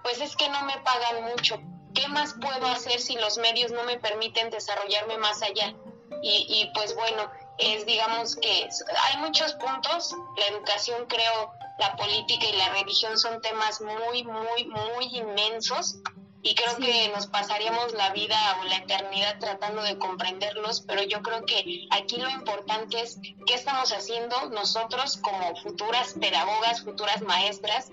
pues 0.03 0.21
es 0.21 0.37
que 0.37 0.49
no 0.49 0.63
me 0.63 0.79
pagan 0.79 1.25
mucho, 1.25 1.61
¿qué 1.95 2.09
más 2.09 2.35
puedo 2.41 2.67
hacer 2.67 3.01
si 3.01 3.17
los 3.17 3.39
medios 3.39 3.73
no 3.73 3.83
me 3.85 3.99
permiten 3.99 4.51
desarrollarme 4.51 5.19
más 5.19 5.43
allá? 5.43 5.75
Y, 6.23 6.47
y 6.49 6.71
pues 6.75 6.95
bueno, 6.95 7.31
es 7.59 7.87
digamos 7.87 8.37
que 8.37 8.69
hay 9.05 9.17
muchos 9.19 9.55
puntos, 9.55 10.15
la 10.37 10.47
educación 10.47 11.07
creo, 11.07 11.53
la 11.79 11.95
política 11.97 12.47
y 12.47 12.57
la 12.57 12.71
religión 12.71 13.19
son 13.19 13.41
temas 13.41 13.81
muy, 13.81 14.25
muy, 14.25 14.65
muy 14.67 15.17
inmensos 15.17 15.97
y 16.43 16.55
creo 16.55 16.77
que 16.77 17.09
nos 17.09 17.27
pasaríamos 17.27 17.93
la 17.95 18.13
vida 18.13 18.39
o 18.61 18.65
la 18.65 18.77
eternidad 18.77 19.39
tratando 19.39 19.83
de 19.83 19.99
comprenderlos, 19.99 20.83
pero 20.83 21.03
yo 21.03 21.21
creo 21.23 21.45
que 21.45 21.87
aquí 21.91 22.17
lo 22.17 22.31
importante 22.31 23.01
es 23.01 23.19
qué 23.47 23.55
estamos 23.55 23.93
haciendo 23.93 24.49
nosotros 24.51 25.17
como 25.17 25.57
futuras 25.57 26.15
pedagogas, 26.21 26.83
futuras 26.83 27.23
maestras, 27.23 27.91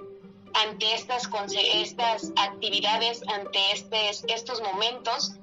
ante 0.53 0.93
estas, 0.93 1.29
estas 1.53 2.31
actividades, 2.37 3.21
ante 3.27 3.59
estes, 3.73 4.23
estos 4.27 4.61
momentos, 4.61 5.33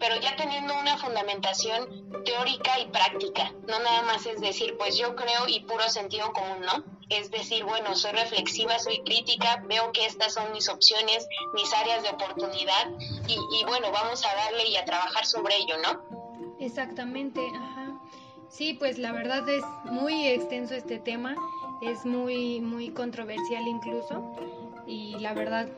pero 0.00 0.18
ya 0.20 0.34
teniendo 0.34 0.74
una 0.80 0.98
fundamentación 0.98 2.10
teórica 2.24 2.80
y 2.80 2.86
práctica, 2.86 3.52
no 3.68 3.78
nada 3.78 4.02
más 4.02 4.26
es 4.26 4.40
decir, 4.40 4.76
pues 4.76 4.96
yo 4.96 5.14
creo 5.14 5.46
y 5.46 5.60
puro 5.60 5.88
sentido 5.88 6.32
común, 6.32 6.62
¿no? 6.62 7.00
es 7.10 7.30
decir, 7.30 7.64
bueno, 7.64 7.94
soy 7.96 8.12
reflexiva, 8.12 8.78
soy 8.78 9.02
crítica, 9.04 9.62
veo 9.68 9.90
que 9.92 10.06
estas 10.06 10.32
son 10.32 10.52
mis 10.52 10.68
opciones, 10.68 11.26
mis 11.54 11.72
áreas 11.74 12.04
de 12.04 12.10
oportunidad 12.10 12.88
y, 13.26 13.64
bueno, 13.66 13.90
vamos 13.92 14.24
a 14.24 14.34
darle 14.34 14.68
y 14.68 14.76
a 14.76 14.84
trabajar 14.84 15.26
sobre 15.26 15.56
ello, 15.56 15.74
¿no? 15.82 16.56
Exactamente, 16.60 17.40
ajá. 17.54 18.00
Sí, 18.48 18.74
pues 18.74 18.98
la 18.98 19.12
verdad 19.12 19.48
es 19.48 19.64
muy 19.84 20.28
extenso 20.28 20.74
este 20.74 20.98
tema, 20.98 21.34
es 21.82 22.04
muy, 22.04 22.60
muy 22.60 22.90
controversial 22.90 23.66
incluso 23.66 24.36
y 24.86 25.16
la 25.18 25.34
verdad 25.34 25.68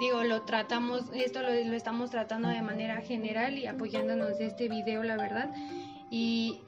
digo, 0.00 0.24
lo 0.24 0.42
tratamos, 0.42 1.04
esto 1.14 1.42
lo, 1.42 1.50
lo, 1.50 1.74
estamos 1.74 2.10
tratando 2.10 2.48
de 2.48 2.62
manera 2.62 3.00
general 3.00 3.58
y 3.58 3.66
apoyándonos 3.66 4.38
de 4.38 4.46
este 4.46 4.68
video, 4.68 5.02
la 5.02 5.16
verdad. 5.16 5.50
Y 6.10 6.60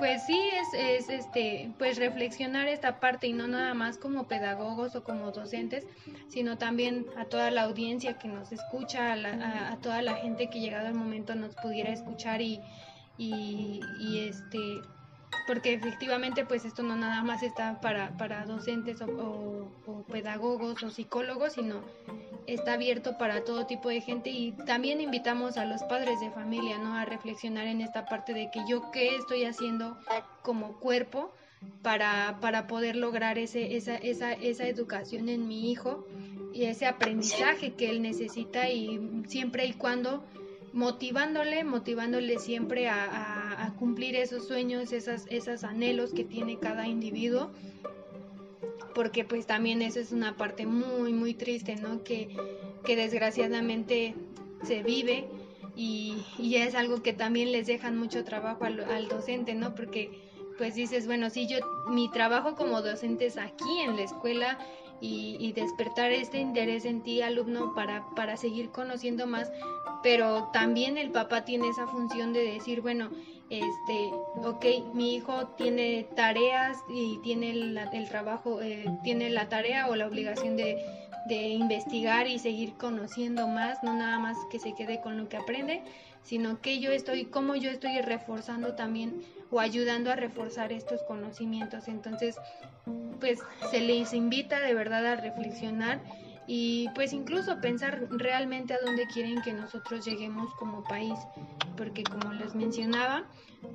pues 0.00 0.24
sí, 0.24 0.38
es, 0.38 0.68
es 0.72 1.10
este, 1.10 1.70
pues 1.78 1.98
reflexionar 1.98 2.68
esta 2.68 3.00
parte 3.00 3.26
y 3.26 3.34
no 3.34 3.48
nada 3.48 3.74
más 3.74 3.98
como 3.98 4.26
pedagogos 4.28 4.96
o 4.96 5.04
como 5.04 5.30
docentes, 5.30 5.86
sino 6.28 6.56
también 6.56 7.06
a 7.18 7.26
toda 7.26 7.50
la 7.50 7.64
audiencia 7.64 8.18
que 8.18 8.26
nos 8.26 8.50
escucha, 8.50 9.12
a, 9.12 9.72
a, 9.72 9.76
toda 9.76 10.00
la 10.00 10.14
gente 10.14 10.48
que 10.48 10.60
llegado 10.60 10.86
el 10.86 10.94
momento 10.94 11.34
nos 11.34 11.54
pudiera 11.56 11.92
escuchar 11.92 12.40
y, 12.40 12.60
y, 13.18 13.80
este 14.26 14.80
porque 15.46 15.74
efectivamente 15.74 16.44
pues 16.44 16.64
esto 16.64 16.82
no 16.82 16.96
nada 16.96 17.22
más 17.22 17.42
está 17.42 17.80
para, 17.80 18.16
para 18.16 18.46
docentes 18.46 19.02
o, 19.02 19.68
pedagogos 20.10 20.82
o 20.82 20.90
psicólogos, 20.90 21.52
sino 21.52 21.82
está 22.54 22.74
abierto 22.74 23.16
para 23.18 23.44
todo 23.44 23.66
tipo 23.66 23.88
de 23.88 24.00
gente 24.00 24.30
y 24.30 24.52
también 24.66 25.00
invitamos 25.00 25.56
a 25.56 25.64
los 25.64 25.82
padres 25.84 26.20
de 26.20 26.30
familia, 26.30 26.78
¿no? 26.78 26.94
A 26.96 27.04
reflexionar 27.04 27.66
en 27.66 27.80
esta 27.80 28.06
parte 28.06 28.34
de 28.34 28.50
que 28.50 28.60
yo 28.68 28.90
qué 28.90 29.16
estoy 29.16 29.44
haciendo 29.44 29.96
como 30.42 30.78
cuerpo 30.78 31.32
para, 31.82 32.38
para 32.40 32.66
poder 32.66 32.96
lograr 32.96 33.38
ese, 33.38 33.76
esa, 33.76 33.96
esa, 33.96 34.32
esa 34.32 34.66
educación 34.66 35.28
en 35.28 35.46
mi 35.46 35.70
hijo 35.70 36.06
y 36.52 36.64
ese 36.64 36.86
aprendizaje 36.86 37.74
que 37.74 37.90
él 37.90 38.02
necesita 38.02 38.68
y 38.70 39.24
siempre 39.28 39.66
y 39.66 39.74
cuando 39.74 40.24
motivándole, 40.72 41.64
motivándole 41.64 42.38
siempre 42.38 42.88
a, 42.88 43.64
a, 43.64 43.74
cumplir 43.74 44.14
esos 44.16 44.46
sueños, 44.46 44.92
esas, 44.92 45.26
esos 45.28 45.64
anhelos 45.64 46.12
que 46.12 46.24
tiene 46.24 46.58
cada 46.58 46.86
individuo 46.86 47.50
porque 48.94 49.24
pues 49.24 49.46
también 49.46 49.82
eso 49.82 50.00
es 50.00 50.12
una 50.12 50.36
parte 50.36 50.66
muy 50.66 51.12
muy 51.12 51.34
triste, 51.34 51.76
¿no? 51.76 52.02
Que, 52.04 52.28
que 52.84 52.96
desgraciadamente 52.96 54.14
se 54.64 54.82
vive 54.82 55.28
y, 55.76 56.16
y, 56.38 56.56
es 56.56 56.74
algo 56.74 57.02
que 57.02 57.12
también 57.12 57.52
les 57.52 57.66
dejan 57.66 57.96
mucho 57.96 58.24
trabajo 58.24 58.64
al, 58.64 59.08
docente, 59.08 59.54
¿no? 59.54 59.74
Porque 59.74 60.10
pues 60.58 60.74
dices, 60.74 61.06
bueno, 61.06 61.30
si 61.30 61.46
yo, 61.46 61.58
mi 61.88 62.10
trabajo 62.10 62.54
como 62.54 62.82
docente 62.82 63.26
es 63.26 63.38
aquí 63.38 63.80
en 63.80 63.96
la 63.96 64.02
escuela 64.02 64.58
y, 65.00 65.36
y 65.40 65.52
despertar 65.52 66.12
este 66.12 66.38
interés 66.38 66.84
en 66.84 67.02
ti, 67.02 67.22
alumno, 67.22 67.74
para, 67.74 68.04
para 68.14 68.36
seguir 68.36 68.70
conociendo 68.70 69.26
más, 69.26 69.50
pero 70.02 70.50
también 70.52 70.98
el 70.98 71.10
papá 71.10 71.44
tiene 71.46 71.68
esa 71.68 71.86
función 71.86 72.34
de 72.34 72.42
decir, 72.42 72.82
bueno, 72.82 73.10
este, 73.50 74.10
ok, 74.44 74.94
mi 74.94 75.16
hijo 75.16 75.48
tiene 75.48 76.06
tareas 76.14 76.78
y 76.88 77.18
tiene 77.22 77.50
el, 77.50 78.08
trabajo, 78.08 78.62
eh, 78.62 78.84
tiene 79.02 79.28
la 79.28 79.48
tarea 79.48 79.88
o 79.88 79.96
la 79.96 80.06
obligación 80.06 80.56
de, 80.56 80.78
de, 81.26 81.48
investigar 81.48 82.28
y 82.28 82.38
seguir 82.38 82.74
conociendo 82.74 83.48
más, 83.48 83.82
no 83.82 83.92
nada 83.92 84.20
más 84.20 84.36
que 84.52 84.60
se 84.60 84.74
quede 84.74 85.00
con 85.00 85.18
lo 85.18 85.28
que 85.28 85.36
aprende, 85.36 85.82
sino 86.22 86.60
que 86.60 86.78
yo 86.78 86.92
estoy, 86.92 87.24
como 87.24 87.56
yo 87.56 87.70
estoy 87.70 88.00
reforzando 88.00 88.74
también 88.74 89.20
o 89.50 89.58
ayudando 89.58 90.12
a 90.12 90.16
reforzar 90.16 90.72
estos 90.72 91.02
conocimientos. 91.02 91.88
Entonces, 91.88 92.36
pues 93.18 93.40
se 93.70 93.80
les 93.80 94.14
invita 94.14 94.60
de 94.60 94.74
verdad 94.74 95.04
a 95.06 95.16
reflexionar 95.16 96.00
y 96.52 96.88
pues 96.96 97.12
incluso 97.12 97.60
pensar 97.60 98.08
realmente 98.10 98.74
a 98.74 98.78
dónde 98.84 99.06
quieren 99.06 99.40
que 99.40 99.52
nosotros 99.52 100.04
lleguemos 100.04 100.52
como 100.54 100.82
país, 100.82 101.16
porque 101.76 102.02
como 102.02 102.32
les 102.32 102.56
mencionaba, 102.56 103.22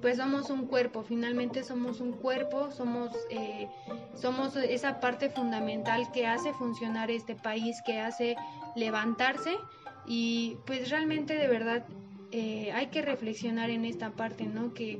pues 0.02 0.18
somos 0.18 0.50
un 0.50 0.68
cuerpo, 0.68 1.02
finalmente 1.02 1.64
somos 1.64 2.02
un 2.02 2.12
cuerpo, 2.12 2.74
somos, 2.74 3.12
eh, 3.30 3.70
somos 4.14 4.58
esa 4.58 5.00
parte 5.00 5.30
fundamental 5.30 6.12
que 6.12 6.28
hace 6.28 6.52
funcionar 6.52 7.10
este 7.12 7.34
país, 7.34 7.82
que 7.82 8.02
hace 8.02 8.36
levantarse 8.76 9.56
y 10.06 10.58
pues 10.66 10.90
realmente 10.90 11.34
de 11.36 11.48
verdad 11.48 11.86
eh, 12.34 12.74
hay 12.74 12.88
que 12.88 13.02
reflexionar 13.02 13.70
en 13.70 13.86
esta 13.86 14.10
parte, 14.12 14.48
¿no? 14.48 14.74
Que, 14.74 15.00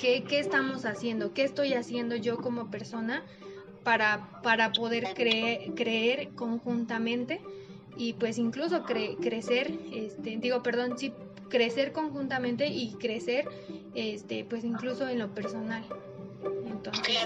que, 0.00 0.24
¿Qué 0.24 0.40
estamos 0.40 0.84
haciendo? 0.84 1.32
¿Qué 1.32 1.44
estoy 1.44 1.74
haciendo 1.74 2.16
yo 2.16 2.38
como 2.38 2.72
persona? 2.72 3.22
Para, 3.82 4.40
para 4.42 4.72
poder 4.72 5.14
creer, 5.14 5.74
creer 5.74 6.30
conjuntamente 6.34 7.40
y 7.96 8.14
pues 8.14 8.38
incluso 8.38 8.84
cre 8.84 9.16
crecer, 9.16 9.78
este, 9.92 10.36
digo, 10.38 10.62
perdón, 10.62 10.98
sí, 10.98 11.12
crecer 11.48 11.92
conjuntamente 11.92 12.66
y 12.68 12.94
crecer, 12.94 13.46
este, 13.94 14.44
pues 14.44 14.64
incluso 14.64 15.08
en 15.08 15.18
lo 15.18 15.34
personal. 15.34 15.84
Entonces, 16.66 17.18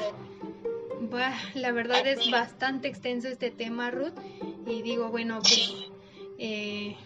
bah, 1.11 1.35
la 1.55 1.73
verdad 1.73 2.07
es 2.07 2.31
bastante 2.31 2.89
extenso 2.89 3.29
este 3.29 3.51
tema, 3.51 3.91
Ruth, 3.91 4.15
y 4.67 4.83
digo, 4.83 5.11
bueno, 5.11 5.39
pues, 5.41 5.91
eh, 6.39 6.97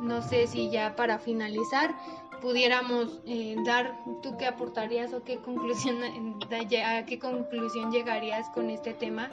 no 0.00 0.20
sé 0.20 0.48
si 0.48 0.68
ya 0.70 0.96
para 0.96 1.18
finalizar, 1.20 1.94
pudiéramos 2.42 3.20
eh, 3.24 3.56
dar, 3.64 3.96
¿tú 4.20 4.36
qué 4.36 4.46
aportarías 4.46 5.14
o 5.14 5.22
qué 5.22 5.38
conclusión, 5.38 6.02
a 6.02 7.06
qué 7.06 7.18
conclusión 7.18 7.92
llegarías 7.92 8.48
con 8.50 8.68
este 8.68 8.92
tema? 8.92 9.30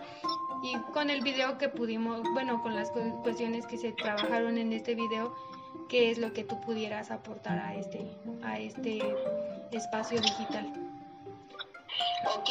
Y 0.62 0.78
con 0.93 1.10
el 1.10 1.22
video 1.22 1.57
que 1.57 1.70
pudimos, 1.70 2.22
bueno, 2.34 2.62
con 2.62 2.76
las 2.76 2.91
cuestiones 3.24 3.66
que 3.66 3.78
se 3.78 3.91
trabajaron 3.93 4.57
en 4.57 4.72
este 4.74 4.93
video, 4.93 5.34
¿qué 5.89 6.12
es 6.12 6.20
lo 6.20 6.32
que 6.34 6.43
tú 6.43 6.62
pudieras 6.62 7.10
aportar 7.10 7.57
a 7.60 7.76
este, 7.76 8.05
a 8.43 8.60
este 8.60 8.99
espacio 9.72 10.22
digital? 10.22 10.68
Ok, 12.36 12.49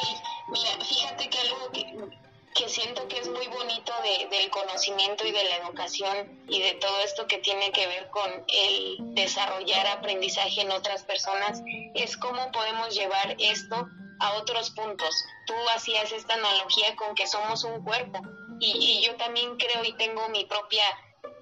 mira, 0.48 0.84
fíjate 0.84 1.28
que 1.28 1.38
algo 1.38 1.70
que 1.72 2.27
que 2.54 2.68
siento 2.68 3.06
que 3.08 3.18
es 3.18 3.28
muy 3.28 3.46
bonito 3.48 3.92
de, 4.02 4.36
del 4.36 4.50
conocimiento 4.50 5.26
y 5.26 5.32
de 5.32 5.44
la 5.44 5.56
educación 5.56 6.44
y 6.48 6.60
de 6.60 6.74
todo 6.74 6.98
esto 7.00 7.26
que 7.26 7.38
tiene 7.38 7.70
que 7.72 7.86
ver 7.86 8.08
con 8.10 8.30
el 8.48 9.14
desarrollar 9.14 9.86
aprendizaje 9.86 10.62
en 10.62 10.70
otras 10.70 11.04
personas, 11.04 11.62
es 11.94 12.16
cómo 12.16 12.50
podemos 12.52 12.94
llevar 12.94 13.36
esto 13.38 13.88
a 14.20 14.34
otros 14.34 14.70
puntos. 14.70 15.24
Tú 15.46 15.54
hacías 15.74 16.10
esta 16.12 16.34
analogía 16.34 16.96
con 16.96 17.14
que 17.14 17.26
somos 17.26 17.64
un 17.64 17.84
cuerpo 17.84 18.20
y, 18.60 18.72
y 18.76 19.06
yo 19.06 19.14
también 19.16 19.56
creo 19.56 19.84
y 19.84 19.92
tengo 19.96 20.28
mi 20.28 20.44
propia 20.44 20.84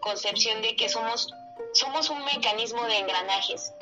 concepción 0.00 0.62
de 0.62 0.76
que 0.76 0.88
somos, 0.88 1.28
somos 1.72 2.10
un 2.10 2.24
mecanismo 2.24 2.82
de 2.84 2.98
engranajes, 2.98 3.72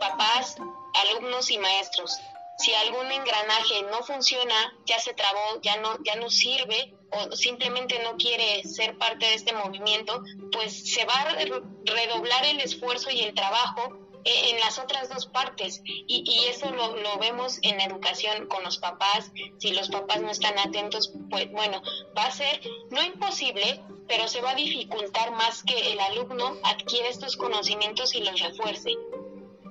papás, 0.00 0.56
alumnos 0.94 1.50
y 1.50 1.58
maestros 1.58 2.18
si 2.58 2.72
algún 2.74 3.10
engranaje 3.10 3.82
no 3.90 4.02
funciona, 4.02 4.54
ya 4.86 4.98
se 4.98 5.14
trabó, 5.14 5.60
ya 5.62 5.76
no, 5.78 5.98
ya 6.04 6.16
no 6.16 6.30
sirve 6.30 6.94
o 7.10 7.32
simplemente 7.36 8.00
no 8.02 8.16
quiere 8.16 8.62
ser 8.64 8.96
parte 8.98 9.26
de 9.26 9.34
este 9.34 9.52
movimiento, 9.52 10.22
pues 10.52 10.92
se 10.92 11.04
va 11.04 11.14
a 11.14 11.34
redoblar 11.34 12.44
el 12.46 12.60
esfuerzo 12.60 13.10
y 13.10 13.20
el 13.20 13.34
trabajo 13.34 14.04
eh, 14.24 14.50
en 14.50 14.60
las 14.60 14.78
otras 14.78 15.08
dos 15.08 15.26
partes. 15.26 15.82
Y, 15.84 16.24
y 16.26 16.48
eso 16.48 16.70
lo, 16.70 16.96
lo, 16.96 17.18
vemos 17.18 17.58
en 17.62 17.80
educación 17.80 18.46
con 18.46 18.64
los 18.64 18.78
papás. 18.78 19.30
Si 19.58 19.72
los 19.72 19.90
papás 19.90 20.22
no 20.22 20.30
están 20.30 20.58
atentos, 20.58 21.12
pues 21.30 21.50
bueno, 21.50 21.82
va 22.16 22.26
a 22.26 22.30
ser 22.30 22.60
no 22.90 23.02
imposible, 23.02 23.84
pero 24.08 24.26
se 24.28 24.40
va 24.40 24.50
a 24.50 24.54
dificultar 24.54 25.32
más 25.32 25.62
que 25.62 25.92
el 25.92 26.00
alumno 26.00 26.56
adquiere 26.62 27.08
estos 27.08 27.36
conocimientos 27.36 28.14
y 28.14 28.20
los 28.20 28.40
refuerce. 28.40 28.90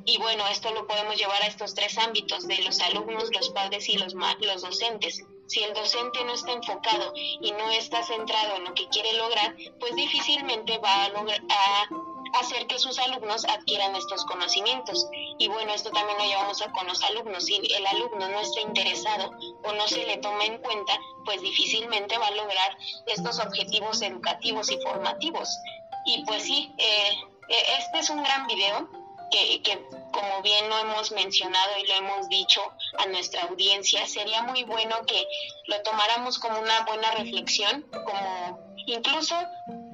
Y 0.05 0.17
bueno, 0.17 0.45
esto 0.47 0.71
lo 0.71 0.85
podemos 0.85 1.17
llevar 1.17 1.41
a 1.41 1.47
estos 1.47 1.73
tres 1.73 1.97
ámbitos 1.97 2.45
de 2.47 2.57
los 2.59 2.79
alumnos, 2.81 3.29
los 3.33 3.49
padres 3.51 3.87
y 3.87 3.97
los, 3.97 4.13
los 4.13 4.61
docentes. 4.61 5.23
Si 5.47 5.63
el 5.63 5.73
docente 5.73 6.23
no 6.25 6.33
está 6.33 6.51
enfocado 6.51 7.13
y 7.15 7.51
no 7.51 7.69
está 7.71 8.03
centrado 8.03 8.55
en 8.57 8.65
lo 8.65 8.73
que 8.73 8.87
quiere 8.89 9.13
lograr, 9.13 9.55
pues 9.79 9.95
difícilmente 9.95 10.77
va 10.79 11.05
a, 11.05 11.09
lograr, 11.09 11.41
hacer 12.33 12.67
que 12.67 12.79
sus 12.79 12.99
alumnos 12.99 13.45
adquieran 13.45 13.95
estos 13.95 14.25
conocimientos. 14.25 15.07
Y 15.37 15.47
bueno, 15.47 15.73
esto 15.73 15.89
también 15.91 16.17
lo 16.17 16.25
llevamos 16.25 16.61
a 16.61 16.71
con 16.71 16.85
los 16.87 17.01
alumnos. 17.03 17.45
Si 17.45 17.55
el 17.55 17.85
alumno 17.85 18.27
no 18.27 18.39
está 18.39 18.59
interesado 18.61 19.31
o 19.63 19.73
no 19.73 19.87
se 19.87 20.05
le 20.05 20.17
toma 20.17 20.45
en 20.45 20.57
cuenta, 20.57 20.99
pues 21.23 21.41
difícilmente 21.41 22.17
va 22.17 22.27
a 22.27 22.31
lograr 22.31 22.77
estos 23.07 23.39
objetivos 23.39 24.01
educativos 24.01 24.69
y 24.69 24.77
formativos. 24.81 25.49
Y 26.05 26.25
pues 26.25 26.43
sí, 26.43 26.73
eh, 26.77 27.17
este 27.79 27.99
es 27.99 28.09
un 28.09 28.23
gran 28.23 28.47
video 28.47 29.02
que, 29.63 29.85
como 30.11 30.41
bien 30.41 30.69
lo 30.69 30.77
hemos 30.77 31.11
mencionado 31.11 31.71
y 31.79 31.87
lo 31.87 31.93
hemos 31.95 32.29
dicho 32.29 32.61
a 32.99 33.05
nuestra 33.07 33.43
audiencia, 33.43 34.05
sería 34.07 34.43
muy 34.43 34.63
bueno 34.63 34.95
que 35.07 35.27
lo 35.67 35.81
tomáramos 35.81 36.39
como 36.39 36.59
una 36.59 36.81
buena 36.85 37.11
reflexión, 37.11 37.85
como 37.91 38.75
incluso 38.85 39.35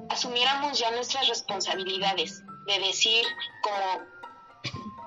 asumiéramos 0.09 0.77
ya 0.79 0.91
nuestras 0.91 1.27
responsabilidades, 1.27 2.43
de 2.65 2.79
decir 2.79 3.25
como 3.61 4.05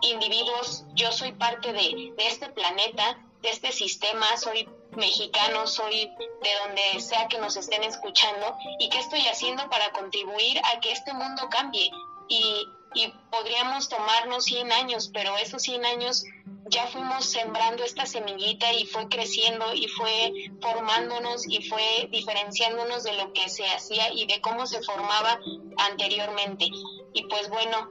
individuos, 0.02 0.84
yo 0.94 1.12
soy 1.12 1.32
parte 1.32 1.72
de, 1.72 2.12
de 2.16 2.26
este 2.26 2.48
planeta, 2.48 3.18
de 3.42 3.50
este 3.50 3.72
sistema, 3.72 4.36
soy 4.36 4.68
mexicano, 4.96 5.66
soy 5.66 6.10
de 6.42 6.50
donde 6.64 7.00
sea 7.00 7.28
que 7.28 7.38
nos 7.38 7.56
estén 7.56 7.82
escuchando 7.84 8.56
y 8.78 8.88
qué 8.88 8.98
estoy 8.98 9.20
haciendo 9.26 9.68
para 9.68 9.90
contribuir 9.90 10.60
a 10.64 10.80
que 10.80 10.92
este 10.92 11.12
mundo 11.12 11.48
cambie. 11.50 11.90
Y, 12.28 12.66
y 12.94 13.12
podríamos 13.30 13.88
tomarnos 13.88 14.44
100 14.44 14.72
años, 14.72 15.10
pero 15.12 15.36
esos 15.38 15.62
100 15.62 15.84
años 15.84 16.24
ya 16.66 16.86
fuimos 16.86 17.26
sembrando 17.26 17.84
esta 17.84 18.06
semillita 18.06 18.72
y 18.72 18.86
fue 18.86 19.08
creciendo 19.08 19.74
y 19.74 19.88
fue 19.88 20.32
formándonos 20.60 21.46
y 21.48 21.62
fue 21.68 22.08
diferenciándonos 22.10 23.04
de 23.04 23.12
lo 23.14 23.32
que 23.32 23.48
se 23.48 23.66
hacía 23.66 24.12
y 24.12 24.26
de 24.26 24.40
cómo 24.40 24.66
se 24.66 24.82
formaba 24.82 25.38
anteriormente. 25.76 26.66
Y 27.12 27.22
pues 27.24 27.48
bueno, 27.50 27.90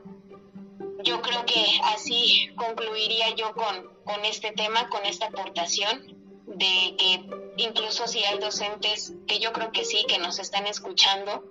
yo 1.04 1.22
creo 1.22 1.46
que 1.46 1.64
así 1.84 2.50
concluiría 2.56 3.36
yo 3.36 3.54
con, 3.54 3.90
con 4.04 4.26
este 4.26 4.52
tema, 4.52 4.90
con 4.90 5.06
esta 5.06 5.28
aportación 5.28 6.22
de 6.48 6.96
que 6.98 7.26
incluso 7.58 8.08
si 8.08 8.24
hay 8.24 8.40
docentes, 8.40 9.14
que 9.28 9.40
yo 9.40 9.52
creo 9.54 9.72
que 9.72 9.86
sí, 9.86 10.06
que 10.08 10.18
nos 10.18 10.40
están 10.40 10.68
escuchando, 10.68 11.44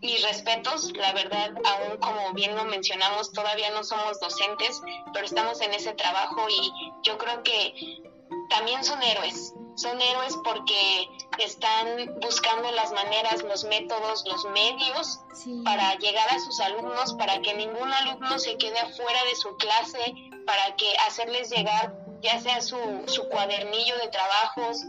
mis 0.00 0.22
respetos, 0.22 0.92
la 0.92 1.12
verdad, 1.12 1.50
aún 1.64 1.98
como 1.98 2.32
bien 2.32 2.54
lo 2.54 2.64
mencionamos, 2.64 3.32
todavía 3.32 3.70
no 3.70 3.82
somos 3.82 4.20
docentes, 4.20 4.80
pero 5.12 5.24
estamos 5.24 5.60
en 5.60 5.74
ese 5.74 5.92
trabajo 5.94 6.46
y 6.48 6.72
yo 7.02 7.18
creo 7.18 7.42
que 7.42 7.74
también 8.48 8.84
son 8.84 9.02
héroes, 9.02 9.52
son 9.76 10.00
héroes 10.00 10.36
porque 10.44 11.08
están 11.38 12.18
buscando 12.20 12.70
las 12.72 12.92
maneras, 12.92 13.42
los 13.42 13.64
métodos, 13.64 14.24
los 14.26 14.44
medios 14.46 15.20
para 15.64 15.94
llegar 15.96 16.28
a 16.30 16.38
sus 16.38 16.60
alumnos, 16.60 17.14
para 17.14 17.40
que 17.40 17.54
ningún 17.54 17.92
alumno 17.92 18.38
se 18.38 18.56
quede 18.56 18.78
afuera 18.78 19.24
de 19.24 19.36
su 19.36 19.56
clase, 19.56 20.14
para 20.46 20.76
que 20.76 20.96
hacerles 21.06 21.50
llegar 21.50 21.94
ya 22.20 22.40
sea 22.40 22.60
su, 22.60 22.76
su 23.06 23.28
cuadernillo 23.28 23.96
de 23.98 24.08
trabajos 24.08 24.84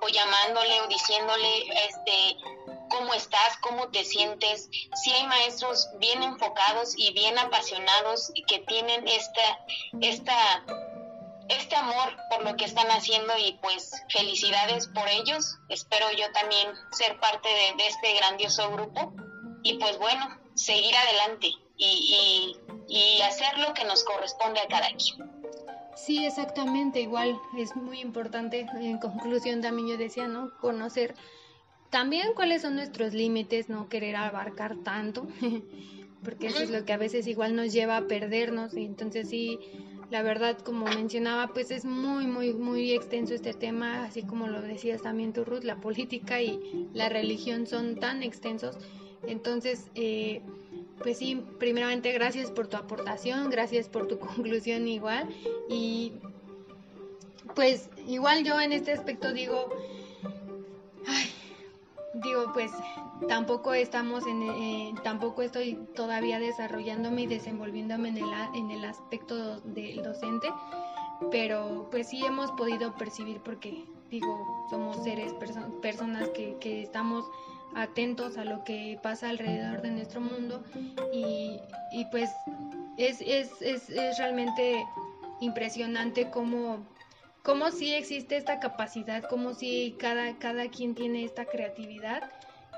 o 0.00 0.08
llamándole 0.08 0.80
o 0.82 0.86
diciéndole 0.88 1.66
este 1.88 2.36
cómo 2.94 3.14
estás, 3.14 3.56
cómo 3.60 3.88
te 3.88 4.04
sientes. 4.04 4.68
Si 4.94 5.10
hay 5.10 5.26
maestros 5.26 5.88
bien 5.98 6.22
enfocados 6.22 6.94
y 6.96 7.12
bien 7.12 7.38
apasionados 7.38 8.32
que 8.46 8.60
tienen 8.60 9.06
esta, 9.08 9.58
esta, 10.00 10.64
este 11.48 11.76
amor 11.76 12.16
por 12.30 12.44
lo 12.44 12.56
que 12.56 12.64
están 12.64 12.86
haciendo 12.88 13.32
y 13.38 13.58
pues 13.62 13.90
felicidades 14.10 14.86
por 14.88 15.08
ellos. 15.08 15.56
Espero 15.68 16.06
yo 16.12 16.30
también 16.32 16.68
ser 16.92 17.18
parte 17.18 17.48
de, 17.48 17.86
este 17.86 18.14
grandioso 18.14 18.70
grupo 18.70 19.12
y 19.62 19.74
pues 19.78 19.98
bueno, 19.98 20.26
seguir 20.54 20.94
adelante 20.96 21.48
y, 21.76 22.56
y, 22.88 23.16
y 23.16 23.22
hacer 23.22 23.58
lo 23.58 23.74
que 23.74 23.84
nos 23.84 24.04
corresponde 24.04 24.60
a 24.60 24.68
cada 24.68 24.88
quien. 24.88 25.34
Sí, 25.96 26.26
exactamente, 26.26 27.00
igual 27.00 27.40
es 27.56 27.74
muy 27.76 28.00
importante, 28.00 28.66
en 28.74 28.98
conclusión 28.98 29.62
también 29.62 29.88
yo 29.88 29.96
decía, 29.96 30.26
¿no? 30.26 30.50
Conocer 30.58 31.14
también 31.94 32.30
cuáles 32.34 32.62
son 32.62 32.74
nuestros 32.74 33.14
límites, 33.14 33.68
no 33.68 33.88
querer 33.88 34.16
abarcar 34.16 34.74
tanto, 34.78 35.28
porque 36.24 36.48
eso 36.48 36.58
es 36.58 36.70
lo 36.70 36.84
que 36.84 36.92
a 36.92 36.96
veces 36.96 37.28
igual 37.28 37.54
nos 37.54 37.72
lleva 37.72 37.96
a 37.96 38.08
perdernos 38.08 38.76
y 38.76 38.84
entonces 38.84 39.28
sí, 39.28 39.60
la 40.10 40.22
verdad, 40.22 40.58
como 40.58 40.86
mencionaba, 40.86 41.52
pues 41.54 41.70
es 41.70 41.84
muy, 41.84 42.26
muy, 42.26 42.52
muy 42.52 42.90
extenso 42.90 43.32
este 43.32 43.54
tema, 43.54 44.06
así 44.06 44.24
como 44.24 44.48
lo 44.48 44.60
decías 44.60 45.02
también 45.02 45.32
tú, 45.32 45.44
Ruth, 45.44 45.62
la 45.62 45.76
política 45.76 46.42
y 46.42 46.88
la 46.94 47.08
religión 47.08 47.68
son 47.68 47.94
tan 47.94 48.24
extensos, 48.24 48.76
entonces... 49.28 49.88
Eh, 49.94 50.42
pues 51.02 51.18
sí, 51.18 51.42
primeramente 51.58 52.12
gracias 52.12 52.52
por 52.52 52.68
tu 52.68 52.76
aportación, 52.76 53.50
gracias 53.50 53.88
por 53.88 54.06
tu 54.06 54.18
conclusión 54.20 54.86
igual 54.86 55.28
y 55.68 56.12
pues 57.56 57.90
igual 58.06 58.44
yo 58.44 58.60
en 58.60 58.72
este 58.72 58.92
aspecto 58.92 59.32
digo, 59.32 59.70
ay, 61.06 61.28
digo 62.22 62.52
pues 62.52 62.70
tampoco 63.28 63.74
estamos 63.74 64.26
en, 64.26 64.42
eh, 64.42 64.94
tampoco 65.02 65.42
estoy 65.42 65.74
todavía 65.94 66.38
desarrollándome 66.38 67.22
y 67.22 67.26
desenvolviéndome 67.26 68.10
en 68.10 68.18
el, 68.18 68.32
en 68.54 68.70
el 68.70 68.84
aspecto 68.84 69.60
del 69.60 70.02
docente, 70.02 70.48
pero 71.30 71.88
pues 71.90 72.08
sí 72.08 72.24
hemos 72.24 72.50
podido 72.52 72.94
percibir 72.94 73.40
porque 73.40 73.84
digo, 74.10 74.66
somos 74.70 75.02
seres, 75.02 75.34
personas 75.82 76.28
que, 76.30 76.56
que 76.60 76.82
estamos 76.82 77.24
atentos 77.74 78.38
a 78.38 78.44
lo 78.44 78.62
que 78.64 78.98
pasa 79.02 79.28
alrededor 79.30 79.82
de 79.82 79.90
nuestro 79.90 80.20
mundo 80.20 80.62
y, 81.12 81.58
y 81.92 82.04
pues 82.10 82.30
es, 82.96 83.20
es, 83.20 83.50
es, 83.60 83.90
es, 83.90 84.18
realmente 84.18 84.86
impresionante 85.40 86.30
cómo, 86.30 86.78
cómo 87.44 87.70
sí 87.70 87.94
existe 87.94 88.36
esta 88.36 88.58
capacidad, 88.58 89.22
cómo 89.28 89.54
sí 89.54 89.94
cada, 90.00 90.36
cada 90.38 90.68
quien 90.70 90.94
tiene 90.94 91.24
esta 91.24 91.44
creatividad. 91.44 92.30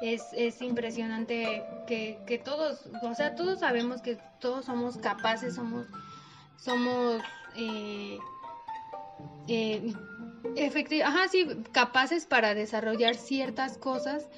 Es, 0.03 0.25
es 0.35 0.61
impresionante 0.61 1.65
que, 1.87 2.19
que 2.27 2.37
todos, 2.37 2.87
o 3.01 3.15
sea, 3.15 3.35
todos 3.35 3.61
sabemos 3.61 4.03
que 4.03 4.19
todos 4.41 4.67
somos 4.67 4.99
capaces, 4.99 5.55
somos, 5.55 5.87
somos 6.59 7.23
eh, 7.57 8.19
eh, 9.49 9.95
ajá, 11.03 11.29
sí, 11.29 11.47
capaces 11.73 12.27
para 12.27 12.55
desarrollar 12.55 13.15
ciertas 13.15 13.79
cosas 13.79 14.29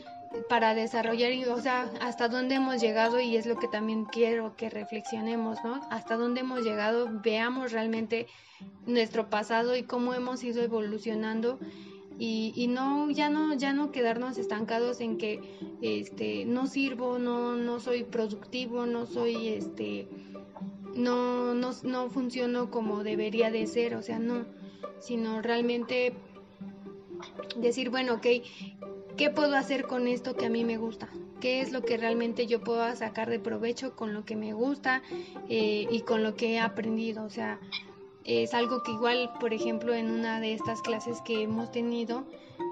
para 0.49 0.75
desarrollar, 0.75 1.33
o 1.49 1.61
sea, 1.61 1.91
hasta 2.01 2.29
dónde 2.29 2.57
hemos 2.57 2.81
llegado 2.81 3.21
y 3.21 3.37
es 3.37 3.47
lo 3.47 3.59
que 3.59 3.69
también 3.69 4.05
quiero 4.05 4.57
que 4.57 4.71
reflexionemos, 4.71 5.59
¿no? 5.65 5.81
Hasta 5.91 6.17
dónde 6.17 6.41
hemos 6.41 6.63
llegado, 6.63 7.09
veamos 7.23 7.73
realmente 7.73 8.27
nuestro 8.87 9.31
pasado 9.31 9.77
y 9.77 9.85
cómo 9.85 10.15
hemos 10.15 10.43
ido 10.45 10.63
evolucionando 10.63 11.59
y, 12.19 12.53
y 12.57 12.67
no 12.67 13.09
ya 13.11 13.31
no 13.31 13.55
ya 13.55 13.73
no 13.73 13.93
quedarnos 13.93 14.39
estancados 14.39 15.01
en 15.01 15.19
que 15.19 15.41
este 15.81 16.45
no 16.45 16.67
sirvo, 16.67 17.19
no 17.19 17.55
no 17.55 17.79
soy 17.79 18.05
productivo, 18.05 18.87
no 18.87 19.07
soy 19.07 19.49
este 19.49 20.09
no 20.95 21.55
no 21.55 21.71
no 21.85 22.11
funciono 22.11 22.71
como 22.71 23.05
debería 23.05 23.51
de 23.51 23.67
ser, 23.67 23.95
o 23.95 24.03
sea, 24.03 24.19
no, 24.19 24.47
sino 25.01 25.43
realmente 25.43 26.15
decir, 27.57 27.91
bueno, 27.91 28.15
ok, 28.15 28.27
¿Qué 29.19 29.31
puedo 29.31 29.57
hacer 29.57 29.89
con 29.89 30.07
esto 30.07 30.37
que 30.37 30.47
a 30.47 30.49
mí 30.49 30.65
me 30.65 30.77
gusta? 30.77 31.09
¿Qué 31.41 31.61
es 31.61 31.73
lo 31.73 31.83
que 31.83 31.97
realmente 31.97 32.47
yo 32.47 32.61
puedo 32.61 32.95
sacar 32.95 33.29
de 33.29 33.41
provecho 33.41 33.97
con 33.97 34.15
lo 34.15 34.25
que 34.25 34.37
me 34.37 34.53
gusta 34.53 35.03
eh, 35.49 35.89
y 35.91 36.03
con 36.03 36.23
lo 36.23 36.37
que 36.37 36.53
he 36.53 36.61
aprendido? 36.61 37.25
O 37.25 37.29
sea, 37.29 37.59
es 38.23 38.55
algo 38.55 38.85
que 38.85 38.93
igual, 38.93 39.33
por 39.41 39.53
ejemplo, 39.53 39.93
en 39.93 40.09
una 40.09 40.39
de 40.39 40.55
estas 40.55 40.83
clases 40.83 41.21
que 41.23 41.43
hemos 41.43 41.73
tenido, 41.73 42.27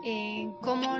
eh, 0.04 0.48
cómo, 0.62 0.98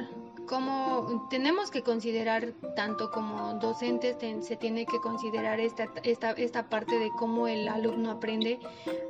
cómo 0.49 1.28
tenemos 1.30 1.70
que 1.70 1.82
considerar, 1.82 2.53
tanto 2.74 3.12
como 3.12 3.55
docentes, 3.61 4.16
se 4.40 4.57
tiene 4.57 4.84
que 4.84 4.99
considerar 4.99 5.61
esta, 5.61 5.86
esta, 6.03 6.32
esta 6.32 6.68
parte 6.68 6.99
de 6.99 7.11
cómo 7.11 7.47
el 7.47 7.68
alumno 7.68 8.11
aprende, 8.11 8.59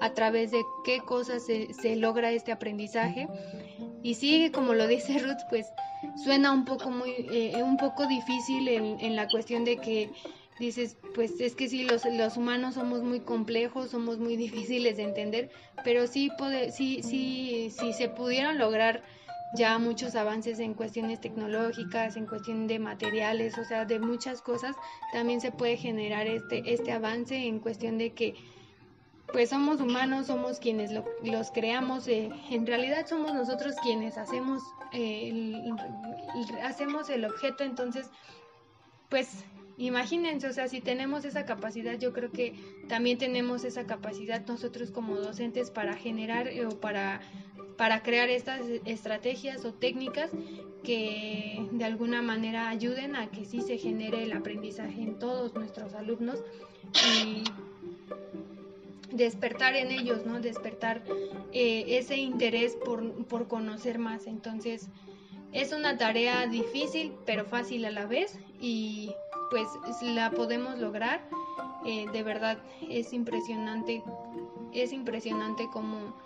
a 0.02 0.12
través 0.12 0.50
de 0.50 0.62
qué 0.84 1.00
cosas 1.00 1.46
se, 1.46 1.72
se 1.72 1.96
logra 1.96 2.30
este 2.30 2.52
aprendizaje. 2.52 3.26
Y 4.06 4.14
sí, 4.14 4.50
como 4.52 4.74
lo 4.74 4.86
dice 4.86 5.18
Ruth, 5.18 5.42
pues 5.48 5.72
suena 6.22 6.52
un 6.52 6.64
poco 6.64 6.90
muy 6.90 7.10
eh, 7.28 7.60
un 7.64 7.76
poco 7.76 8.06
difícil 8.06 8.68
en, 8.68 9.16
la 9.16 9.28
cuestión 9.28 9.64
de 9.64 9.78
que 9.78 10.12
dices 10.60 10.96
pues 11.12 11.40
es 11.40 11.56
que 11.56 11.68
sí 11.68 11.82
los, 11.82 12.04
los 12.04 12.36
humanos 12.36 12.74
somos 12.74 13.02
muy 13.02 13.18
complejos 13.18 13.90
somos 13.90 14.18
muy 14.18 14.36
difíciles 14.46 14.96
de 14.98 15.02
entender 15.02 15.50
pero 15.82 16.06
sí 16.06 16.30
puede, 16.38 16.70
sí 16.70 17.02
sí 17.02 17.72
sí 17.76 17.92
se 17.92 18.08
pudieron 18.08 18.58
lograr 18.58 19.02
ya 19.54 19.76
muchos 19.80 20.14
avances 20.14 20.60
en 20.60 20.74
cuestiones 20.74 21.20
tecnológicas 21.20 22.16
en 22.16 22.26
cuestión 22.26 22.68
de 22.68 22.78
materiales 22.78 23.58
o 23.58 23.64
sea 23.64 23.86
de 23.86 23.98
muchas 23.98 24.40
cosas 24.40 24.76
también 25.12 25.40
se 25.40 25.50
puede 25.50 25.76
generar 25.76 26.28
este 26.28 26.62
este 26.72 26.92
avance 26.92 27.36
en 27.36 27.58
cuestión 27.58 27.98
de 27.98 28.12
que 28.12 28.36
pues 29.32 29.50
somos 29.50 29.80
humanos, 29.80 30.26
somos 30.26 30.58
quienes 30.60 30.90
los 30.92 31.50
creamos, 31.50 32.06
eh, 32.08 32.30
en 32.50 32.66
realidad 32.66 33.06
somos 33.06 33.34
nosotros 33.34 33.74
quienes 33.82 34.18
hacemos, 34.18 34.62
eh, 34.92 35.28
el, 35.28 36.58
hacemos 36.62 37.10
el 37.10 37.24
objeto, 37.24 37.64
entonces, 37.64 38.10
pues 39.08 39.44
imagínense, 39.78 40.48
o 40.48 40.52
sea, 40.52 40.68
si 40.68 40.80
tenemos 40.80 41.24
esa 41.24 41.44
capacidad, 41.44 41.98
yo 41.98 42.12
creo 42.12 42.30
que 42.30 42.54
también 42.88 43.18
tenemos 43.18 43.64
esa 43.64 43.86
capacidad 43.86 44.46
nosotros 44.46 44.90
como 44.90 45.16
docentes 45.16 45.70
para 45.70 45.94
generar 45.94 46.48
eh, 46.48 46.66
o 46.66 46.80
para, 46.80 47.20
para 47.76 48.02
crear 48.02 48.30
estas 48.30 48.62
estrategias 48.84 49.64
o 49.64 49.74
técnicas 49.74 50.30
que 50.82 51.66
de 51.72 51.84
alguna 51.84 52.22
manera 52.22 52.68
ayuden 52.68 53.16
a 53.16 53.30
que 53.30 53.44
sí 53.44 53.60
se 53.60 53.76
genere 53.76 54.22
el 54.22 54.32
aprendizaje 54.32 55.02
en 55.02 55.18
todos 55.18 55.52
nuestros 55.54 55.94
alumnos. 55.94 56.44
Y 56.94 57.42
despertar 59.12 59.76
en 59.76 59.90
ellos, 59.90 60.26
¿no? 60.26 60.40
Despertar 60.40 61.02
eh, 61.52 61.84
ese 61.88 62.16
interés 62.16 62.76
por, 62.76 63.48
conocer 63.48 63.98
más. 63.98 64.26
Entonces, 64.26 64.88
es 65.52 65.72
una 65.72 65.96
tarea 65.96 66.46
difícil, 66.46 67.12
pero 67.24 67.44
fácil 67.44 67.84
a 67.84 67.90
la 67.90 68.06
vez 68.06 68.38
y 68.60 69.12
pues 69.50 69.68
la 70.02 70.30
podemos 70.30 70.78
lograr. 70.78 71.28
Eh, 71.84 72.06
de 72.12 72.22
verdad, 72.22 72.58
es 72.88 73.12
impresionante, 73.12 74.02
es 74.72 74.92
impresionante 74.92 75.68
cómo, 75.72 76.16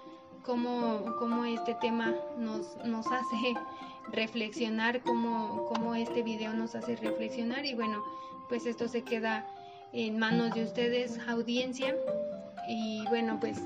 cómo, 0.42 1.04
cómo 1.18 1.44
este 1.44 1.74
tema 1.74 2.14
nos, 2.38 2.76
nos 2.84 3.06
hace 3.06 3.54
reflexionar, 4.12 5.02
cómo, 5.02 5.66
cómo 5.66 5.94
este 5.94 6.22
video 6.22 6.54
nos 6.54 6.74
hace 6.74 6.96
reflexionar 6.96 7.66
y 7.66 7.74
bueno, 7.74 8.02
pues 8.48 8.64
esto 8.64 8.88
se 8.88 9.02
queda 9.02 9.46
en 9.92 10.18
manos 10.18 10.54
de 10.54 10.64
ustedes, 10.64 11.18
audiencia. 11.28 11.94
Y 12.72 13.04
bueno, 13.08 13.38
pues 13.40 13.58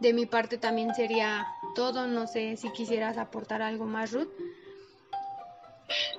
de 0.00 0.12
mi 0.12 0.26
parte 0.26 0.58
también 0.58 0.94
sería 0.94 1.46
todo. 1.74 2.06
No 2.06 2.26
sé 2.26 2.58
si 2.58 2.70
quisieras 2.70 3.16
aportar 3.16 3.62
algo 3.62 3.86
más, 3.86 4.12
Ruth. 4.12 4.28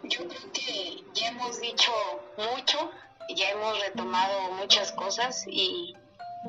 Yo 0.01 0.27
creo 0.27 0.51
que 0.51 1.03
ya 1.13 1.27
hemos 1.27 1.61
dicho 1.61 1.91
mucho, 2.37 2.91
ya 3.35 3.51
hemos 3.51 3.79
retomado 3.81 4.51
muchas 4.53 4.91
cosas 4.93 5.45
y 5.47 5.95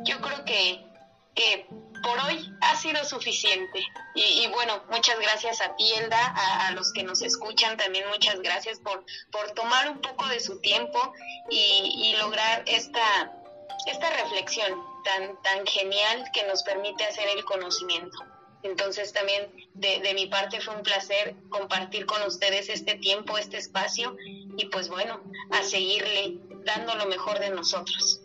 yo 0.04 0.20
creo 0.22 0.44
que, 0.46 0.86
que 1.34 1.66
por 2.02 2.18
hoy 2.26 2.50
ha 2.62 2.76
sido 2.76 3.04
suficiente. 3.04 3.84
Y, 4.14 4.46
bueno, 4.48 4.82
muchas 4.90 5.18
gracias 5.18 5.60
a 5.60 5.76
ti, 5.76 5.92
Elda, 5.98 6.34
a, 6.66 6.70
los 6.70 6.94
que 6.94 7.02
nos 7.02 7.20
escuchan 7.20 7.76
también 7.76 8.08
muchas 8.08 8.40
gracias 8.40 8.78
por, 8.80 9.04
por 9.30 9.50
tomar 9.52 9.90
un 9.90 10.00
poco 10.00 10.26
de 10.28 10.40
su 10.40 10.60
tiempo 10.60 11.12
y, 11.50 12.12
y 12.14 12.16
lograr 12.16 12.62
esta, 12.66 13.32
esta 13.86 14.10
reflexión 14.10 14.72
tan, 15.04 15.40
tan 15.42 15.66
genial 15.66 16.24
que 16.32 16.44
nos 16.46 16.62
permite 16.62 17.04
hacer 17.04 17.28
el 17.36 17.44
conocimiento. 17.44 18.16
Entonces 18.62 19.12
también 19.12 19.52
de, 19.74 20.00
de, 20.00 20.14
mi 20.14 20.26
parte 20.26 20.60
fue 20.60 20.74
un 20.74 20.82
placer 20.82 21.36
compartir 21.50 22.06
con 22.06 22.22
ustedes 22.22 22.70
este 22.70 22.94
tiempo, 22.94 23.36
este 23.36 23.58
espacio 23.58 24.16
y 24.56 24.66
pues 24.66 24.88
bueno, 24.88 25.20
a 25.50 25.62
seguirle 25.62 26.38
dando 26.64 26.94
lo 26.94 27.06
mejor 27.06 27.38
de 27.40 27.50
nosotros. 27.50 28.22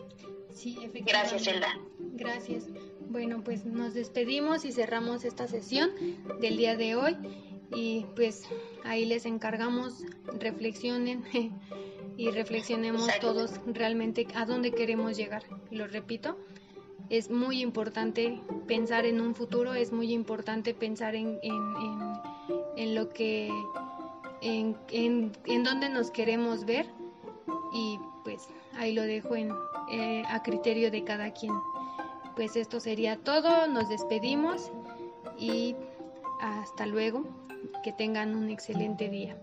Sí, 0.53 0.77
efectivamente. 0.81 1.11
Gracias, 1.11 1.47
Elda. 1.47 1.79
Gracias. 1.97 2.63
Bueno, 3.09 3.43
pues 3.43 3.65
nos 3.65 3.93
despedimos 3.93 4.65
y 4.65 4.71
cerramos 4.71 5.25
esta 5.25 5.47
sesión 5.47 5.91
del 6.39 6.57
día 6.57 6.77
de 6.77 6.95
hoy 6.95 7.17
y 7.71 8.05
pues 8.15 8.43
ahí 8.83 9.05
les 9.05 9.25
encargamos, 9.25 10.03
reflexionen 10.25 11.23
y 12.19 12.31
reflexionemos 12.31 13.07
todos 13.21 13.61
realmente 13.65 14.27
a 14.35 14.45
dónde 14.45 14.71
queremos 14.71 15.15
llegar. 15.15 15.43
Lo 15.71 15.87
repito, 15.87 16.37
es 17.09 17.31
muy 17.31 17.61
importante 17.61 18.41
pensar 18.67 19.05
en 19.05 19.21
un 19.21 19.33
futuro, 19.35 19.73
es 19.73 19.93
muy 19.93 20.11
importante 20.11 20.73
pensar 20.73 21.15
en, 21.15 21.39
en, 22.75 22.93
lo 22.93 23.07
que, 23.13 23.49
en, 24.41 24.75
en, 24.91 25.63
dónde 25.63 25.87
nos 25.87 26.11
queremos 26.11 26.65
ver 26.65 26.87
y 27.73 27.97
pues 28.25 28.49
ahí 28.73 28.91
lo 28.93 29.03
dejo 29.03 29.37
en, 29.37 29.53
eh, 29.89 30.23
a 30.27 30.43
criterio 30.43 30.91
de 30.91 31.05
cada 31.05 31.31
quien 31.31 31.53
pues 32.35 32.57
esto 32.57 32.81
sería 32.81 33.15
todo, 33.15 33.67
nos 33.67 33.87
despedimos 33.87 34.71
y 35.37 35.73
hasta 36.41 36.85
luego, 36.85 37.23
que 37.81 37.93
tengan 37.93 38.35
un 38.35 38.49
excelente 38.49 39.09
día. 39.09 39.37